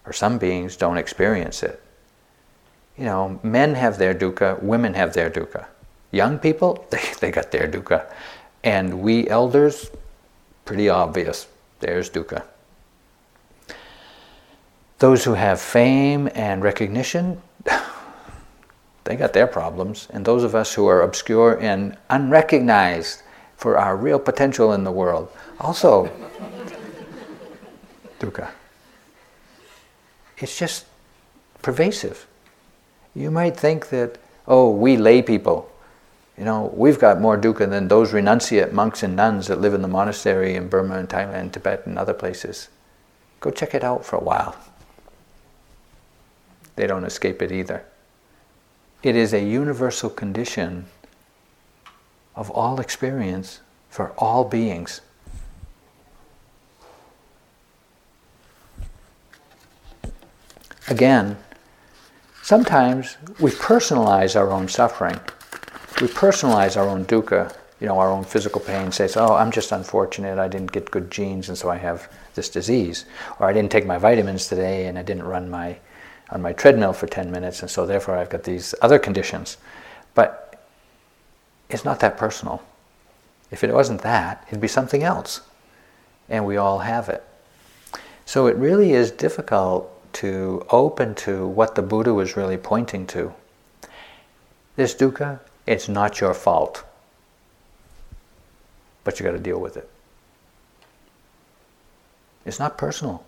or 0.04 0.12
some 0.12 0.38
beings 0.38 0.76
don't 0.76 0.98
experience 0.98 1.62
it. 1.62 1.80
You 2.96 3.04
know, 3.04 3.40
men 3.42 3.74
have 3.74 3.96
their 3.98 4.14
dukkha, 4.14 4.60
women 4.62 4.94
have 4.94 5.14
their 5.14 5.30
dukkha. 5.30 5.66
Young 6.10 6.38
people, 6.38 6.86
they, 6.90 7.02
they 7.20 7.30
got 7.30 7.52
their 7.52 7.68
dukkha. 7.68 8.10
And 8.64 9.00
we 9.00 9.28
elders, 9.28 9.90
pretty 10.64 10.88
obvious, 10.88 11.46
there's 11.80 12.10
dukkha. 12.10 12.42
Those 14.98 15.24
who 15.24 15.34
have 15.34 15.60
fame 15.60 16.28
and 16.34 16.62
recognition, 16.62 17.40
they 19.08 19.16
got 19.16 19.32
their 19.32 19.46
problems. 19.46 20.06
And 20.10 20.26
those 20.26 20.44
of 20.44 20.54
us 20.54 20.74
who 20.74 20.86
are 20.86 21.00
obscure 21.00 21.58
and 21.58 21.96
unrecognized 22.10 23.22
for 23.56 23.78
our 23.78 23.96
real 23.96 24.18
potential 24.18 24.74
in 24.74 24.84
the 24.84 24.92
world, 24.92 25.32
also 25.58 26.10
dukkha. 28.20 28.50
It's 30.36 30.58
just 30.58 30.84
pervasive. 31.62 32.26
You 33.14 33.30
might 33.30 33.56
think 33.56 33.88
that, 33.88 34.18
oh, 34.46 34.70
we 34.70 34.98
lay 34.98 35.22
people, 35.22 35.72
you 36.36 36.44
know, 36.44 36.70
we've 36.74 36.98
got 36.98 37.18
more 37.18 37.38
dukkha 37.38 37.68
than 37.68 37.88
those 37.88 38.12
renunciate 38.12 38.72
monks 38.72 39.02
and 39.02 39.16
nuns 39.16 39.46
that 39.46 39.58
live 39.58 39.72
in 39.72 39.80
the 39.80 39.88
monastery 39.88 40.54
in 40.54 40.68
Burma 40.68 40.98
and 40.98 41.08
Thailand, 41.08 41.52
Tibet, 41.52 41.86
and 41.86 41.98
other 41.98 42.12
places. 42.12 42.68
Go 43.40 43.50
check 43.50 43.74
it 43.74 43.82
out 43.82 44.04
for 44.04 44.16
a 44.16 44.22
while. 44.22 44.54
They 46.76 46.86
don't 46.86 47.04
escape 47.04 47.40
it 47.40 47.50
either. 47.50 47.86
It 49.02 49.16
is 49.16 49.32
a 49.32 49.40
universal 49.40 50.10
condition 50.10 50.86
of 52.34 52.50
all 52.50 52.80
experience 52.80 53.60
for 53.88 54.12
all 54.18 54.44
beings. 54.44 55.00
Again, 60.88 61.36
sometimes 62.42 63.16
we 63.38 63.50
personalize 63.50 64.34
our 64.34 64.50
own 64.50 64.68
suffering 64.68 65.20
we 66.00 66.06
personalize 66.06 66.76
our 66.76 66.88
own 66.88 67.04
dukkha, 67.06 67.52
you 67.80 67.86
know, 67.86 67.98
our 67.98 68.10
own 68.10 68.24
physical 68.24 68.60
pain, 68.60 68.92
says, 68.92 69.16
oh, 69.16 69.34
I'm 69.34 69.50
just 69.50 69.72
unfortunate, 69.72 70.38
I 70.38 70.48
didn't 70.48 70.72
get 70.72 70.90
good 70.90 71.10
genes 71.10 71.48
and 71.48 71.58
so 71.58 71.70
I 71.70 71.76
have 71.76 72.10
this 72.34 72.48
disease. 72.48 73.04
Or 73.38 73.46
I 73.46 73.52
didn't 73.52 73.72
take 73.72 73.86
my 73.86 73.98
vitamins 73.98 74.46
today 74.46 74.86
and 74.86 74.98
I 74.98 75.02
didn't 75.02 75.24
run 75.24 75.50
my, 75.50 75.78
on 76.30 76.42
my 76.42 76.52
treadmill 76.52 76.92
for 76.92 77.06
10 77.06 77.30
minutes 77.30 77.62
and 77.62 77.70
so 77.70 77.86
therefore 77.86 78.16
I've 78.16 78.30
got 78.30 78.44
these 78.44 78.74
other 78.82 78.98
conditions. 78.98 79.56
But 80.14 80.62
it's 81.68 81.84
not 81.84 82.00
that 82.00 82.16
personal. 82.16 82.62
If 83.50 83.64
it 83.64 83.72
wasn't 83.72 84.02
that, 84.02 84.44
it'd 84.48 84.60
be 84.60 84.68
something 84.68 85.02
else. 85.02 85.40
And 86.28 86.44
we 86.44 86.56
all 86.56 86.80
have 86.80 87.08
it. 87.08 87.24
So 88.26 88.46
it 88.46 88.56
really 88.56 88.92
is 88.92 89.10
difficult 89.10 89.90
to 90.14 90.66
open 90.70 91.14
to 91.14 91.46
what 91.46 91.74
the 91.74 91.82
Buddha 91.82 92.12
was 92.12 92.36
really 92.36 92.58
pointing 92.58 93.06
to. 93.08 93.32
This 94.76 94.94
dukkha 94.94 95.40
it's 95.68 95.86
not 95.86 96.18
your 96.18 96.32
fault. 96.32 96.82
But 99.04 99.20
you 99.20 99.26
got 99.26 99.32
to 99.32 99.38
deal 99.38 99.60
with 99.60 99.76
it. 99.76 99.88
It's 102.46 102.58
not 102.58 102.78
personal. 102.78 103.22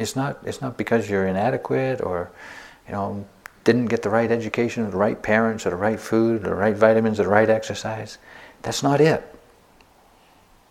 It's 0.00 0.16
not, 0.16 0.38
it's 0.44 0.62
not 0.62 0.78
because 0.78 1.10
you're 1.10 1.26
inadequate 1.26 2.00
or, 2.00 2.30
you 2.86 2.92
know, 2.92 3.26
didn't 3.64 3.86
get 3.86 4.00
the 4.00 4.08
right 4.08 4.32
education 4.32 4.86
or 4.86 4.90
the 4.90 4.96
right 4.96 5.22
parents 5.22 5.66
or 5.66 5.70
the 5.70 5.76
right 5.76 6.00
food 6.00 6.42
or 6.42 6.48
the 6.48 6.54
right 6.54 6.74
vitamins 6.74 7.20
or 7.20 7.24
the 7.24 7.28
right 7.28 7.50
exercise. 7.50 8.16
That's 8.62 8.82
not 8.82 9.02
it. 9.02 9.22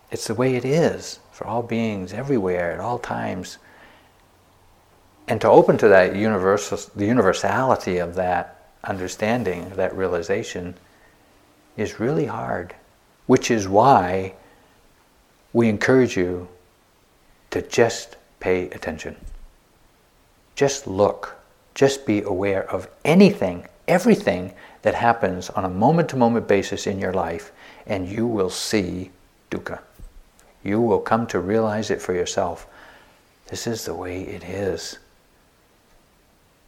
It's 0.09 0.25
the 0.25 0.33
way 0.33 0.55
it 0.55 0.65
is 0.65 1.19
for 1.31 1.45
all 1.45 1.61
beings 1.61 2.11
everywhere 2.11 2.71
at 2.71 2.79
all 2.79 2.97
times. 2.97 3.59
And 5.27 5.39
to 5.41 5.47
open 5.47 5.77
to 5.77 5.87
that 5.89 6.15
universal, 6.15 6.79
the 6.95 7.05
universality 7.05 7.99
of 7.99 8.15
that 8.15 8.71
understanding, 8.83 9.69
that 9.75 9.95
realization, 9.95 10.73
is 11.77 11.99
really 11.99 12.25
hard, 12.25 12.73
which 13.27 13.51
is 13.51 13.67
why 13.67 14.33
we 15.53 15.69
encourage 15.69 16.17
you 16.17 16.47
to 17.51 17.61
just 17.61 18.15
pay 18.39 18.69
attention. 18.69 19.15
Just 20.56 20.88
look. 20.88 21.36
Just 21.73 22.06
be 22.06 22.21
aware 22.21 22.69
of 22.69 22.89
anything, 23.06 23.67
everything 23.88 24.54
that 24.82 24.95
happens 24.95 25.49
on 25.49 25.65
a 25.65 25.69
moment 25.69 26.10
to 26.10 26.17
moment 26.17 26.47
basis 26.47 26.88
in 26.88 26.99
your 26.99 27.13
life, 27.13 27.52
and 27.86 28.08
you 28.08 28.28
will 28.28 28.49
see 28.49 29.12
dukkha. 29.52 29.80
You 30.63 30.82
will 30.82 30.99
come 30.99 31.28
to 31.28 31.39
realize 31.39 31.89
it 31.89 32.02
for 32.02 32.13
yourself. 32.13 32.67
This 33.47 33.65
is 33.67 33.86
the 33.86 33.93
way 33.93 34.21
it 34.21 34.43
is. 34.43 34.99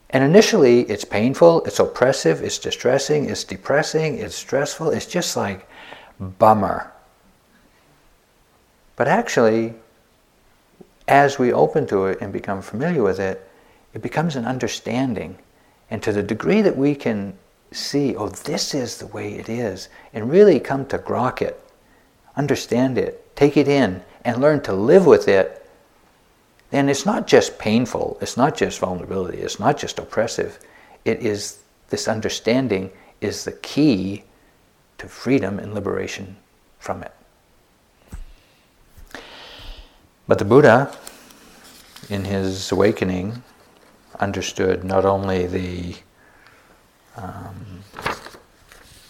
And 0.10 0.24
initially, 0.24 0.82
it's 0.82 1.06
painful, 1.06 1.64
it's 1.64 1.80
oppressive, 1.80 2.42
it's 2.42 2.60
distressing, 2.60 3.30
it's 3.30 3.46
depressing, 3.46 4.18
it's 4.18 4.36
stressful, 4.36 4.90
it's 4.90 5.06
just 5.06 5.38
like 5.38 5.68
bummer. 6.20 6.92
But 8.98 9.08
actually, 9.08 9.74
as 11.08 11.40
we 11.40 11.52
open 11.52 11.88
to 11.88 12.06
it 12.06 12.20
and 12.22 12.32
become 12.32 12.62
familiar 12.62 13.04
with 13.04 13.20
it, 13.20 13.48
it 13.94 14.02
becomes 14.02 14.36
an 14.36 14.46
understanding. 14.46 15.38
And 15.90 16.02
to 16.04 16.14
the 16.14 16.24
degree 16.24 16.62
that 16.62 16.78
we 16.78 16.96
can 16.96 17.38
see, 17.72 18.16
oh, 18.16 18.30
this 18.30 18.74
is 18.74 18.98
the 18.98 19.08
way 19.08 19.34
it 19.34 19.50
is, 19.50 19.90
and 20.14 20.30
really 20.30 20.60
come 20.60 20.86
to 20.88 20.98
grok 20.98 21.42
it, 21.42 21.62
understand 22.36 22.98
it, 22.98 23.36
take 23.36 23.58
it 23.58 23.68
in, 23.68 24.02
and 24.24 24.42
learn 24.42 24.62
to 24.62 24.74
live 24.74 25.06
with 25.06 25.28
it 25.28 25.62
then 26.72 26.88
it's 26.88 27.06
not 27.06 27.28
just 27.28 27.60
painful, 27.60 28.18
it's 28.22 28.38
not 28.38 28.56
just 28.56 28.80
vulnerability, 28.80 29.40
it's 29.40 29.60
not 29.60 29.78
just 29.78 30.00
oppressive. 30.00 30.58
It 31.04 31.20
is 31.20 31.60
this 31.90 32.08
understanding 32.08 32.90
is 33.20 33.44
the 33.44 33.52
key 33.52 34.24
to 34.98 35.08
freedom 35.08 35.60
and 35.60 35.74
liberation 35.74 36.38
from 36.80 37.04
it. 37.04 37.14
But 40.32 40.40
the 40.40 40.46
Buddha, 40.46 40.90
in 42.08 42.24
his 42.24 42.72
awakening, 42.72 43.44
understood 44.18 44.82
not 44.82 45.04
only 45.04 45.46
the 45.46 45.96
um, 47.18 47.84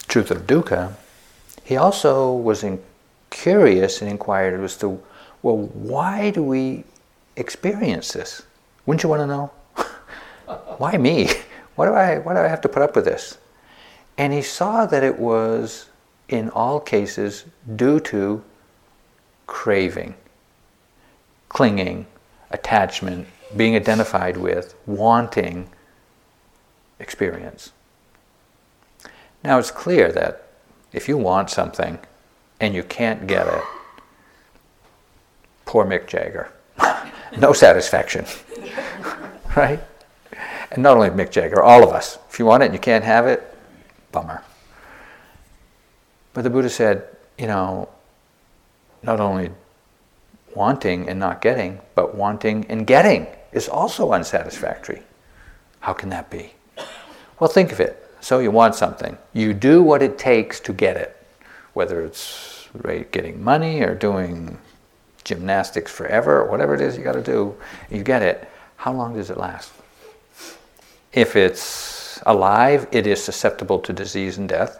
truth 0.07 0.31
of 0.31 0.47
dukkha, 0.47 0.95
he 1.63 1.77
also 1.77 2.33
was 2.33 2.63
in, 2.63 2.81
curious 3.29 4.01
and 4.01 4.09
inquired 4.09 4.59
as 4.63 4.75
to, 4.77 4.99
well, 5.43 5.57
why 5.57 6.31
do 6.31 6.41
we 6.41 6.85
experience 7.35 8.13
this. 8.13 8.41
Wouldn't 8.87 9.03
you 9.03 9.09
want 9.09 9.19
to 9.19 9.27
know? 9.27 9.51
Why 10.79 10.97
me? 10.97 11.29
Why 11.75 11.85
do, 11.85 11.93
I, 11.93 12.17
why 12.17 12.33
do 12.33 12.39
I 12.39 12.47
have 12.47 12.61
to 12.61 12.67
put 12.67 12.81
up 12.81 12.95
with 12.95 13.05
this? 13.05 13.37
And 14.17 14.33
he 14.33 14.41
saw 14.41 14.87
that 14.87 15.03
it 15.03 15.19
was, 15.19 15.87
in 16.29 16.49
all 16.49 16.79
cases, 16.79 17.45
due 17.75 17.99
to 17.99 18.43
craving, 19.45 20.15
clinging, 21.51 22.05
attachment, 22.49 23.27
being 23.57 23.75
identified 23.75 24.37
with, 24.37 24.73
wanting 24.85 25.67
experience. 26.97 27.73
Now 29.43 29.59
it's 29.59 29.69
clear 29.69 30.13
that 30.13 30.47
if 30.93 31.09
you 31.09 31.17
want 31.17 31.49
something 31.49 31.99
and 32.61 32.73
you 32.73 32.83
can't 32.83 33.27
get 33.27 33.47
it, 33.47 33.63
poor 35.65 35.83
Mick 35.83 36.07
Jagger 36.07 36.53
no 37.37 37.51
satisfaction. 37.51 38.25
right? 39.57 39.81
And 40.71 40.81
not 40.81 40.95
only 40.95 41.09
Mick 41.09 41.31
Jagger, 41.31 41.61
all 41.61 41.83
of 41.83 41.89
us. 41.89 42.17
If 42.29 42.39
you 42.39 42.45
want 42.45 42.63
it 42.63 42.67
and 42.67 42.73
you 42.73 42.79
can't 42.79 43.03
have 43.03 43.27
it, 43.27 43.43
bummer. 44.13 44.41
But 46.33 46.43
the 46.43 46.49
Buddha 46.49 46.69
said, 46.69 47.05
you 47.37 47.47
know, 47.47 47.89
not 49.03 49.19
only 49.19 49.51
wanting 50.55 51.09
and 51.09 51.19
not 51.19 51.41
getting, 51.41 51.79
but 51.95 52.15
wanting 52.15 52.65
and 52.69 52.85
getting 52.87 53.27
is 53.51 53.67
also 53.67 54.13
unsatisfactory. 54.13 55.01
How 55.81 55.93
can 55.93 56.09
that 56.09 56.29
be? 56.29 56.53
Well, 57.39 57.49
think 57.49 57.71
of 57.71 57.79
it. 57.79 57.97
So 58.19 58.39
you 58.39 58.51
want 58.51 58.75
something. 58.75 59.17
You 59.33 59.53
do 59.53 59.81
what 59.81 60.03
it 60.03 60.17
takes 60.17 60.59
to 60.61 60.73
get 60.73 60.95
it, 60.95 61.17
whether 61.73 62.03
it's 62.03 62.67
getting 63.11 63.43
money 63.43 63.81
or 63.81 63.95
doing 63.95 64.57
gymnastics 65.23 65.91
forever, 65.91 66.41
or 66.41 66.49
whatever 66.49 66.73
it 66.73 66.81
is 66.81 66.97
you 66.97 67.03
got 67.03 67.13
to 67.13 67.21
do, 67.21 67.55
you 67.89 68.03
get 68.03 68.21
it. 68.21 68.47
How 68.77 68.93
long 68.93 69.15
does 69.15 69.29
it 69.29 69.37
last? 69.37 69.71
If 71.13 71.35
it's 71.35 72.21
alive, 72.25 72.87
it 72.91 73.05
is 73.05 73.23
susceptible 73.23 73.79
to 73.79 73.93
disease 73.93 74.37
and 74.37 74.47
death. 74.47 74.79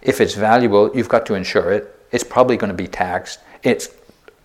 If 0.00 0.20
it's 0.20 0.34
valuable, 0.34 0.90
you've 0.94 1.08
got 1.08 1.26
to 1.26 1.34
insure 1.34 1.72
it. 1.72 1.94
It's 2.10 2.24
probably 2.24 2.56
going 2.56 2.68
to 2.68 2.76
be 2.76 2.88
taxed. 2.88 3.40
It's 3.62 3.88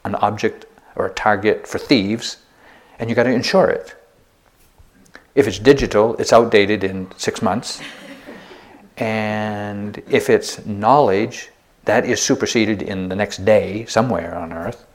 an 0.08 0.16
object 0.16 0.66
or 0.96 1.06
a 1.06 1.14
target 1.14 1.68
for 1.68 1.78
thieves, 1.78 2.38
and 2.98 3.10
you've 3.10 3.16
got 3.16 3.24
to 3.24 3.32
insure 3.32 3.70
it. 3.70 3.94
If 5.36 5.48
it's 5.48 5.60
digital, 5.60 6.16
it's 6.18 6.34
outdated 6.34 6.84
in 6.84 7.12
six 7.18 7.42
months. 7.42 7.82
And 8.98 10.02
if 10.10 10.30
it's 10.30 10.66
knowledge, 10.66 11.50
that 11.86 12.06
is 12.06 12.20
superseded 12.22 12.82
in 12.82 13.10
the 13.10 13.16
next 13.16 13.46
day 13.46 13.86
somewhere 13.86 14.36
on 14.36 14.52
earth. 14.52 14.86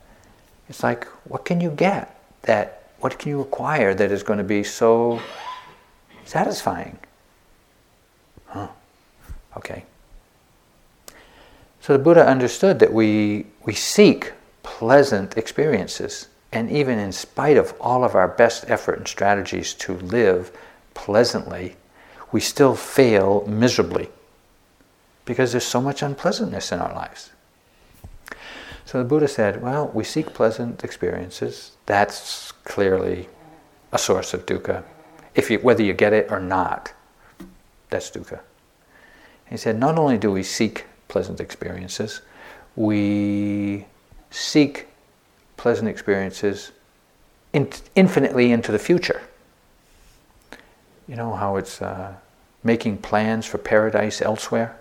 It's 0.67 0.83
like, 0.83 1.05
what 1.23 1.45
can 1.45 1.61
you 1.61 1.71
get 1.71 2.19
that, 2.41 2.91
what 2.99 3.17
can 3.17 3.29
you 3.29 3.41
acquire 3.41 3.93
that 3.93 4.11
is 4.11 4.23
going 4.23 4.39
to 4.39 4.43
be 4.43 4.63
so 4.63 5.21
satisfying? 6.25 6.97
Huh. 8.47 8.67
Okay. 9.55 9.85
So 11.79 11.93
the 11.93 11.99
Buddha 11.99 12.25
understood 12.25 12.79
that 12.79 12.91
we, 12.91 13.45
we 13.63 13.73
seek 13.73 14.33
pleasant 14.63 15.37
experiences. 15.37 16.27
And 16.51 16.71
even 16.71 16.99
in 16.99 17.11
spite 17.11 17.57
of 17.57 17.73
all 17.79 18.03
of 18.03 18.15
our 18.15 18.27
best 18.27 18.65
effort 18.67 18.97
and 18.97 19.07
strategies 19.07 19.73
to 19.75 19.93
live 19.93 20.51
pleasantly, 20.93 21.75
we 22.31 22.39
still 22.39 22.75
fail 22.75 23.45
miserably 23.47 24.09
because 25.25 25.51
there's 25.51 25.65
so 25.65 25.81
much 25.81 26.01
unpleasantness 26.01 26.71
in 26.71 26.79
our 26.79 26.93
lives. 26.93 27.31
So 28.85 28.99
the 28.99 29.05
Buddha 29.05 29.27
said, 29.27 29.61
well, 29.61 29.89
we 29.93 30.03
seek 30.03 30.33
pleasant 30.33 30.83
experiences. 30.83 31.71
That's 31.85 32.51
clearly 32.63 33.29
a 33.91 33.97
source 33.97 34.33
of 34.33 34.45
dukkha. 34.45 34.83
If 35.35 35.49
you, 35.49 35.59
whether 35.59 35.83
you 35.83 35.93
get 35.93 36.13
it 36.13 36.27
or 36.29 36.39
not, 36.39 36.93
that's 37.89 38.11
dukkha. 38.11 38.41
He 39.49 39.57
said, 39.57 39.79
not 39.79 39.97
only 39.97 40.17
do 40.17 40.31
we 40.31 40.43
seek 40.43 40.85
pleasant 41.07 41.39
experiences, 41.39 42.21
we 42.75 43.85
seek 44.33 44.87
pleasant 45.57 45.87
experiences 45.87 46.71
in, 47.53 47.69
infinitely 47.95 48.51
into 48.51 48.71
the 48.71 48.79
future. 48.79 49.21
You 51.07 51.15
know 51.15 51.33
how 51.33 51.57
it's 51.57 51.81
uh, 51.81 52.13
making 52.63 52.97
plans 52.97 53.45
for 53.45 53.59
paradise 53.59 54.21
elsewhere? 54.21 54.79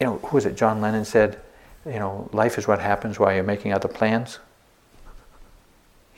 You 0.00 0.06
know, 0.06 0.16
who 0.18 0.36
was 0.36 0.46
it? 0.46 0.56
John 0.56 0.80
Lennon 0.80 1.04
said, 1.04 1.40
you 1.86 2.00
know, 2.00 2.28
life 2.32 2.58
is 2.58 2.66
what 2.66 2.80
happens 2.80 3.20
while 3.20 3.32
you're 3.32 3.44
making 3.44 3.72
other 3.72 3.88
plans. 3.88 4.40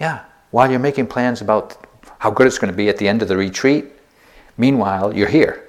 Yeah, 0.01 0.25
while 0.51 0.71
you're 0.71 0.81
making 0.81 1.09
plans 1.09 1.43
about 1.43 1.77
how 2.19 2.31
good 2.31 2.47
it's 2.47 2.59
going 2.59 2.73
to 2.73 2.77
be 2.77 2.89
at 2.89 2.97
the 2.97 3.07
end 3.07 3.21
of 3.21 3.29
the 3.29 3.37
retreat, 3.37 3.85
meanwhile, 4.57 5.14
you're 5.14 5.29
here. 5.29 5.69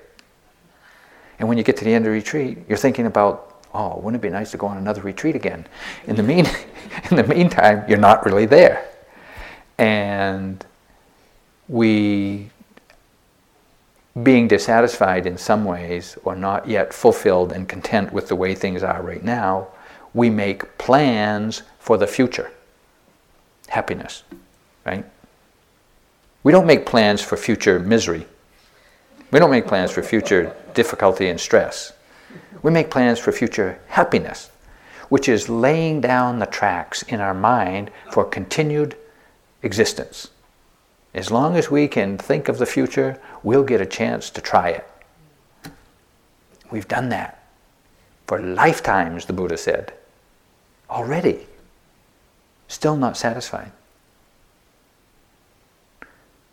And 1.39 1.49
when 1.49 1.57
you 1.57 1.63
get 1.63 1.75
to 1.77 1.85
the 1.85 1.93
end 1.93 2.05
of 2.05 2.11
the 2.11 2.17
retreat, 2.17 2.59
you're 2.69 2.77
thinking 2.77 3.05
about, 3.05 3.48
oh, 3.73 3.97
wouldn't 3.97 4.23
it 4.23 4.27
be 4.27 4.31
nice 4.31 4.51
to 4.51 4.57
go 4.57 4.67
on 4.67 4.77
another 4.77 5.01
retreat 5.01 5.35
again? 5.35 5.65
In 6.07 6.15
the, 6.15 6.23
mean, 6.23 6.45
in 7.11 7.17
the 7.17 7.23
meantime, 7.23 7.83
you're 7.87 7.97
not 7.97 8.25
really 8.25 8.45
there. 8.45 8.87
And 9.77 10.65
we, 11.67 12.49
being 14.21 14.47
dissatisfied 14.47 15.25
in 15.25 15.37
some 15.37 15.65
ways, 15.65 16.17
or 16.23 16.35
not 16.35 16.67
yet 16.67 16.93
fulfilled 16.93 17.51
and 17.51 17.67
content 17.67 18.11
with 18.11 18.27
the 18.27 18.35
way 18.35 18.55
things 18.55 18.83
are 18.83 19.01
right 19.01 19.23
now, 19.23 19.67
we 20.13 20.29
make 20.29 20.77
plans 20.77 21.61
for 21.79 21.97
the 21.97 22.07
future. 22.07 22.51
Happiness, 23.67 24.23
right? 24.85 25.05
We 26.43 26.51
don't 26.51 26.65
make 26.65 26.85
plans 26.85 27.21
for 27.21 27.37
future 27.37 27.79
misery. 27.79 28.25
We 29.31 29.39
don't 29.39 29.51
make 29.51 29.67
plans 29.67 29.91
for 29.91 30.01
future 30.01 30.55
difficulty 30.73 31.29
and 31.29 31.39
stress. 31.39 31.93
We 32.61 32.71
make 32.71 32.91
plans 32.91 33.19
for 33.19 33.31
future 33.31 33.79
happiness, 33.87 34.49
which 35.09 35.29
is 35.29 35.49
laying 35.49 36.01
down 36.01 36.39
the 36.39 36.45
tracks 36.45 37.03
in 37.03 37.19
our 37.19 37.33
mind 37.33 37.91
for 38.11 38.25
continued 38.25 38.95
existence. 39.63 40.29
As 41.13 41.31
long 41.31 41.55
as 41.55 41.71
we 41.71 41.87
can 41.87 42.17
think 42.17 42.47
of 42.47 42.59
the 42.59 42.65
future, 42.65 43.19
we'll 43.41 43.63
get 43.63 43.81
a 43.81 43.85
chance 43.85 44.29
to 44.31 44.41
try 44.41 44.69
it. 44.69 44.87
We've 46.71 46.87
done 46.87 47.09
that 47.09 47.39
for 48.29 48.39
lifetimes, 48.39 49.25
the 49.25 49.33
Buddha 49.33 49.57
said 49.57 49.91
already, 50.87 51.47
still 52.67 52.95
not 52.95 53.17
satisfied. 53.17 53.71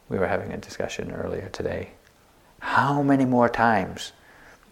We 0.09 0.19
were 0.19 0.27
having 0.27 0.53
a 0.53 0.57
discussion 0.57 1.13
earlier 1.13 1.51
today. 1.51 1.91
How 2.61 3.03
many 3.03 3.27
more 3.27 3.51
times 3.51 4.13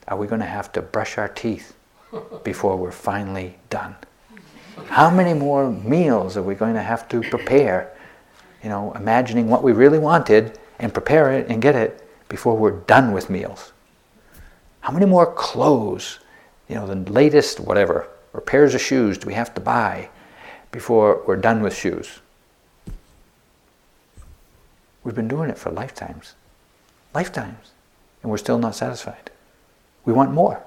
are 0.08 0.16
we 0.16 0.26
going 0.26 0.40
to 0.40 0.46
have 0.46 0.72
to 0.72 0.82
brush 0.82 1.18
our 1.18 1.28
teeth 1.28 1.74
before 2.42 2.76
we're 2.76 2.92
finally 2.92 3.56
done? 3.70 3.96
How 4.86 5.10
many 5.10 5.34
more 5.34 5.70
meals 5.70 6.36
are 6.36 6.42
we 6.42 6.54
going 6.54 6.74
to 6.74 6.82
have 6.82 7.08
to 7.08 7.20
prepare? 7.22 7.96
You 8.62 8.68
know, 8.68 8.92
imagining 8.92 9.48
what 9.48 9.62
we 9.62 9.72
really 9.72 9.98
wanted 9.98 10.58
and 10.78 10.92
prepare 10.92 11.32
it 11.32 11.48
and 11.48 11.62
get 11.62 11.74
it 11.74 12.06
before 12.28 12.56
we're 12.56 12.80
done 12.80 13.12
with 13.12 13.30
meals. 13.30 13.72
How 14.80 14.92
many 14.92 15.06
more 15.06 15.32
clothes, 15.32 16.18
you 16.68 16.74
know, 16.74 16.86
the 16.86 17.10
latest 17.10 17.60
whatever, 17.60 18.08
or 18.32 18.40
pairs 18.40 18.74
of 18.74 18.80
shoes 18.80 19.16
do 19.18 19.26
we 19.26 19.34
have 19.34 19.54
to 19.54 19.60
buy 19.60 20.10
before 20.70 21.22
we're 21.26 21.36
done 21.36 21.62
with 21.62 21.74
shoes? 21.74 22.20
We've 25.04 25.14
been 25.14 25.28
doing 25.28 25.50
it 25.50 25.58
for 25.58 25.70
lifetimes. 25.70 26.34
Lifetimes. 27.14 27.72
And 28.22 28.30
we're 28.30 28.38
still 28.38 28.58
not 28.58 28.74
satisfied. 28.74 29.30
We 30.04 30.12
want 30.12 30.32
more. 30.32 30.62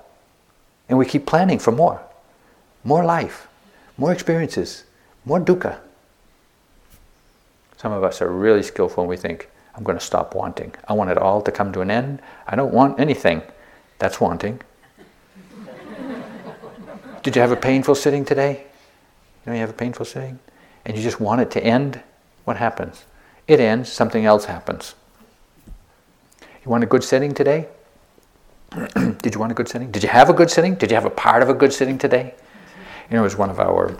And 0.89 0.97
we 0.97 1.05
keep 1.05 1.25
planning 1.25 1.59
for 1.59 1.71
more. 1.71 2.01
More 2.83 3.03
life, 3.03 3.47
more 3.97 4.11
experiences, 4.11 4.85
more 5.25 5.39
dukkha. 5.39 5.79
Some 7.77 7.91
of 7.91 8.03
us 8.03 8.21
are 8.21 8.31
really 8.31 8.63
skillful 8.63 9.03
and 9.03 9.09
we 9.09 9.17
think, 9.17 9.49
I'm 9.75 9.83
going 9.83 9.97
to 9.97 10.03
stop 10.03 10.33
wanting. 10.33 10.73
I 10.87 10.93
want 10.93 11.11
it 11.11 11.17
all 11.17 11.41
to 11.41 11.51
come 11.51 11.71
to 11.73 11.81
an 11.81 11.91
end. 11.91 12.19
I 12.47 12.55
don't 12.55 12.73
want 12.73 12.99
anything. 12.99 13.43
That's 13.99 14.19
wanting. 14.19 14.61
Did 17.23 17.35
you 17.35 17.41
have 17.41 17.51
a 17.51 17.57
painful 17.57 17.93
sitting 17.93 18.25
today? 18.25 18.63
You 19.45 19.51
know, 19.51 19.53
you 19.53 19.59
have 19.59 19.69
a 19.69 19.73
painful 19.73 20.05
sitting? 20.05 20.39
And 20.85 20.97
you 20.97 21.03
just 21.03 21.19
want 21.19 21.41
it 21.41 21.51
to 21.51 21.63
end? 21.63 22.01
What 22.45 22.57
happens? 22.57 23.03
It 23.47 23.59
ends, 23.59 23.91
something 23.91 24.25
else 24.25 24.45
happens. 24.45 24.95
You 26.63 26.71
want 26.71 26.83
a 26.83 26.87
good 26.87 27.03
sitting 27.03 27.33
today? 27.33 27.67
Did 29.21 29.33
you 29.33 29.39
want 29.39 29.51
a 29.51 29.55
good 29.55 29.67
sitting? 29.67 29.91
Did 29.91 30.03
you 30.03 30.09
have 30.09 30.29
a 30.29 30.33
good 30.33 30.51
sitting? 30.51 30.75
Did 30.75 30.91
you 30.91 30.95
have 30.95 31.05
a 31.05 31.09
part 31.09 31.41
of 31.41 31.49
a 31.49 31.53
good 31.53 31.73
sitting 31.73 31.97
today? 31.97 32.33
You 33.09 33.17
know, 33.17 33.25
as 33.25 33.37
one 33.37 33.49
of 33.49 33.59
our 33.59 33.97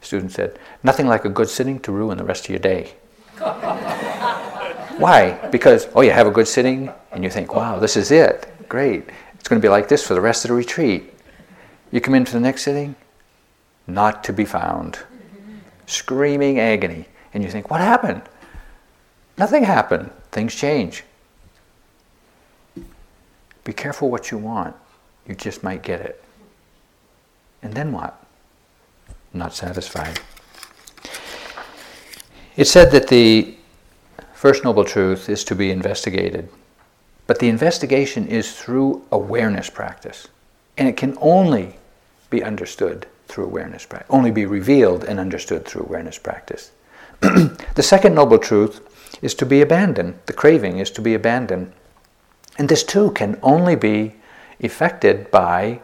students 0.00 0.34
said, 0.34 0.58
nothing 0.82 1.06
like 1.06 1.24
a 1.24 1.28
good 1.28 1.48
sitting 1.48 1.80
to 1.80 1.92
ruin 1.92 2.18
the 2.18 2.24
rest 2.24 2.44
of 2.44 2.50
your 2.50 2.58
day. 2.58 2.92
Why? 4.98 5.38
Because, 5.50 5.88
oh, 5.94 6.02
you 6.02 6.10
have 6.10 6.26
a 6.26 6.30
good 6.30 6.48
sitting 6.48 6.90
and 7.12 7.24
you 7.24 7.30
think, 7.30 7.54
wow, 7.54 7.78
this 7.78 7.96
is 7.96 8.10
it. 8.10 8.52
Great. 8.68 9.04
It's 9.34 9.48
going 9.48 9.60
to 9.60 9.64
be 9.64 9.70
like 9.70 9.88
this 9.88 10.06
for 10.06 10.14
the 10.14 10.20
rest 10.20 10.44
of 10.44 10.48
the 10.48 10.54
retreat. 10.54 11.12
You 11.90 12.00
come 12.00 12.14
into 12.14 12.32
the 12.32 12.40
next 12.40 12.62
sitting, 12.62 12.96
not 13.86 14.24
to 14.24 14.32
be 14.32 14.44
found. 14.44 14.98
Screaming 15.86 16.58
agony. 16.58 17.06
And 17.32 17.42
you 17.44 17.50
think, 17.50 17.70
what 17.70 17.80
happened? 17.80 18.22
Nothing 19.38 19.64
happened. 19.64 20.10
Things 20.32 20.54
change. 20.54 21.04
Be 23.66 23.72
careful 23.72 24.08
what 24.08 24.30
you 24.30 24.38
want. 24.38 24.76
You 25.26 25.34
just 25.34 25.64
might 25.64 25.82
get 25.82 26.00
it. 26.00 26.22
And 27.62 27.74
then 27.74 27.90
what? 27.90 28.24
Not 29.34 29.54
satisfied. 29.54 30.20
It 32.56 32.66
said 32.66 32.92
that 32.92 33.08
the 33.08 33.56
First 34.34 34.62
Noble 34.62 34.84
Truth 34.84 35.28
is 35.28 35.42
to 35.44 35.56
be 35.56 35.72
investigated. 35.72 36.48
But 37.26 37.40
the 37.40 37.48
investigation 37.48 38.28
is 38.28 38.56
through 38.56 39.04
awareness 39.10 39.68
practice. 39.68 40.28
And 40.78 40.86
it 40.86 40.96
can 40.96 41.18
only 41.20 41.74
be 42.30 42.44
understood 42.44 43.08
through 43.26 43.46
awareness 43.46 43.84
practice, 43.84 44.06
only 44.10 44.30
be 44.30 44.46
revealed 44.46 45.02
and 45.02 45.18
understood 45.18 45.64
through 45.64 45.82
awareness 45.82 46.18
practice. 46.18 46.70
the 47.20 47.82
second 47.82 48.14
noble 48.14 48.38
truth 48.38 49.18
is 49.22 49.34
to 49.34 49.44
be 49.44 49.60
abandoned. 49.60 50.20
The 50.26 50.32
craving 50.34 50.78
is 50.78 50.92
to 50.92 51.00
be 51.00 51.14
abandoned. 51.14 51.72
And 52.58 52.68
this 52.68 52.82
too 52.82 53.10
can 53.10 53.38
only 53.42 53.76
be 53.76 54.14
effected 54.58 55.30
by 55.30 55.80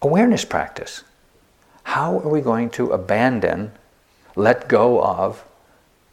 awareness 0.00 0.44
practice. 0.44 1.02
How 1.84 2.18
are 2.18 2.28
we 2.28 2.40
going 2.40 2.70
to 2.70 2.92
abandon, 2.92 3.72
let 4.36 4.68
go 4.68 5.02
of 5.02 5.44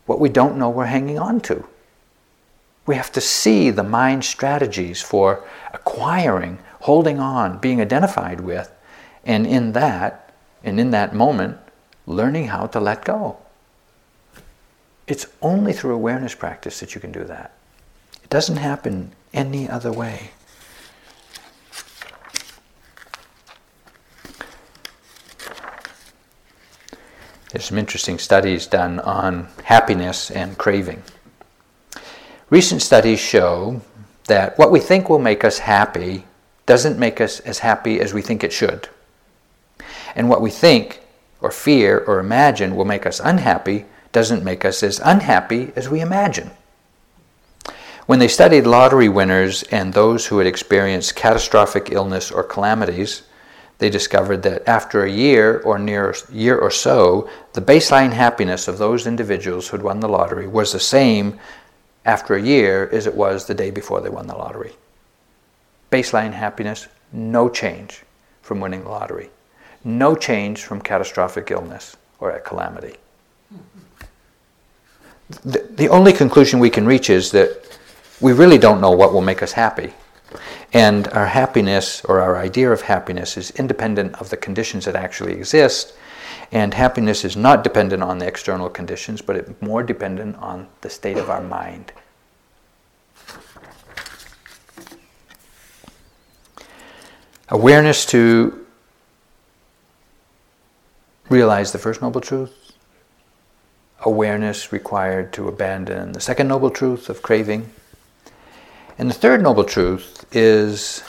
what 0.05 0.19
we 0.19 0.29
don't 0.29 0.57
know 0.57 0.69
we're 0.69 0.85
hanging 0.85 1.19
on 1.19 1.41
to? 1.41 1.67
We 2.85 2.95
have 2.95 3.11
to 3.13 3.21
see 3.21 3.69
the 3.69 3.83
mind 3.83 4.25
strategies 4.25 5.01
for 5.01 5.45
acquiring, 5.73 6.57
holding 6.81 7.19
on, 7.19 7.59
being 7.59 7.79
identified 7.79 8.41
with, 8.41 8.71
and 9.23 9.45
in 9.45 9.73
that, 9.73 10.33
and 10.63 10.79
in 10.79 10.91
that 10.91 11.13
moment, 11.13 11.57
learning 12.07 12.47
how 12.47 12.65
to 12.67 12.79
let 12.79 13.05
go. 13.05 13.37
It's 15.07 15.27
only 15.41 15.73
through 15.73 15.93
awareness 15.93 16.33
practice 16.33 16.79
that 16.79 16.95
you 16.95 17.01
can 17.01 17.11
do 17.11 17.23
that. 17.25 17.53
It 18.23 18.29
doesn't 18.29 18.57
happen 18.57 19.11
any 19.33 19.69
other 19.69 19.91
way. 19.91 20.31
There's 27.51 27.65
some 27.65 27.77
interesting 27.77 28.17
studies 28.17 28.65
done 28.65 28.99
on 29.01 29.49
happiness 29.63 30.31
and 30.31 30.57
craving. 30.57 31.03
Recent 32.49 32.81
studies 32.81 33.19
show 33.19 33.81
that 34.27 34.57
what 34.57 34.71
we 34.71 34.79
think 34.79 35.09
will 35.09 35.19
make 35.19 35.43
us 35.43 35.59
happy 35.59 36.25
doesn't 36.65 36.97
make 36.97 37.19
us 37.19 37.41
as 37.41 37.59
happy 37.59 37.99
as 37.99 38.13
we 38.13 38.21
think 38.21 38.43
it 38.43 38.53
should. 38.53 38.87
And 40.15 40.29
what 40.29 40.41
we 40.41 40.49
think 40.49 41.01
or 41.41 41.51
fear 41.51 41.99
or 41.99 42.19
imagine 42.19 42.75
will 42.75 42.85
make 42.85 43.05
us 43.05 43.19
unhappy 43.19 43.85
doesn't 44.11 44.43
make 44.43 44.63
us 44.63 44.81
as 44.83 45.01
unhappy 45.03 45.73
as 45.75 45.89
we 45.89 45.99
imagine. 45.99 46.51
When 48.07 48.19
they 48.19 48.27
studied 48.27 48.65
lottery 48.65 49.09
winners 49.09 49.63
and 49.63 49.93
those 49.93 50.25
who 50.25 50.39
had 50.39 50.47
experienced 50.47 51.15
catastrophic 51.15 51.91
illness 51.91 52.31
or 52.31 52.43
calamities, 52.43 53.23
they 53.77 53.89
discovered 53.89 54.43
that 54.43 54.67
after 54.67 55.03
a 55.03 55.11
year 55.11 55.59
or 55.59 55.79
near 55.79 56.13
year 56.31 56.57
or 56.57 56.71
so, 56.71 57.29
the 57.53 57.61
baseline 57.61 58.11
happiness 58.11 58.67
of 58.67 58.77
those 58.77 59.07
individuals 59.07 59.67
who 59.67 59.77
had 59.77 59.83
won 59.83 59.99
the 59.99 60.07
lottery 60.07 60.47
was 60.47 60.71
the 60.71 60.79
same 60.79 61.39
after 62.05 62.35
a 62.35 62.41
year 62.41 62.89
as 62.91 63.07
it 63.07 63.15
was 63.15 63.45
the 63.45 63.53
day 63.53 63.71
before 63.71 64.01
they 64.01 64.09
won 64.09 64.27
the 64.27 64.35
lottery. 64.35 64.73
Baseline 65.91 66.33
happiness, 66.33 66.87
no 67.11 67.49
change 67.49 68.03
from 68.41 68.59
winning 68.59 68.83
the 68.83 68.89
lottery. 68.89 69.29
No 69.83 70.15
change 70.15 70.63
from 70.63 70.81
catastrophic 70.81 71.51
illness 71.51 71.97
or 72.19 72.31
a 72.31 72.39
calamity. 72.39 72.95
The, 75.43 75.67
the 75.71 75.89
only 75.89 76.13
conclusion 76.13 76.59
we 76.59 76.69
can 76.69 76.85
reach 76.85 77.09
is 77.09 77.31
that 77.31 77.70
we 78.21 78.33
really 78.33 78.59
don't 78.59 78.79
know 78.79 78.91
what 78.91 79.11
will 79.11 79.21
make 79.21 79.41
us 79.41 79.51
happy. 79.51 79.93
And 80.73 81.07
our 81.09 81.25
happiness 81.25 82.05
or 82.05 82.21
our 82.21 82.37
idea 82.37 82.71
of 82.71 82.81
happiness 82.81 83.35
is 83.35 83.51
independent 83.51 84.15
of 84.21 84.29
the 84.29 84.37
conditions 84.37 84.85
that 84.85 84.95
actually 84.95 85.33
exist. 85.33 85.93
And 86.51 86.73
happiness 86.73 87.25
is 87.25 87.35
not 87.35 87.63
dependent 87.63 88.03
on 88.03 88.19
the 88.19 88.27
external 88.27 88.69
conditions, 88.69 89.21
but 89.21 89.35
it's 89.35 89.61
more 89.61 89.83
dependent 89.83 90.37
on 90.37 90.67
the 90.81 90.89
state 90.89 91.17
of 91.17 91.29
our 91.29 91.41
mind. 91.41 91.91
Awareness 97.49 98.05
to 98.07 98.65
realize 101.29 101.73
the 101.73 101.79
first 101.79 102.01
noble 102.01 102.21
truth. 102.21 102.73
Awareness 104.01 104.71
required 104.71 105.33
to 105.33 105.47
abandon 105.49 106.13
the 106.13 106.21
second 106.21 106.47
noble 106.47 106.69
truth 106.69 107.09
of 107.09 107.21
craving 107.21 107.69
and 108.97 109.09
the 109.09 109.13
third 109.13 109.41
noble 109.41 109.63
truth 109.63 110.25
is 110.35 111.03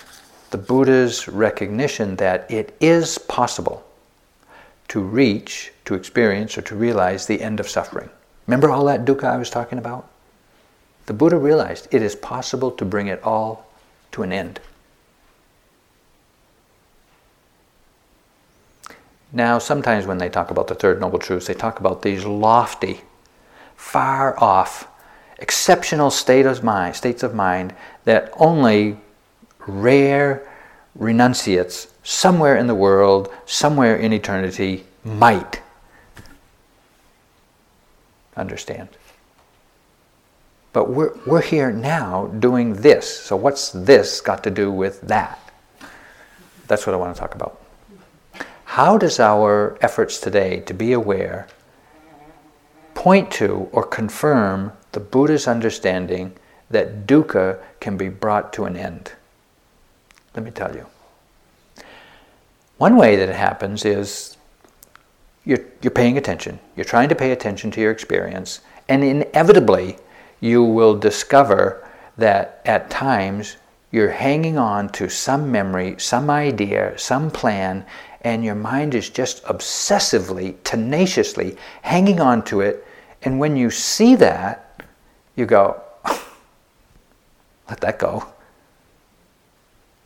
the 0.51 0.59
Buddha's 0.59 1.29
recognition 1.29 2.17
that 2.17 2.51
it 2.51 2.77
is 2.81 3.19
possible 3.19 3.85
to 4.89 5.01
reach, 5.01 5.73
to 5.87 5.95
experience, 5.95 6.59
or 6.59 6.63
to 6.63 6.77
realize 6.77 7.27
the 7.27 7.41
end 7.41 7.61
of 7.61 7.69
suffering. 7.69 8.11
Remember 8.47 8.71
all 8.71 8.85
that 8.85 9.05
dukkha 9.05 9.25
I 9.25 9.37
was 9.37 9.51
talking 9.51 9.79
about? 9.79 10.09
The 11.07 11.15
Buddha 11.15 11.37
realized 11.37 11.89
it 11.91 12.03
is 12.03 12.15
possible 12.15 12.71
to 12.73 12.85
bring 12.85 13.07
it 13.07 13.23
all 13.23 13.67
to 14.13 14.23
an 14.23 14.33
end. 14.33 14.61
Now, 19.33 19.59
sometimes 19.59 20.07
when 20.07 20.19
they 20.19 20.29
talk 20.29 20.51
about 20.51 20.69
the 20.69 20.75
third 20.75 21.01
noble 21.01 21.19
Truth, 21.19 21.47
they 21.47 21.55
talk 21.55 21.81
about 21.81 22.03
these 22.03 22.27
lofty, 22.27 23.01
far 23.75 24.39
off 24.39 24.87
exceptional 25.43 26.11
state 26.11 26.47
of 26.47 26.63
mind, 26.63 26.95
states 26.95 27.23
of 27.23 27.35
mind 27.35 27.75
that 28.05 28.33
only 28.39 28.97
rare 29.67 30.49
renunciates 30.95 31.89
somewhere 32.05 32.57
in 32.57 32.69
the 32.69 32.75
world, 32.75 33.29
somewhere 33.45 33.97
in 33.97 34.13
eternity, 34.13 34.85
might 35.05 35.61
understand. 38.37 38.89
But 40.73 40.89
we're, 40.89 41.13
we're 41.27 41.43
here 41.43 41.71
now 41.71 42.29
doing 42.29 42.75
this. 42.75 43.21
So, 43.21 43.37
what's 43.37 43.71
this 43.71 44.21
got 44.21 44.43
to 44.45 44.51
do 44.51 44.71
with 44.71 45.03
that? 45.03 45.39
That's 46.67 46.87
what 46.87 46.95
I 46.95 46.97
want 46.97 47.15
to 47.15 47.21
talk 47.21 47.35
about. 47.35 47.61
How 48.65 48.97
does 48.97 49.21
our 49.21 49.77
efforts 49.83 50.19
today 50.19 50.61
to 50.61 50.73
be 50.73 50.93
aware 50.93 51.47
point 52.95 53.31
to 53.33 53.69
or 53.73 53.85
confirm 53.85 54.73
the 54.93 55.01
Buddha's 55.01 55.49
understanding 55.49 56.33
that 56.71 57.07
dukkha 57.07 57.59
can 57.81 57.97
be 57.97 58.09
brought 58.09 58.53
to 58.55 58.65
an 58.65 58.77
end. 58.77 59.13
Let 60.35 60.45
me 60.45 60.51
tell 60.51 60.75
you. 60.75 60.87
One 62.79 62.97
way 62.97 63.17
that 63.17 63.29
it 63.29 63.35
happens 63.35 63.85
is 63.85 64.37
you're, 65.45 65.65
you're 65.83 65.91
paying 65.91 66.19
attention. 66.19 66.59
You're 66.77 66.85
trying 66.85 67.09
to 67.11 67.15
pay 67.15 67.33
attention 67.33 67.71
to 67.73 67.81
your 67.81 67.91
experience, 67.91 68.61
and 68.89 69.05
inevitably 69.05 69.99
you 70.41 70.63
will 70.63 70.97
discover 70.99 71.89
that 72.17 72.61
at 72.65 72.91
times 72.91 73.57
you're 73.91 74.11
hanging 74.11 74.59
on 74.59 74.89
to 74.91 75.09
some 75.09 75.53
memory, 75.53 75.97
some 75.99 76.31
idea, 76.31 76.99
some 76.99 77.31
plan, 77.31 77.85
and 78.23 78.45
your 78.45 78.55
mind 78.55 78.95
is 78.95 79.11
just 79.11 79.45
obsessively, 79.45 80.57
tenaciously 80.65 81.57
hanging 81.83 82.21
on 82.21 82.43
to 82.45 82.61
it. 82.61 82.87
And 83.23 83.39
when 83.39 83.57
you 83.57 83.71
see 83.71 84.17
that, 84.17 84.72
you 85.37 85.47
go, 85.47 85.81
let 87.69 87.81
that 87.81 87.99
go. 87.99 88.27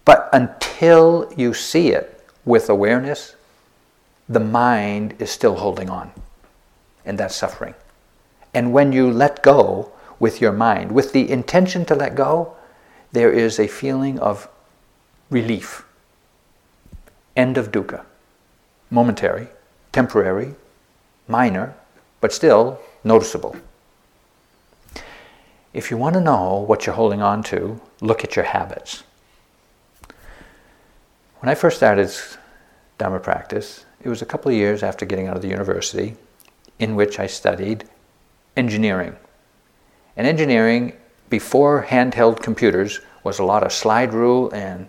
But 0.04 0.28
until 0.32 1.32
you 1.36 1.52
see 1.52 1.88
it 1.88 2.24
with 2.44 2.70
awareness, 2.70 3.34
the 4.28 4.40
mind 4.40 5.14
is 5.18 5.30
still 5.30 5.56
holding 5.56 5.90
on. 5.90 6.12
And 7.04 7.18
that's 7.18 7.34
suffering. 7.34 7.74
And 8.54 8.72
when 8.72 8.92
you 8.92 9.10
let 9.10 9.42
go 9.42 9.92
with 10.18 10.40
your 10.40 10.52
mind, 10.52 10.92
with 10.92 11.12
the 11.12 11.30
intention 11.30 11.84
to 11.86 11.94
let 11.94 12.14
go, 12.14 12.56
there 13.12 13.30
is 13.30 13.58
a 13.58 13.66
feeling 13.66 14.18
of 14.18 14.48
relief. 15.30 15.84
End 17.36 17.58
of 17.58 17.70
dukkha. 17.70 18.04
Momentary, 18.90 19.48
temporary, 19.92 20.54
minor, 21.28 21.74
but 22.20 22.32
still 22.32 22.78
noticeable. 23.04 23.56
If 25.76 25.90
you 25.90 25.98
want 25.98 26.14
to 26.14 26.22
know 26.22 26.64
what 26.66 26.86
you're 26.86 26.94
holding 26.94 27.20
on 27.20 27.42
to, 27.52 27.78
look 28.00 28.24
at 28.24 28.34
your 28.34 28.46
habits. 28.46 29.02
When 31.40 31.50
I 31.50 31.54
first 31.54 31.76
started 31.76 32.10
Dharma 32.96 33.20
practice, 33.20 33.84
it 34.02 34.08
was 34.08 34.22
a 34.22 34.24
couple 34.24 34.50
of 34.50 34.56
years 34.56 34.82
after 34.82 35.04
getting 35.04 35.28
out 35.28 35.36
of 35.36 35.42
the 35.42 35.50
university 35.50 36.16
in 36.78 36.96
which 36.96 37.18
I 37.18 37.26
studied 37.26 37.84
engineering. 38.56 39.16
And 40.16 40.26
engineering, 40.26 40.94
before 41.28 41.84
handheld 41.84 42.42
computers, 42.42 43.00
was 43.22 43.38
a 43.38 43.44
lot 43.44 43.62
of 43.62 43.70
slide 43.70 44.14
rule 44.14 44.50
and 44.54 44.88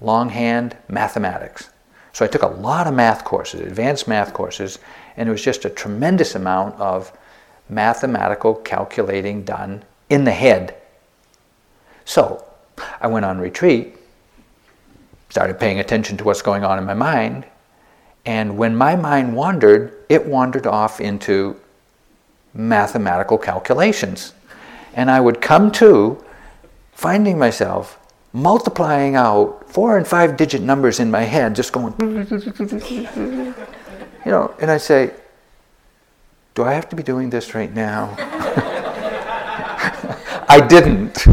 longhand 0.00 0.78
mathematics. 0.88 1.68
So 2.14 2.24
I 2.24 2.28
took 2.28 2.42
a 2.42 2.46
lot 2.46 2.86
of 2.86 2.94
math 2.94 3.22
courses, 3.22 3.60
advanced 3.60 4.08
math 4.08 4.32
courses, 4.32 4.78
and 5.18 5.28
it 5.28 5.32
was 5.32 5.44
just 5.44 5.66
a 5.66 5.70
tremendous 5.70 6.34
amount 6.34 6.80
of 6.80 7.12
mathematical 7.68 8.54
calculating 8.54 9.44
done 9.44 9.84
in 10.12 10.24
the 10.24 10.32
head. 10.32 10.76
So 12.04 12.44
I 13.00 13.06
went 13.06 13.24
on 13.24 13.38
retreat, 13.38 13.96
started 15.30 15.58
paying 15.58 15.80
attention 15.80 16.18
to 16.18 16.24
what's 16.24 16.42
going 16.42 16.64
on 16.64 16.78
in 16.78 16.84
my 16.84 16.92
mind, 16.92 17.46
and 18.26 18.58
when 18.58 18.76
my 18.76 18.94
mind 18.94 19.34
wandered, 19.34 20.04
it 20.10 20.26
wandered 20.26 20.66
off 20.66 21.00
into 21.00 21.58
mathematical 22.52 23.38
calculations. 23.38 24.34
And 24.92 25.10
I 25.10 25.18
would 25.18 25.40
come 25.40 25.72
to 25.72 26.22
finding 26.92 27.38
myself 27.38 27.98
multiplying 28.34 29.16
out 29.16 29.64
four 29.66 29.96
and 29.96 30.06
five 30.06 30.36
digit 30.36 30.60
numbers 30.60 31.00
in 31.00 31.10
my 31.10 31.22
head, 31.22 31.56
just 31.56 31.72
going, 31.72 31.94
you 32.00 33.54
know, 34.26 34.54
and 34.60 34.70
I 34.70 34.76
say, 34.76 35.14
Do 36.54 36.64
I 36.64 36.74
have 36.74 36.90
to 36.90 36.96
be 36.96 37.02
doing 37.02 37.30
this 37.30 37.54
right 37.54 37.72
now? 37.72 38.14
I 40.52 40.60
didn't. 40.60 41.26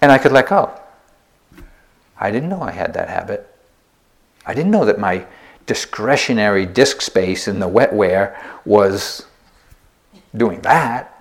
And 0.00 0.12
I 0.12 0.16
could 0.16 0.30
let 0.30 0.48
go. 0.48 0.72
I 2.16 2.30
didn't 2.30 2.50
know 2.50 2.62
I 2.62 2.70
had 2.70 2.94
that 2.94 3.08
habit. 3.08 3.52
I 4.46 4.54
didn't 4.54 4.70
know 4.70 4.84
that 4.84 5.00
my 5.00 5.26
discretionary 5.66 6.64
disk 6.64 7.00
space 7.00 7.48
in 7.48 7.58
the 7.58 7.68
wetware 7.68 8.36
was 8.64 9.26
doing 10.36 10.60
that 10.60 11.20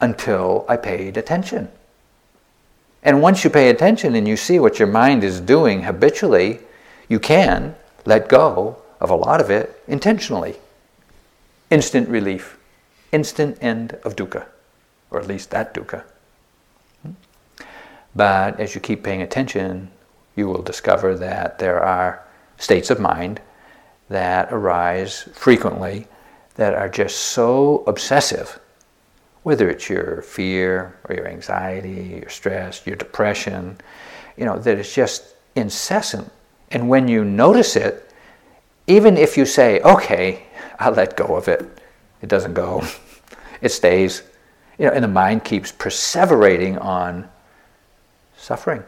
until 0.00 0.64
I 0.68 0.76
paid 0.78 1.16
attention. 1.16 1.68
And 3.04 3.22
once 3.22 3.44
you 3.44 3.50
pay 3.50 3.70
attention 3.70 4.16
and 4.16 4.26
you 4.26 4.36
see 4.36 4.58
what 4.58 4.80
your 4.80 4.88
mind 4.88 5.22
is 5.22 5.40
doing 5.40 5.84
habitually, 5.84 6.58
you 7.08 7.20
can 7.20 7.76
let 8.04 8.28
go 8.28 8.82
of 9.00 9.10
a 9.10 9.14
lot 9.14 9.40
of 9.40 9.48
it 9.48 9.80
intentionally. 9.86 10.56
Instant 11.70 12.08
relief, 12.08 12.58
instant 13.12 13.58
end 13.60 13.92
of 14.02 14.16
dukkha 14.16 14.48
or 15.16 15.20
at 15.20 15.26
least 15.26 15.50
that 15.50 15.74
dukkha. 15.74 16.04
But 18.14 18.60
as 18.60 18.74
you 18.74 18.80
keep 18.80 19.02
paying 19.02 19.22
attention, 19.22 19.90
you 20.36 20.46
will 20.46 20.62
discover 20.62 21.16
that 21.16 21.58
there 21.58 21.82
are 21.82 22.22
states 22.58 22.90
of 22.90 23.00
mind 23.00 23.40
that 24.08 24.52
arise 24.52 25.28
frequently 25.34 26.06
that 26.54 26.74
are 26.74 26.88
just 26.88 27.18
so 27.18 27.84
obsessive, 27.86 28.58
whether 29.42 29.68
it's 29.68 29.88
your 29.88 30.22
fear 30.22 30.96
or 31.04 31.14
your 31.14 31.28
anxiety, 31.28 32.18
your 32.20 32.30
stress, 32.30 32.86
your 32.86 32.96
depression, 32.96 33.76
you 34.36 34.44
know, 34.44 34.58
that 34.58 34.78
it's 34.78 34.94
just 34.94 35.34
incessant. 35.54 36.30
And 36.70 36.88
when 36.88 37.08
you 37.08 37.24
notice 37.24 37.76
it, 37.76 38.10
even 38.86 39.16
if 39.16 39.36
you 39.36 39.44
say, 39.44 39.80
okay, 39.80 40.44
I'll 40.78 40.92
let 40.92 41.16
go 41.16 41.36
of 41.36 41.48
it, 41.48 41.66
it 42.22 42.28
doesn't 42.28 42.54
go, 42.54 42.82
it 43.60 43.70
stays. 43.70 44.22
You 44.78 44.86
know, 44.86 44.92
and 44.92 45.04
the 45.04 45.08
mind 45.08 45.44
keeps 45.44 45.72
perseverating 45.72 46.82
on 46.82 47.28
suffering, 48.36 48.84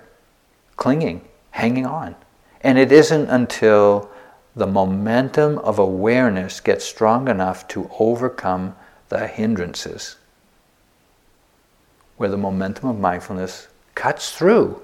clinging, 0.76 1.26
hanging 1.50 1.86
on. 1.86 2.14
And 2.60 2.78
it 2.78 2.92
isn't 2.92 3.28
until 3.28 4.10
the 4.54 4.66
momentum 4.66 5.58
of 5.58 5.78
awareness 5.78 6.60
gets 6.60 6.84
strong 6.84 7.28
enough 7.28 7.68
to 7.68 7.90
overcome 7.98 8.74
the 9.08 9.26
hindrances, 9.26 10.16
where 12.16 12.28
the 12.28 12.36
momentum 12.36 12.88
of 12.88 12.98
mindfulness 12.98 13.68
cuts 13.94 14.32
through 14.32 14.82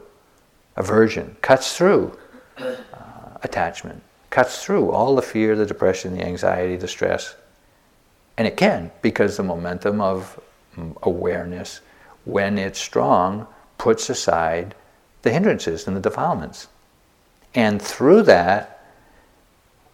aversion, 0.77 1.37
cuts 1.43 1.77
through 1.77 2.17
uh, 2.59 2.73
attachment, 3.43 4.03
cuts 4.31 4.63
through 4.65 4.91
all 4.91 5.15
the 5.15 5.23
fear, 5.23 5.55
the 5.55 5.67
depression, 5.67 6.17
the 6.17 6.25
anxiety, 6.25 6.77
the 6.77 6.89
stress. 6.89 7.35
And 8.37 8.47
it 8.47 8.57
can, 8.57 8.91
because 9.03 9.37
the 9.37 9.43
momentum 9.43 10.01
of 10.01 10.41
awareness, 11.03 11.81
when 12.25 12.59
it's 12.59 12.79
strong, 12.79 13.47
puts 13.79 14.09
aside 14.11 14.75
the 15.23 15.33
hindrances 15.33 15.87
and 15.87 15.97
the 15.97 16.01
defilements. 16.01 16.69
And 17.55 17.81
through 17.81 18.23
that, 18.23 18.75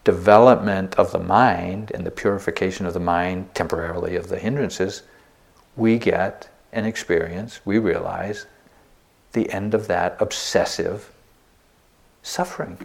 development 0.04 0.94
of 0.94 1.12
the 1.12 1.18
mind 1.18 1.90
and 1.94 2.06
the 2.06 2.10
purification 2.10 2.86
of 2.86 2.94
the 2.94 3.00
mind 3.00 3.54
temporarily 3.54 4.16
of 4.16 4.28
the 4.28 4.38
hindrances, 4.38 5.02
we 5.76 5.98
get 5.98 6.48
an 6.72 6.84
experience, 6.84 7.60
we 7.64 7.78
realize 7.78 8.46
the 9.32 9.50
end 9.50 9.74
of 9.74 9.86
that 9.88 10.16
obsessive 10.20 11.12
suffering. 12.22 12.78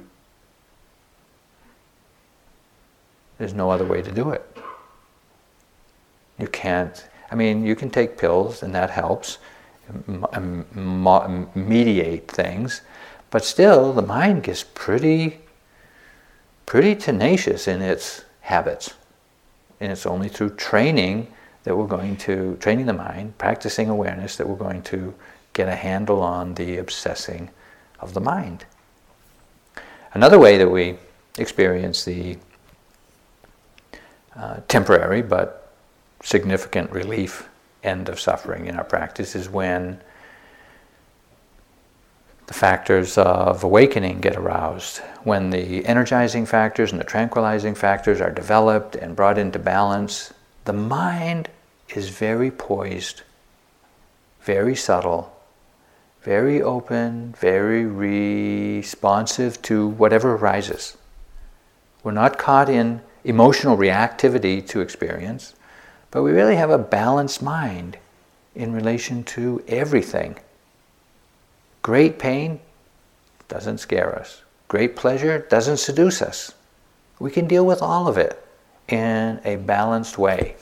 There's 3.38 3.54
no 3.54 3.70
other 3.70 3.86
way 3.86 4.02
to 4.02 4.12
do 4.12 4.30
it. 4.32 4.58
You 6.40 6.48
can't, 6.48 7.08
I 7.32 7.36
mean, 7.36 7.66
you 7.66 7.76
can 7.76 7.90
take 7.90 8.18
pills 8.18 8.64
and 8.64 8.74
that 8.76 8.90
helps 8.90 9.38
mediate 11.56 12.32
things, 12.32 12.82
but 13.30 13.44
still 13.44 13.94
the 13.94 14.02
mind 14.02 14.44
gets 14.44 14.64
pretty, 14.64 15.40
pretty 16.66 16.96
tenacious 16.96 17.68
in 17.68 17.82
its 17.82 18.24
habits. 18.42 18.94
And 19.80 19.92
it's 19.92 20.06
only 20.06 20.30
through 20.30 20.52
training 20.52 21.28
that 21.64 21.76
we're 21.76 21.88
going 21.88 22.16
to, 22.18 22.58
training 22.60 22.86
the 22.86 22.94
mind, 22.94 23.38
practicing 23.38 23.90
awareness, 23.90 24.38
that 24.38 24.48
we're 24.48 24.56
going 24.56 24.84
to 24.84 25.14
get 25.54 25.68
a 25.68 25.76
handle 25.76 26.22
on 26.22 26.54
the 26.56 26.78
obsessing 26.78 27.50
of 28.00 28.14
the 28.14 28.22
mind. 28.22 28.66
Another 30.14 30.40
way 30.40 30.58
that 30.58 30.70
we 30.70 30.98
experience 31.38 32.06
the 32.06 32.38
uh, 34.36 34.60
temporary 34.68 35.22
but 35.22 35.65
significant 36.26 36.92
relief 36.92 37.48
end 37.84 38.10
of 38.10 38.20
suffering 38.20 38.66
in 38.66 38.76
our 38.76 38.84
practice 38.84 39.36
is 39.36 39.48
when 39.48 40.02
the 42.48 42.54
factors 42.54 43.16
of 43.18 43.64
awakening 43.64 44.22
get 44.22 44.36
aroused, 44.36 44.98
when 45.24 45.52
the 45.52 45.86
energizing 45.86 46.46
factors 46.46 46.92
and 46.92 47.00
the 47.00 47.06
tranquilizing 47.06 47.76
factors 47.76 48.20
are 48.20 48.32
developed 48.32 48.96
and 48.96 49.16
brought 49.16 49.38
into 49.38 49.60
balance, 49.60 50.34
the 50.66 50.74
mind 50.74 51.48
is 51.96 52.10
very 52.10 52.50
poised, 52.50 53.22
very 54.42 54.76
subtle, 54.76 55.32
very 56.24 56.60
open, 56.60 57.36
very 57.38 57.86
responsive 57.86 59.62
to 59.62 59.88
whatever 59.88 60.36
arises. 60.36 60.98
We're 62.04 62.14
not 62.14 62.40
caught 62.40 62.70
in 62.70 63.02
emotional 63.24 63.78
reactivity 63.78 64.68
to 64.70 64.82
experience. 64.82 65.54
But 66.16 66.24
we 66.24 66.32
really 66.32 66.56
have 66.56 66.70
a 66.70 66.78
balanced 66.78 67.42
mind 67.42 67.98
in 68.56 68.72
relation 68.72 69.26
to 69.36 69.62
everything. 69.68 70.38
Great 71.82 72.20
pain 72.20 72.62
doesn't 73.50 73.80
scare 73.80 74.18
us. 74.18 74.42
Great 74.70 74.96
pleasure 74.96 75.40
doesn't 75.50 75.76
seduce 75.76 76.22
us. 76.22 76.54
We 77.20 77.32
can 77.32 77.48
deal 77.48 77.66
with 77.66 77.82
all 77.82 78.08
of 78.08 78.18
it 78.18 78.42
in 78.88 79.42
a 79.44 79.58
balanced 79.58 80.18
way 80.18 80.56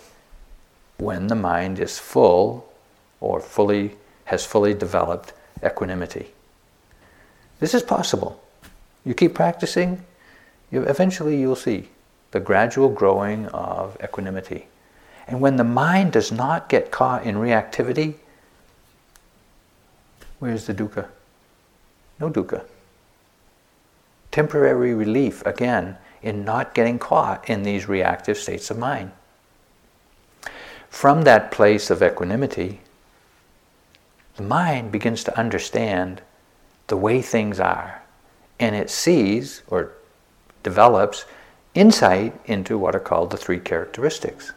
when 0.97 1.27
the 1.27 1.35
mind 1.35 1.77
is 1.77 1.99
full 1.99 2.67
or 3.21 3.39
fully 3.39 3.95
has 4.25 4.43
fully 4.43 4.73
developed 4.73 5.33
equanimity. 5.63 6.31
This 7.59 7.75
is 7.75 7.83
possible. 7.83 8.41
You 9.05 9.13
keep 9.13 9.35
practicing, 9.35 10.03
you, 10.71 10.81
eventually 10.81 11.39
you'll 11.39 11.55
see 11.55 11.89
the 12.31 12.39
gradual 12.39 12.89
growing 12.89 13.45
of 13.49 13.95
equanimity. 14.03 14.65
And 15.27 15.39
when 15.39 15.55
the 15.55 15.63
mind 15.63 16.11
does 16.11 16.31
not 16.31 16.69
get 16.69 16.91
caught 16.91 17.23
in 17.23 17.35
reactivity, 17.35 18.15
where's 20.39 20.65
the 20.65 20.73
dukkha? 20.73 21.07
No 22.19 22.29
dukkha. 22.29 22.65
Temporary 24.31 24.93
relief, 24.93 25.45
again, 25.45 25.97
in 26.21 26.43
not 26.43 26.73
getting 26.73 26.99
caught 26.99 27.47
in 27.49 27.63
these 27.63 27.87
reactive 27.87 28.37
states 28.37 28.69
of 28.69 28.77
mind. 28.77 29.11
From 30.89 31.23
that 31.23 31.51
place 31.51 31.89
of 31.89 32.03
equanimity, 32.03 32.81
the 34.35 34.43
mind 34.43 34.91
begins 34.91 35.23
to 35.25 35.37
understand 35.37 36.21
the 36.87 36.97
way 36.97 37.21
things 37.21 37.59
are, 37.59 38.01
and 38.59 38.75
it 38.75 38.89
sees 38.89 39.63
or 39.67 39.91
develops 40.63 41.25
insight 41.75 42.39
into 42.45 42.77
what 42.77 42.95
are 42.95 42.99
called 42.99 43.31
the 43.31 43.37
three 43.37 43.59
characteristics 43.59 44.53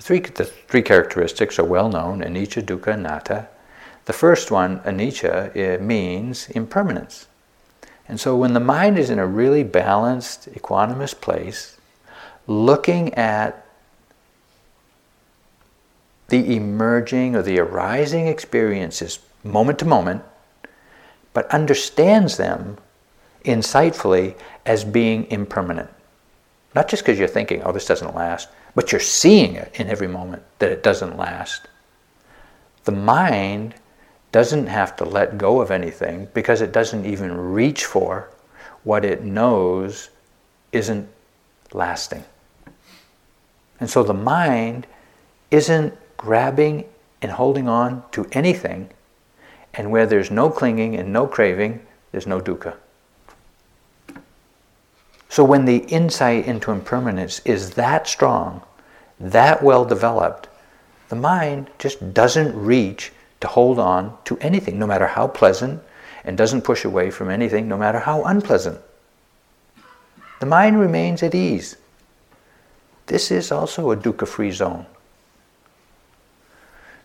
three, 0.00 0.20
the 0.20 0.44
three 0.44 0.82
characteristics 0.82 1.58
are 1.58 1.64
well 1.64 1.88
known 1.88 2.20
anicca, 2.20 2.62
dukkha, 2.62 2.94
anatta. 2.94 3.48
The 4.06 4.12
first 4.12 4.50
one, 4.50 4.80
anicca, 4.80 5.54
eh, 5.56 5.76
means 5.78 6.48
impermanence. 6.50 7.26
And 8.08 8.18
so 8.18 8.36
when 8.36 8.54
the 8.54 8.60
mind 8.60 8.98
is 8.98 9.10
in 9.10 9.18
a 9.18 9.26
really 9.26 9.62
balanced, 9.62 10.52
equanimous 10.52 11.18
place, 11.18 11.76
looking 12.46 13.14
at 13.14 13.64
the 16.28 16.56
emerging 16.56 17.36
or 17.36 17.42
the 17.42 17.58
arising 17.58 18.26
experiences 18.26 19.20
moment 19.44 19.78
to 19.80 19.84
moment, 19.84 20.22
but 21.32 21.46
understands 21.50 22.36
them 22.36 22.78
insightfully 23.44 24.36
as 24.66 24.84
being 24.84 25.26
impermanent. 25.30 25.90
Not 26.74 26.88
just 26.88 27.02
because 27.02 27.18
you're 27.18 27.28
thinking, 27.28 27.62
oh, 27.62 27.72
this 27.72 27.86
doesn't 27.86 28.14
last, 28.14 28.48
but 28.74 28.92
you're 28.92 29.00
seeing 29.00 29.54
it 29.54 29.80
in 29.80 29.88
every 29.88 30.08
moment 30.08 30.42
that 30.58 30.70
it 30.72 30.82
doesn't 30.82 31.16
last. 31.16 31.68
The 32.84 32.92
mind 32.92 33.74
doesn't 34.32 34.66
have 34.66 34.96
to 34.96 35.04
let 35.04 35.38
go 35.38 35.60
of 35.60 35.70
anything 35.70 36.28
because 36.34 36.60
it 36.60 36.72
doesn't 36.72 37.04
even 37.04 37.36
reach 37.36 37.84
for 37.84 38.30
what 38.84 39.04
it 39.04 39.24
knows 39.24 40.10
isn't 40.72 41.08
lasting. 41.72 42.24
And 43.80 43.90
so 43.90 44.02
the 44.02 44.14
mind 44.14 44.86
isn't 45.50 45.96
grabbing 46.16 46.84
and 47.22 47.32
holding 47.32 47.68
on 47.68 48.02
to 48.12 48.26
anything, 48.32 48.90
and 49.74 49.90
where 49.90 50.06
there's 50.06 50.30
no 50.30 50.50
clinging 50.50 50.96
and 50.96 51.12
no 51.12 51.26
craving, 51.26 51.84
there's 52.12 52.26
no 52.26 52.40
dukkha. 52.40 52.74
So 55.30 55.44
when 55.44 55.64
the 55.64 55.78
insight 55.84 56.44
into 56.46 56.72
impermanence 56.72 57.40
is 57.44 57.70
that 57.70 58.08
strong, 58.08 58.62
that 59.20 59.62
well 59.62 59.84
developed, 59.84 60.48
the 61.08 61.14
mind 61.14 61.70
just 61.78 62.12
doesn't 62.12 62.60
reach 62.60 63.12
to 63.40 63.46
hold 63.46 63.78
on 63.78 64.18
to 64.24 64.36
anything, 64.38 64.76
no 64.76 64.88
matter 64.88 65.06
how 65.06 65.28
pleasant, 65.28 65.82
and 66.24 66.36
doesn't 66.36 66.62
push 66.62 66.84
away 66.84 67.12
from 67.12 67.30
anything, 67.30 67.68
no 67.68 67.78
matter 67.78 68.00
how 68.00 68.24
unpleasant. 68.24 68.80
The 70.40 70.46
mind 70.46 70.80
remains 70.80 71.22
at 71.22 71.34
ease. 71.34 71.76
This 73.06 73.30
is 73.30 73.52
also 73.52 73.92
a 73.92 73.96
dukkha 73.96 74.26
free 74.26 74.50
zone. 74.50 74.84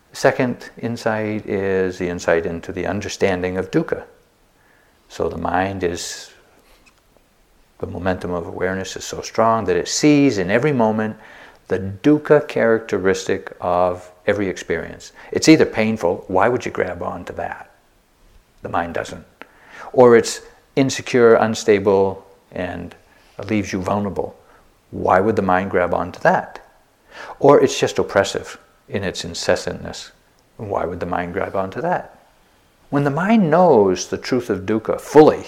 The 0.09 0.15
second 0.17 0.71
insight 0.79 1.45
is 1.45 1.99
the 1.99 2.09
insight 2.09 2.47
into 2.47 2.71
the 2.71 2.87
understanding 2.87 3.57
of 3.57 3.69
dukkha. 3.69 4.03
So 5.09 5.29
the 5.29 5.37
mind 5.37 5.83
is 5.83 6.31
the 7.79 7.87
momentum 7.87 8.31
of 8.31 8.47
awareness 8.47 8.95
is 8.95 9.03
so 9.03 9.21
strong 9.21 9.65
that 9.65 9.75
it 9.75 9.87
sees 9.87 10.37
in 10.37 10.49
every 10.49 10.71
moment 10.71 11.17
the 11.67 11.79
dukkha 11.79 12.47
characteristic 12.47 13.55
of 13.59 14.11
every 14.27 14.47
experience. 14.47 15.11
It's 15.31 15.49
either 15.49 15.65
painful, 15.65 16.25
why 16.27 16.47
would 16.47 16.65
you 16.65 16.71
grab 16.71 17.01
on 17.01 17.25
to 17.25 17.33
that? 17.33 17.71
The 18.61 18.69
mind 18.69 18.93
doesn't. 18.93 19.25
Or 19.93 20.15
it's 20.15 20.41
insecure, 20.75 21.35
unstable, 21.35 22.25
and 22.51 22.95
leaves 23.49 23.73
you 23.73 23.81
vulnerable. 23.81 24.37
Why 24.91 25.19
would 25.19 25.35
the 25.35 25.41
mind 25.41 25.71
grab 25.71 25.93
onto 25.93 26.19
that? 26.21 26.61
Or 27.39 27.61
it's 27.61 27.79
just 27.79 27.99
oppressive 27.99 28.57
in 28.87 29.03
its 29.03 29.25
incessantness. 29.25 30.11
Why 30.57 30.85
would 30.85 30.99
the 30.99 31.05
mind 31.05 31.33
grab 31.33 31.55
onto 31.55 31.81
that? 31.81 32.19
When 32.89 33.03
the 33.03 33.09
mind 33.09 33.49
knows 33.49 34.07
the 34.07 34.17
truth 34.17 34.49
of 34.49 34.65
dukkha 34.65 35.01
fully, 35.01 35.45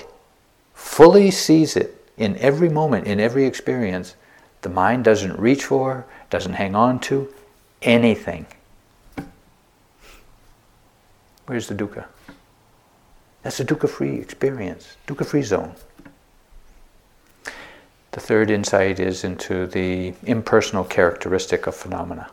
fully 0.73 1.32
sees 1.32 1.75
it 1.75 1.96
in 2.18 2.36
every 2.38 2.70
moment, 2.70 3.07
in 3.07 3.20
every 3.20 3.45
experience, 3.45 4.15
the 4.61 4.70
mind 4.70 5.03
doesn't 5.03 5.39
reach 5.39 5.63
for, 5.65 6.05
doesn't 6.30 6.53
hang 6.53 6.76
on 6.76 6.99
to 6.99 7.32
anything. 7.82 8.45
Where's 11.45 11.68
the 11.68 11.76
dukkha? 11.76 12.05
That's 13.43 13.59
a 13.59 13.65
dukkha 13.65 13.89
free 13.89 14.18
experience, 14.18 14.97
dukkha 15.07 15.26
free 15.26 15.43
zone. 15.43 15.76
The 18.11 18.20
third 18.20 18.49
insight 18.49 18.99
is 18.99 19.24
into 19.24 19.68
the 19.68 20.13
impersonal 20.24 20.84
characteristic 20.84 21.68
of 21.68 21.76
phenomena. 21.76 22.32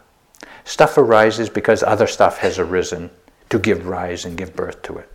Stuff 0.65 0.97
arises 0.97 1.51
because 1.51 1.83
other 1.83 2.07
stuff 2.07 2.39
has 2.39 2.59
arisen 2.59 3.11
to 3.51 3.59
give 3.59 3.87
rise 3.87 4.25
and 4.25 4.37
give 4.37 4.57
birth 4.57 4.81
to 4.83 4.97
it. 4.97 5.09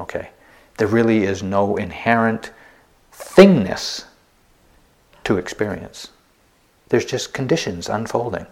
Okay? 0.00 0.30
There 0.76 0.88
really 0.88 1.22
is 1.22 1.42
no 1.42 1.76
inherent 1.76 2.50
thingness 3.14 4.04
to 5.24 5.38
experience. 5.38 6.08
There's 6.88 7.04
just 7.04 7.32
conditions 7.32 7.88
unfolding, 7.88 8.46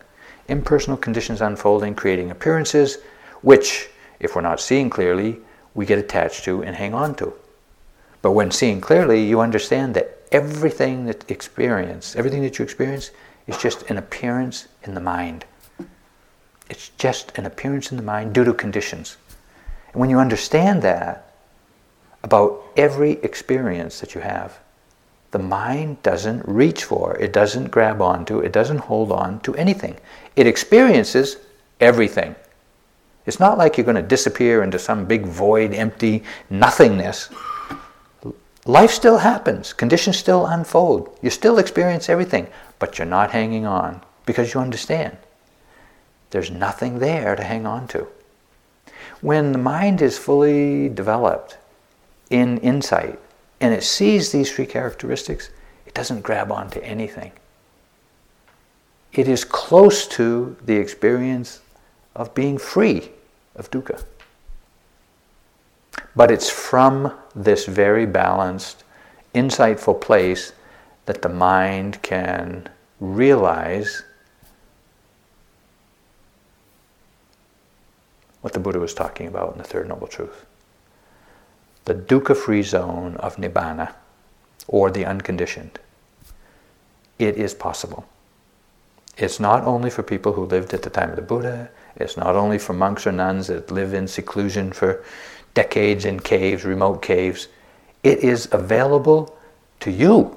impersonal 0.48 0.96
conditions 0.96 1.40
unfolding, 1.40 1.94
creating 1.94 2.30
appearances, 2.30 2.98
which, 3.42 3.88
if 4.20 4.34
we're 4.34 4.42
not 4.42 4.60
seeing 4.60 4.88
clearly, 4.88 5.38
we 5.74 5.86
get 5.86 5.98
attached 5.98 6.44
to 6.44 6.62
and 6.62 6.76
hang 6.76 6.94
on 6.94 7.14
to. 7.16 7.32
But 8.22 8.32
when 8.32 8.50
seeing 8.50 8.80
clearly, 8.80 9.24
you 9.24 9.40
understand 9.40 9.94
that 9.94 10.18
everything 10.30 11.06
that 11.06 11.30
experience, 11.30 12.14
everything 12.16 12.42
that 12.42 12.58
you 12.58 12.64
experience, 12.64 13.10
is 13.46 13.58
just 13.58 13.82
an 13.90 13.98
appearance 13.98 14.68
in 14.84 14.94
the 14.94 15.00
mind. 15.00 15.44
It's 16.70 16.90
just 16.90 17.36
an 17.36 17.46
appearance 17.46 17.90
in 17.90 17.96
the 17.96 18.02
mind 18.02 18.32
due 18.32 18.44
to 18.44 18.54
conditions. 18.54 19.16
And 19.92 20.00
when 20.00 20.08
you 20.08 20.18
understand 20.18 20.82
that 20.82 21.31
about 22.22 22.62
every 22.76 23.12
experience 23.22 24.00
that 24.00 24.14
you 24.14 24.20
have, 24.20 24.58
the 25.32 25.38
mind 25.38 26.02
doesn't 26.02 26.46
reach 26.46 26.84
for, 26.84 27.16
it 27.18 27.32
doesn't 27.32 27.70
grab 27.70 28.02
onto, 28.02 28.40
it 28.40 28.52
doesn't 28.52 28.78
hold 28.78 29.10
on 29.10 29.40
to 29.40 29.54
anything. 29.56 29.96
It 30.36 30.46
experiences 30.46 31.38
everything. 31.80 32.34
It's 33.24 33.40
not 33.40 33.56
like 33.56 33.76
you're 33.76 33.84
going 33.84 33.96
to 33.96 34.02
disappear 34.02 34.62
into 34.62 34.78
some 34.78 35.06
big 35.06 35.26
void, 35.26 35.72
empty 35.72 36.22
nothingness. 36.50 37.30
Life 38.66 38.90
still 38.90 39.18
happens, 39.18 39.72
conditions 39.72 40.18
still 40.18 40.46
unfold. 40.46 41.18
You 41.22 41.30
still 41.30 41.58
experience 41.58 42.08
everything, 42.08 42.46
but 42.78 42.98
you're 42.98 43.06
not 43.06 43.30
hanging 43.30 43.66
on 43.66 44.02
because 44.26 44.54
you 44.54 44.60
understand. 44.60 45.16
There's 46.30 46.50
nothing 46.50 46.98
there 46.98 47.36
to 47.36 47.42
hang 47.42 47.66
on 47.66 47.88
to. 47.88 48.06
When 49.20 49.52
the 49.52 49.58
mind 49.58 50.02
is 50.02 50.18
fully 50.18 50.88
developed 50.88 51.58
in 52.32 52.56
insight, 52.58 53.18
and 53.60 53.72
it 53.74 53.84
sees 53.84 54.32
these 54.32 54.50
three 54.50 54.66
characteristics, 54.66 55.50
it 55.86 55.94
doesn't 55.94 56.22
grab 56.22 56.50
onto 56.50 56.80
anything. 56.80 57.30
It 59.12 59.28
is 59.28 59.44
close 59.44 60.08
to 60.08 60.56
the 60.64 60.76
experience 60.76 61.60
of 62.16 62.34
being 62.34 62.56
free 62.56 63.10
of 63.54 63.70
dukkha. 63.70 64.02
But 66.16 66.30
it's 66.30 66.48
from 66.48 67.12
this 67.34 67.66
very 67.66 68.06
balanced, 68.06 68.84
insightful 69.34 70.00
place 70.00 70.54
that 71.04 71.20
the 71.20 71.28
mind 71.28 72.00
can 72.00 72.68
realize 72.98 74.04
what 78.40 78.54
the 78.54 78.58
Buddha 78.58 78.78
was 78.78 78.94
talking 78.94 79.26
about 79.26 79.52
in 79.52 79.58
the 79.58 79.64
Third 79.64 79.88
Noble 79.88 80.06
Truth 80.06 80.46
the 81.84 81.94
dukkha 81.94 82.36
free 82.36 82.62
zone 82.62 83.16
of 83.16 83.36
nibbana, 83.36 83.94
or 84.68 84.90
the 84.90 85.04
unconditioned. 85.04 85.78
It 87.18 87.36
is 87.36 87.54
possible. 87.54 88.06
It's 89.16 89.38
not 89.38 89.64
only 89.64 89.90
for 89.90 90.02
people 90.02 90.32
who 90.32 90.46
lived 90.46 90.72
at 90.74 90.82
the 90.82 90.90
time 90.90 91.10
of 91.10 91.16
the 91.16 91.22
Buddha, 91.22 91.70
it's 91.96 92.16
not 92.16 92.34
only 92.34 92.58
for 92.58 92.72
monks 92.72 93.06
or 93.06 93.12
nuns 93.12 93.48
that 93.48 93.70
live 93.70 93.92
in 93.92 94.08
seclusion 94.08 94.72
for 94.72 95.04
decades 95.54 96.04
in 96.04 96.20
caves, 96.20 96.64
remote 96.64 97.02
caves. 97.02 97.48
It 98.02 98.18
is 98.20 98.48
available 98.52 99.36
to 99.80 99.90
you. 99.90 100.36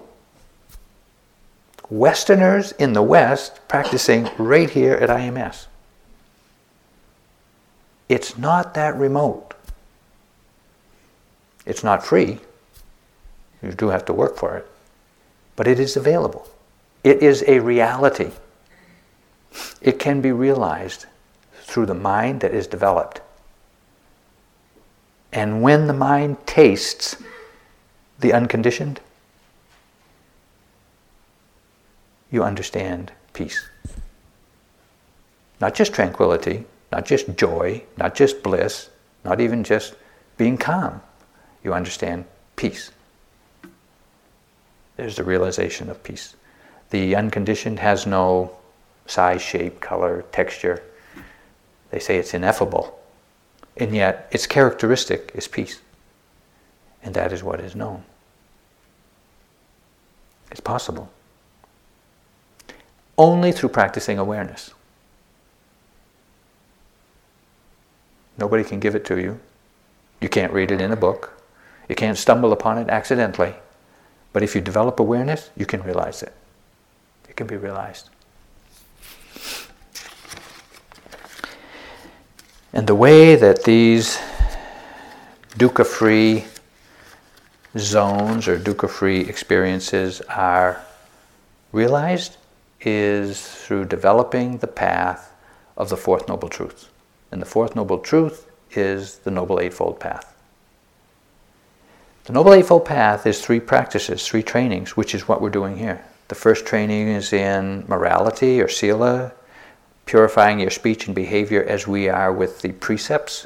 Westerners 1.89 2.73
in 2.73 2.93
the 2.93 3.01
West 3.01 3.59
practicing 3.67 4.29
right 4.37 4.69
here 4.69 4.93
at 4.93 5.09
IMS. 5.09 5.67
It's 8.09 8.37
not 8.37 8.73
that 8.73 8.95
remote. 8.95 9.55
It's 11.66 11.84
not 11.84 12.05
free. 12.05 12.39
You 13.61 13.72
do 13.72 13.89
have 13.89 14.05
to 14.05 14.13
work 14.13 14.38
for 14.38 14.57
it. 14.57 14.68
But 15.55 15.68
it 15.68 15.80
is 15.80 15.97
available. 15.97 16.47
It 17.03 17.24
is 17.24 17.43
a 17.47 17.59
reality. 17.59 18.32
It 19.82 19.99
can 19.99 20.22
be 20.22 20.32
realized 20.32 21.05
through 21.61 21.88
the 21.88 21.93
mind 21.93 22.41
that 22.41 22.53
is 22.53 22.68
developed. 22.68 23.22
And 25.32 25.61
when 25.61 25.88
the 25.88 25.93
mind 25.93 26.38
tastes 26.45 27.18
the 28.20 28.34
unconditioned, 28.34 28.99
you 32.32 32.43
understand 32.43 33.11
peace. 33.34 33.68
Not 35.59 35.74
just 35.74 35.93
tranquility, 35.93 36.66
not 36.91 37.05
just 37.05 37.36
joy, 37.38 37.84
not 37.97 38.16
just 38.16 38.43
bliss, 38.43 38.89
not 39.24 39.41
even 39.41 39.63
just 39.63 39.95
being 40.38 40.57
calm 40.57 41.01
you 41.66 41.74
understand 41.74 42.24
peace. 42.55 42.91
There's 44.95 45.18
the 45.18 45.24
realization 45.24 45.89
of 45.89 46.01
peace. 46.03 46.36
The 46.91 47.16
unconditioned 47.16 47.80
has 47.80 48.05
no 48.05 48.55
size, 49.07 49.41
shape, 49.41 49.82
color, 49.82 50.24
texture. 50.32 50.82
They 51.89 51.99
say 51.99 52.18
it's 52.18 52.34
ineffable. 52.34 52.97
And 53.76 53.93
yet, 53.93 54.30
its 54.32 54.47
characteristic 54.47 55.32
is 55.34 55.47
peace. 55.47 55.82
And 57.03 57.13
that 57.16 57.34
is 57.34 57.43
what 57.43 57.59
is 57.59 57.76
known. 57.76 58.03
It's 60.51 60.61
possible. 60.61 61.11
Only 63.18 63.51
through 63.51 63.70
practicing 63.70 64.18
awareness. 64.18 64.72
Nobody 68.38 68.63
can 68.63 68.80
give 68.80 68.95
it 68.95 69.05
to 69.05 69.20
you. 69.20 69.39
You 70.22 70.30
can't 70.30 70.53
read 70.53 70.72
it 70.72 70.80
in 70.80 70.91
a 70.91 70.95
book. 70.95 71.34
You 71.88 71.95
can't 71.95 72.17
stumble 72.17 72.51
upon 72.51 72.77
it 72.77 72.89
accidentally. 72.89 73.53
But 74.33 74.43
if 74.43 74.55
you 74.55 74.61
develop 74.61 74.99
awareness, 74.99 75.49
you 75.55 75.65
can 75.65 75.81
realize 75.83 76.21
it. 76.21 76.33
It 77.29 77.36
can 77.36 77.47
be 77.47 77.55
realized. 77.55 78.09
And 82.73 82.88
the 82.88 82.95
way 82.95 83.36
that 83.36 83.63
these 83.63 84.19
dukkha 85.57 85.86
free 85.86 86.43
zones 87.77 88.47
or 88.49 88.59
dukkha 88.59 88.89
free 88.89 89.21
experiences 89.21 90.19
are 90.21 90.81
realized 91.71 92.36
is 92.81 93.47
through 93.47 93.86
developing 93.86 94.57
the 94.57 94.67
path 94.67 95.33
of 95.77 95.89
the 95.89 95.97
Fourth 95.97 96.27
Noble 96.27 96.49
Truth. 96.49 96.89
And 97.31 97.41
the 97.41 97.45
Fourth 97.45 97.75
Noble 97.75 97.99
Truth 97.99 98.49
is 98.71 99.19
the 99.19 99.31
Noble 99.31 99.59
Eightfold 99.59 99.99
Path. 99.99 100.34
The 102.26 102.34
Noble 102.34 102.55
Eightfold 102.55 102.86
Path 102.86 103.28
is 103.28 103.39
three 103.39 103.59
practices, 103.59 104.26
three 104.28 104.41
trainings, 104.41 104.97
which 104.97 105.13
is 105.13 105.28
what 105.28 105.41
we're 105.41 105.51
doing 105.51 105.78
here. 105.78 106.03
The 106.28 106.34
first 106.34 106.65
training 106.65 107.09
is 107.09 107.32
in 107.32 107.86
morality 107.88 108.59
or 108.59 108.67
sila, 108.67 109.32
purifying 110.07 110.59
your 110.59 110.71
speech 110.71 111.05
and 111.05 111.13
behavior 111.13 111.63
as 111.63 111.86
we 111.86 112.09
are 112.09 112.34
with 112.34 112.63
the 112.63 112.71
precepts. 112.71 113.45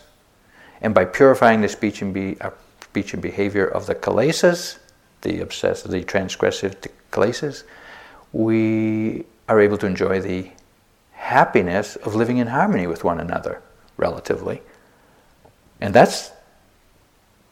And 0.79 0.95
by 0.95 1.03
purifying 1.03 1.59
the 1.59 1.67
speech 1.67 2.01
and, 2.01 2.13
be, 2.13 2.39
uh, 2.39 2.51
speech 2.81 3.11
and 3.11 3.21
behavior 3.21 3.65
of 3.65 3.85
the 3.85 3.95
kilesas, 3.95 4.77
the 5.23 5.41
obsessive, 5.41 5.91
the 5.91 6.05
transgressive 6.05 6.87
kilesas, 7.11 7.63
we 8.31 9.25
are 9.49 9.59
able 9.59 9.77
to 9.79 9.87
enjoy 9.87 10.21
the 10.21 10.51
happiness 11.11 11.97
of 11.97 12.15
living 12.15 12.37
in 12.37 12.47
harmony 12.47 12.87
with 12.87 13.03
one 13.03 13.19
another, 13.19 13.61
relatively. 13.97 14.61
And 15.81 15.93
that's, 15.93 16.31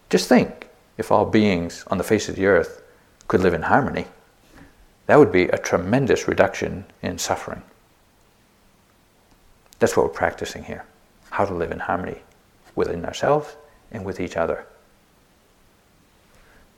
just 0.09 0.29
think, 0.29 0.66
if 0.97 1.11
all 1.11 1.25
beings 1.25 1.83
on 1.87 1.97
the 1.97 2.03
face 2.03 2.29
of 2.29 2.35
the 2.35 2.45
earth 2.45 2.81
could 3.27 3.41
live 3.41 3.53
in 3.53 3.63
harmony, 3.63 4.07
that 5.05 5.19
would 5.19 5.31
be 5.31 5.43
a 5.43 5.57
tremendous 5.57 6.27
reduction 6.27 6.85
in 7.01 7.17
suffering. 7.17 7.61
That's 9.79 9.95
what 9.95 10.05
we're 10.05 10.13
practicing 10.13 10.63
here 10.63 10.85
how 11.29 11.45
to 11.45 11.53
live 11.53 11.71
in 11.71 11.79
harmony 11.79 12.17
within 12.75 13.05
ourselves 13.05 13.55
and 13.91 14.03
with 14.03 14.19
each 14.19 14.37
other. 14.37 14.65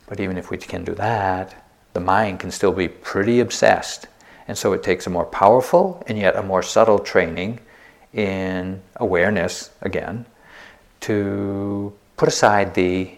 But 0.06 0.20
even 0.20 0.36
if 0.36 0.50
we 0.50 0.58
can 0.58 0.84
do 0.84 0.94
that, 0.96 1.64
the 1.92 2.00
mind 2.00 2.40
can 2.40 2.50
still 2.50 2.72
be 2.72 2.88
pretty 2.88 3.40
obsessed. 3.40 4.06
And 4.48 4.58
so 4.58 4.72
it 4.72 4.82
takes 4.82 5.06
a 5.06 5.10
more 5.10 5.24
powerful 5.24 6.02
and 6.08 6.18
yet 6.18 6.36
a 6.36 6.42
more 6.42 6.62
subtle 6.62 6.98
training 6.98 7.60
in 8.12 8.82
awareness, 8.96 9.70
again, 9.80 10.26
to 11.02 11.92
put 12.16 12.28
aside 12.28 12.74
the 12.74 13.12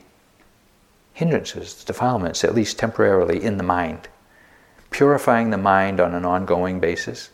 hindrances, 1.12 1.84
defilements, 1.84 2.44
at 2.44 2.54
least 2.54 2.78
temporarily, 2.78 3.42
in 3.42 3.56
the 3.56 3.62
mind. 3.62 4.08
Purifying 4.90 5.50
the 5.50 5.58
mind 5.58 6.00
on 6.00 6.14
an 6.14 6.24
ongoing 6.24 6.80
basis 6.80 7.30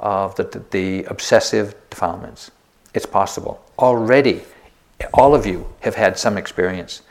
of 0.00 0.34
the, 0.36 0.44
the, 0.44 0.58
the 0.70 1.04
obsessive 1.04 1.74
defilements. 1.90 2.50
It's 2.94 3.06
possible. 3.06 3.64
Already, 3.78 4.42
all 5.12 5.34
of 5.34 5.46
you 5.46 5.72
have 5.80 5.94
had 5.94 6.18
some 6.18 6.36
experience 6.36 7.02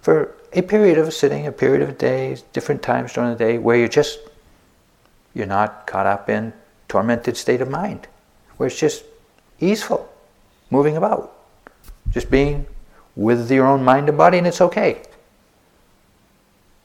for 0.00 0.34
a 0.52 0.62
period 0.62 0.98
of 0.98 1.12
sitting, 1.12 1.46
a 1.46 1.52
period 1.52 1.82
of 1.82 1.98
days, 1.98 2.42
different 2.52 2.82
times 2.82 3.12
during 3.12 3.30
the 3.30 3.36
day, 3.36 3.58
where 3.58 3.76
you're 3.76 3.88
just, 3.88 4.18
you're 5.34 5.46
not 5.46 5.86
caught 5.86 6.06
up 6.06 6.28
in 6.28 6.52
tormented 6.88 7.36
state 7.36 7.60
of 7.60 7.70
mind, 7.70 8.08
where 8.56 8.66
it's 8.66 8.78
just 8.78 9.04
easeful, 9.60 10.12
moving 10.70 10.96
about, 10.96 11.36
just 12.10 12.30
being 12.30 12.66
with 13.14 13.50
your 13.50 13.66
own 13.66 13.84
mind 13.84 14.08
and 14.08 14.18
body, 14.18 14.38
and 14.38 14.46
it's 14.46 14.60
okay. 14.60 15.02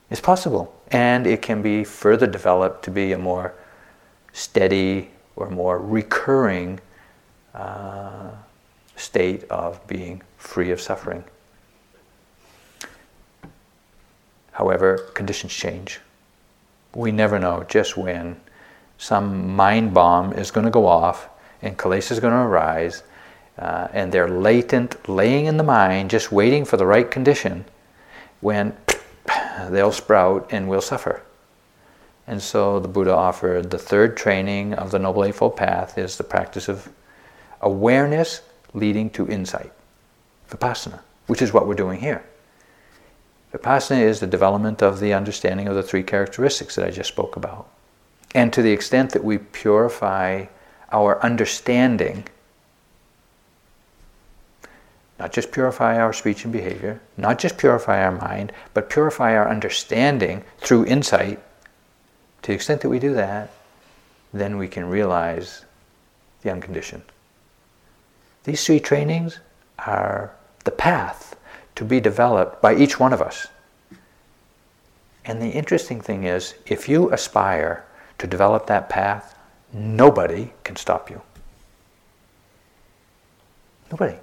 It's 0.09 0.21
possible. 0.21 0.73
And 0.91 1.25
it 1.25 1.41
can 1.41 1.61
be 1.61 1.83
further 1.83 2.27
developed 2.27 2.83
to 2.85 2.91
be 2.91 3.11
a 3.11 3.17
more 3.17 3.53
steady 4.33 5.09
or 5.35 5.49
more 5.49 5.79
recurring 5.79 6.79
uh, 7.53 8.31
state 8.95 9.43
of 9.49 9.85
being 9.87 10.21
free 10.37 10.71
of 10.71 10.79
suffering. 10.79 11.23
However, 14.51 15.09
conditions 15.13 15.53
change. 15.53 15.99
We 16.93 17.11
never 17.11 17.39
know 17.39 17.65
just 17.67 17.97
when 17.97 18.39
some 18.97 19.53
mind 19.53 19.93
bomb 19.93 20.31
is 20.33 20.51
going 20.51 20.65
to 20.65 20.71
go 20.71 20.85
off 20.85 21.27
and 21.61 21.77
kilesa 21.77 22.11
is 22.11 22.19
going 22.19 22.33
to 22.33 22.39
arise, 22.39 23.03
uh, 23.57 23.87
and 23.91 24.11
they're 24.11 24.29
latent, 24.29 25.09
laying 25.09 25.45
in 25.45 25.57
the 25.57 25.63
mind, 25.63 26.09
just 26.09 26.31
waiting 26.31 26.63
for 26.63 26.77
the 26.77 26.85
right 26.85 27.09
condition, 27.09 27.65
when 28.39 28.75
they'll 29.69 29.91
sprout 29.91 30.47
and 30.51 30.67
we'll 30.67 30.81
suffer. 30.81 31.21
And 32.27 32.41
so 32.41 32.79
the 32.79 32.87
Buddha 32.87 33.13
offered 33.13 33.69
the 33.69 33.77
third 33.77 34.17
training 34.17 34.73
of 34.73 34.91
the 34.91 34.99
Noble 34.99 35.25
Eightfold 35.25 35.55
Path 35.55 35.97
is 35.97 36.17
the 36.17 36.23
practice 36.23 36.67
of 36.67 36.89
awareness 37.61 38.41
leading 38.73 39.09
to 39.11 39.27
insight, 39.27 39.71
vipassana, 40.49 40.99
which 41.27 41.41
is 41.41 41.53
what 41.53 41.67
we're 41.67 41.75
doing 41.75 41.99
here. 41.99 42.23
Vipassana 43.53 44.01
is 44.01 44.19
the 44.19 44.27
development 44.27 44.81
of 44.81 44.99
the 44.99 45.13
understanding 45.13 45.67
of 45.67 45.75
the 45.75 45.83
three 45.83 46.03
characteristics 46.03 46.75
that 46.75 46.87
I 46.87 46.91
just 46.91 47.09
spoke 47.09 47.35
about. 47.35 47.69
And 48.33 48.51
to 48.51 48.61
the 48.61 48.71
extent 48.71 49.11
that 49.11 49.23
we 49.23 49.37
purify 49.37 50.45
our 50.91 51.23
understanding, 51.23 52.25
not 55.19 55.31
just 55.31 55.51
purify 55.51 55.97
our 55.97 56.11
speech 56.11 56.43
and 56.43 56.51
behavior, 56.51 57.01
not 57.17 57.39
just 57.39 57.57
purify 57.57 58.03
our 58.03 58.11
mind, 58.11 58.51
but 58.73 58.89
purify 58.89 59.35
our 59.35 59.49
understanding 59.49 60.43
through 60.59 60.85
insight, 60.85 61.41
to 62.41 62.51
the 62.51 62.53
extent 62.53 62.81
that 62.81 62.89
we 62.89 62.99
do 62.99 63.13
that, 63.13 63.51
then 64.33 64.57
we 64.57 64.67
can 64.67 64.89
realize 64.89 65.63
the 66.41 66.51
unconditioned. 66.51 67.03
These 68.43 68.65
three 68.65 68.79
trainings 68.79 69.39
are 69.79 70.35
the 70.65 70.71
path 70.71 71.35
to 71.75 71.85
be 71.85 71.99
developed 71.99 72.61
by 72.61 72.75
each 72.75 72.99
one 72.99 73.13
of 73.13 73.21
us. 73.21 73.47
And 75.23 75.41
the 75.41 75.49
interesting 75.49 76.01
thing 76.01 76.25
is, 76.25 76.53
if 76.67 76.87
you 76.87 77.11
aspire 77.11 77.83
to 78.19 78.27
develop 78.27 78.67
that 78.67 78.89
path, 78.89 79.35
nobody 79.73 80.51
can 80.63 80.75
stop 80.75 81.09
you. 81.09 81.21
Nobody. 83.91 84.17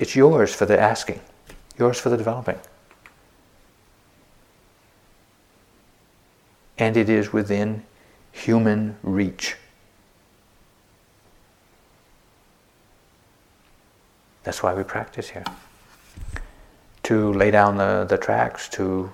It's 0.00 0.16
yours 0.16 0.54
for 0.54 0.64
the 0.64 0.80
asking, 0.80 1.20
yours 1.78 2.00
for 2.00 2.08
the 2.08 2.16
developing. 2.16 2.58
And 6.78 6.96
it 6.96 7.10
is 7.10 7.34
within 7.34 7.84
human 8.32 8.96
reach. 9.02 9.56
That's 14.42 14.62
why 14.62 14.72
we 14.72 14.84
practice 14.84 15.28
here. 15.28 15.44
To 17.02 17.34
lay 17.34 17.50
down 17.50 17.76
the, 17.76 18.06
the 18.08 18.16
tracks, 18.16 18.70
to 18.70 19.12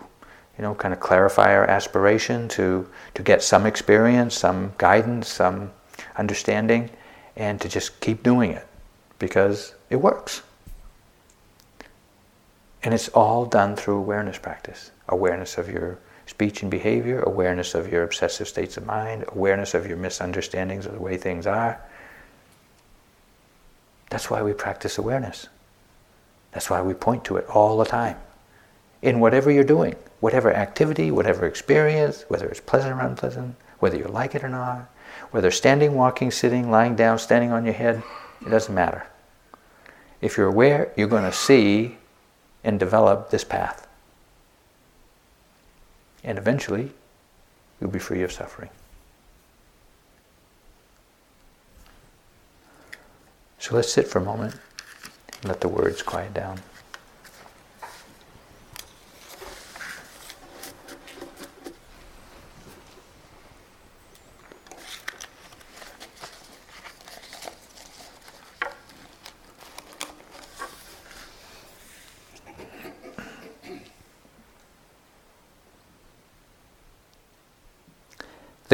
you 0.56 0.62
know, 0.62 0.76
kind 0.76 0.94
of 0.94 1.00
clarify 1.00 1.52
our 1.52 1.68
aspiration, 1.68 2.46
to, 2.50 2.88
to 3.14 3.22
get 3.24 3.42
some 3.42 3.66
experience, 3.66 4.36
some 4.36 4.72
guidance, 4.78 5.26
some 5.26 5.72
understanding, 6.16 6.90
and 7.34 7.60
to 7.60 7.68
just 7.68 8.00
keep 8.00 8.22
doing 8.22 8.52
it 8.52 8.66
because 9.18 9.74
it 9.90 9.96
works. 9.96 10.42
And 12.86 12.94
it's 12.94 13.08
all 13.08 13.46
done 13.46 13.74
through 13.74 13.96
awareness 13.96 14.38
practice 14.38 14.92
awareness 15.08 15.58
of 15.58 15.68
your 15.68 15.98
speech 16.26 16.62
and 16.62 16.70
behavior, 16.70 17.20
awareness 17.22 17.74
of 17.74 17.90
your 17.90 18.04
obsessive 18.04 18.46
states 18.46 18.76
of 18.76 18.86
mind, 18.86 19.24
awareness 19.26 19.74
of 19.74 19.88
your 19.88 19.96
misunderstandings 19.96 20.86
of 20.86 20.92
the 20.92 21.00
way 21.00 21.16
things 21.16 21.48
are, 21.48 21.80
that's 24.08 24.30
why 24.30 24.40
we 24.40 24.52
practice 24.52 24.98
awareness. 24.98 25.48
That's 26.52 26.70
why 26.70 26.80
we 26.80 26.94
point 26.94 27.24
to 27.24 27.38
it 27.38 27.46
all 27.48 27.76
the 27.76 27.84
time. 27.84 28.18
In 29.02 29.18
whatever 29.18 29.50
you're 29.50 29.64
doing, 29.64 29.96
whatever 30.20 30.54
activity, 30.54 31.10
whatever 31.10 31.44
experience, 31.44 32.24
whether 32.28 32.46
it's 32.46 32.60
pleasant 32.60 32.94
or 32.94 33.00
unpleasant, 33.00 33.56
whether 33.80 33.96
you 33.96 34.04
like 34.04 34.36
it 34.36 34.44
or 34.44 34.48
not, 34.48 34.88
whether 35.32 35.50
standing, 35.50 35.94
walking, 35.94 36.30
sitting, 36.30 36.70
lying 36.70 36.94
down, 36.94 37.18
standing 37.18 37.50
on 37.50 37.64
your 37.64 37.74
head, 37.74 38.00
it 38.42 38.50
doesn't 38.50 38.72
matter. 38.72 39.08
If 40.20 40.36
you're 40.36 40.46
aware, 40.46 40.92
you're 40.96 41.08
going 41.08 41.28
to 41.28 41.32
see 41.32 41.98
and 42.66 42.80
develop 42.80 43.30
this 43.30 43.44
path. 43.44 43.86
And 46.24 46.36
eventually, 46.36 46.90
you'll 47.80 47.90
be 47.90 48.00
free 48.00 48.24
of 48.24 48.32
suffering. 48.32 48.70
So 53.60 53.76
let's 53.76 53.92
sit 53.92 54.08
for 54.08 54.18
a 54.18 54.24
moment 54.24 54.56
and 55.40 55.44
let 55.44 55.60
the 55.60 55.68
words 55.68 56.02
quiet 56.02 56.34
down. 56.34 56.60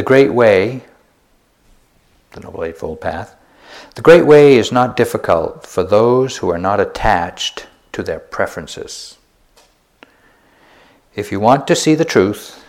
The 0.03 0.07
Great 0.07 0.35
Way, 0.35 0.83
the 2.33 2.41
Noble 2.41 2.65
Eightfold 2.65 3.01
Path, 3.01 3.37
the 3.95 4.03
Great 4.03 4.27
Way 4.27 4.57
is 4.57 4.73
not 4.73 4.97
difficult 4.97 5.65
for 5.65 5.85
those 5.85 6.39
who 6.39 6.51
are 6.51 6.59
not 6.59 6.81
attached 6.81 7.69
to 7.93 8.03
their 8.03 8.19
preferences. 8.19 9.17
If 11.15 11.31
you 11.31 11.39
want 11.39 11.69
to 11.69 11.77
see 11.77 11.95
the 11.95 12.05
truth, 12.05 12.65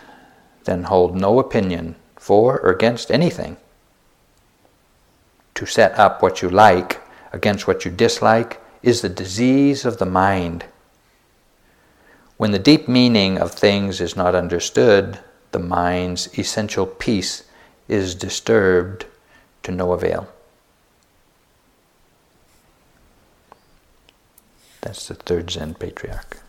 then 0.62 0.84
hold 0.84 1.16
no 1.16 1.40
opinion 1.40 1.96
for 2.14 2.60
or 2.60 2.70
against 2.70 3.10
anything. 3.10 3.56
To 5.56 5.66
set 5.66 5.98
up 5.98 6.22
what 6.22 6.40
you 6.40 6.48
like 6.48 7.02
against 7.32 7.66
what 7.66 7.84
you 7.84 7.90
dislike 7.90 8.62
is 8.80 9.00
the 9.00 9.08
disease 9.08 9.84
of 9.84 9.98
the 9.98 10.06
mind. 10.06 10.66
When 12.36 12.52
the 12.52 12.60
deep 12.60 12.86
meaning 12.86 13.38
of 13.38 13.50
things 13.50 14.00
is 14.00 14.14
not 14.14 14.36
understood, 14.36 15.18
the 15.54 15.60
mind's 15.60 16.36
essential 16.36 16.84
peace 16.84 17.44
is 17.86 18.16
disturbed 18.16 19.06
to 19.62 19.70
no 19.70 19.92
avail. 19.92 20.26
That's 24.80 25.06
the 25.06 25.14
third 25.14 25.52
Zen 25.52 25.74
patriarch. 25.74 26.40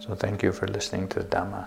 So 0.00 0.14
thank 0.14 0.42
you 0.42 0.52
for 0.52 0.66
listening 0.66 1.08
to 1.08 1.18
the 1.18 1.26
Dhamma. 1.26 1.66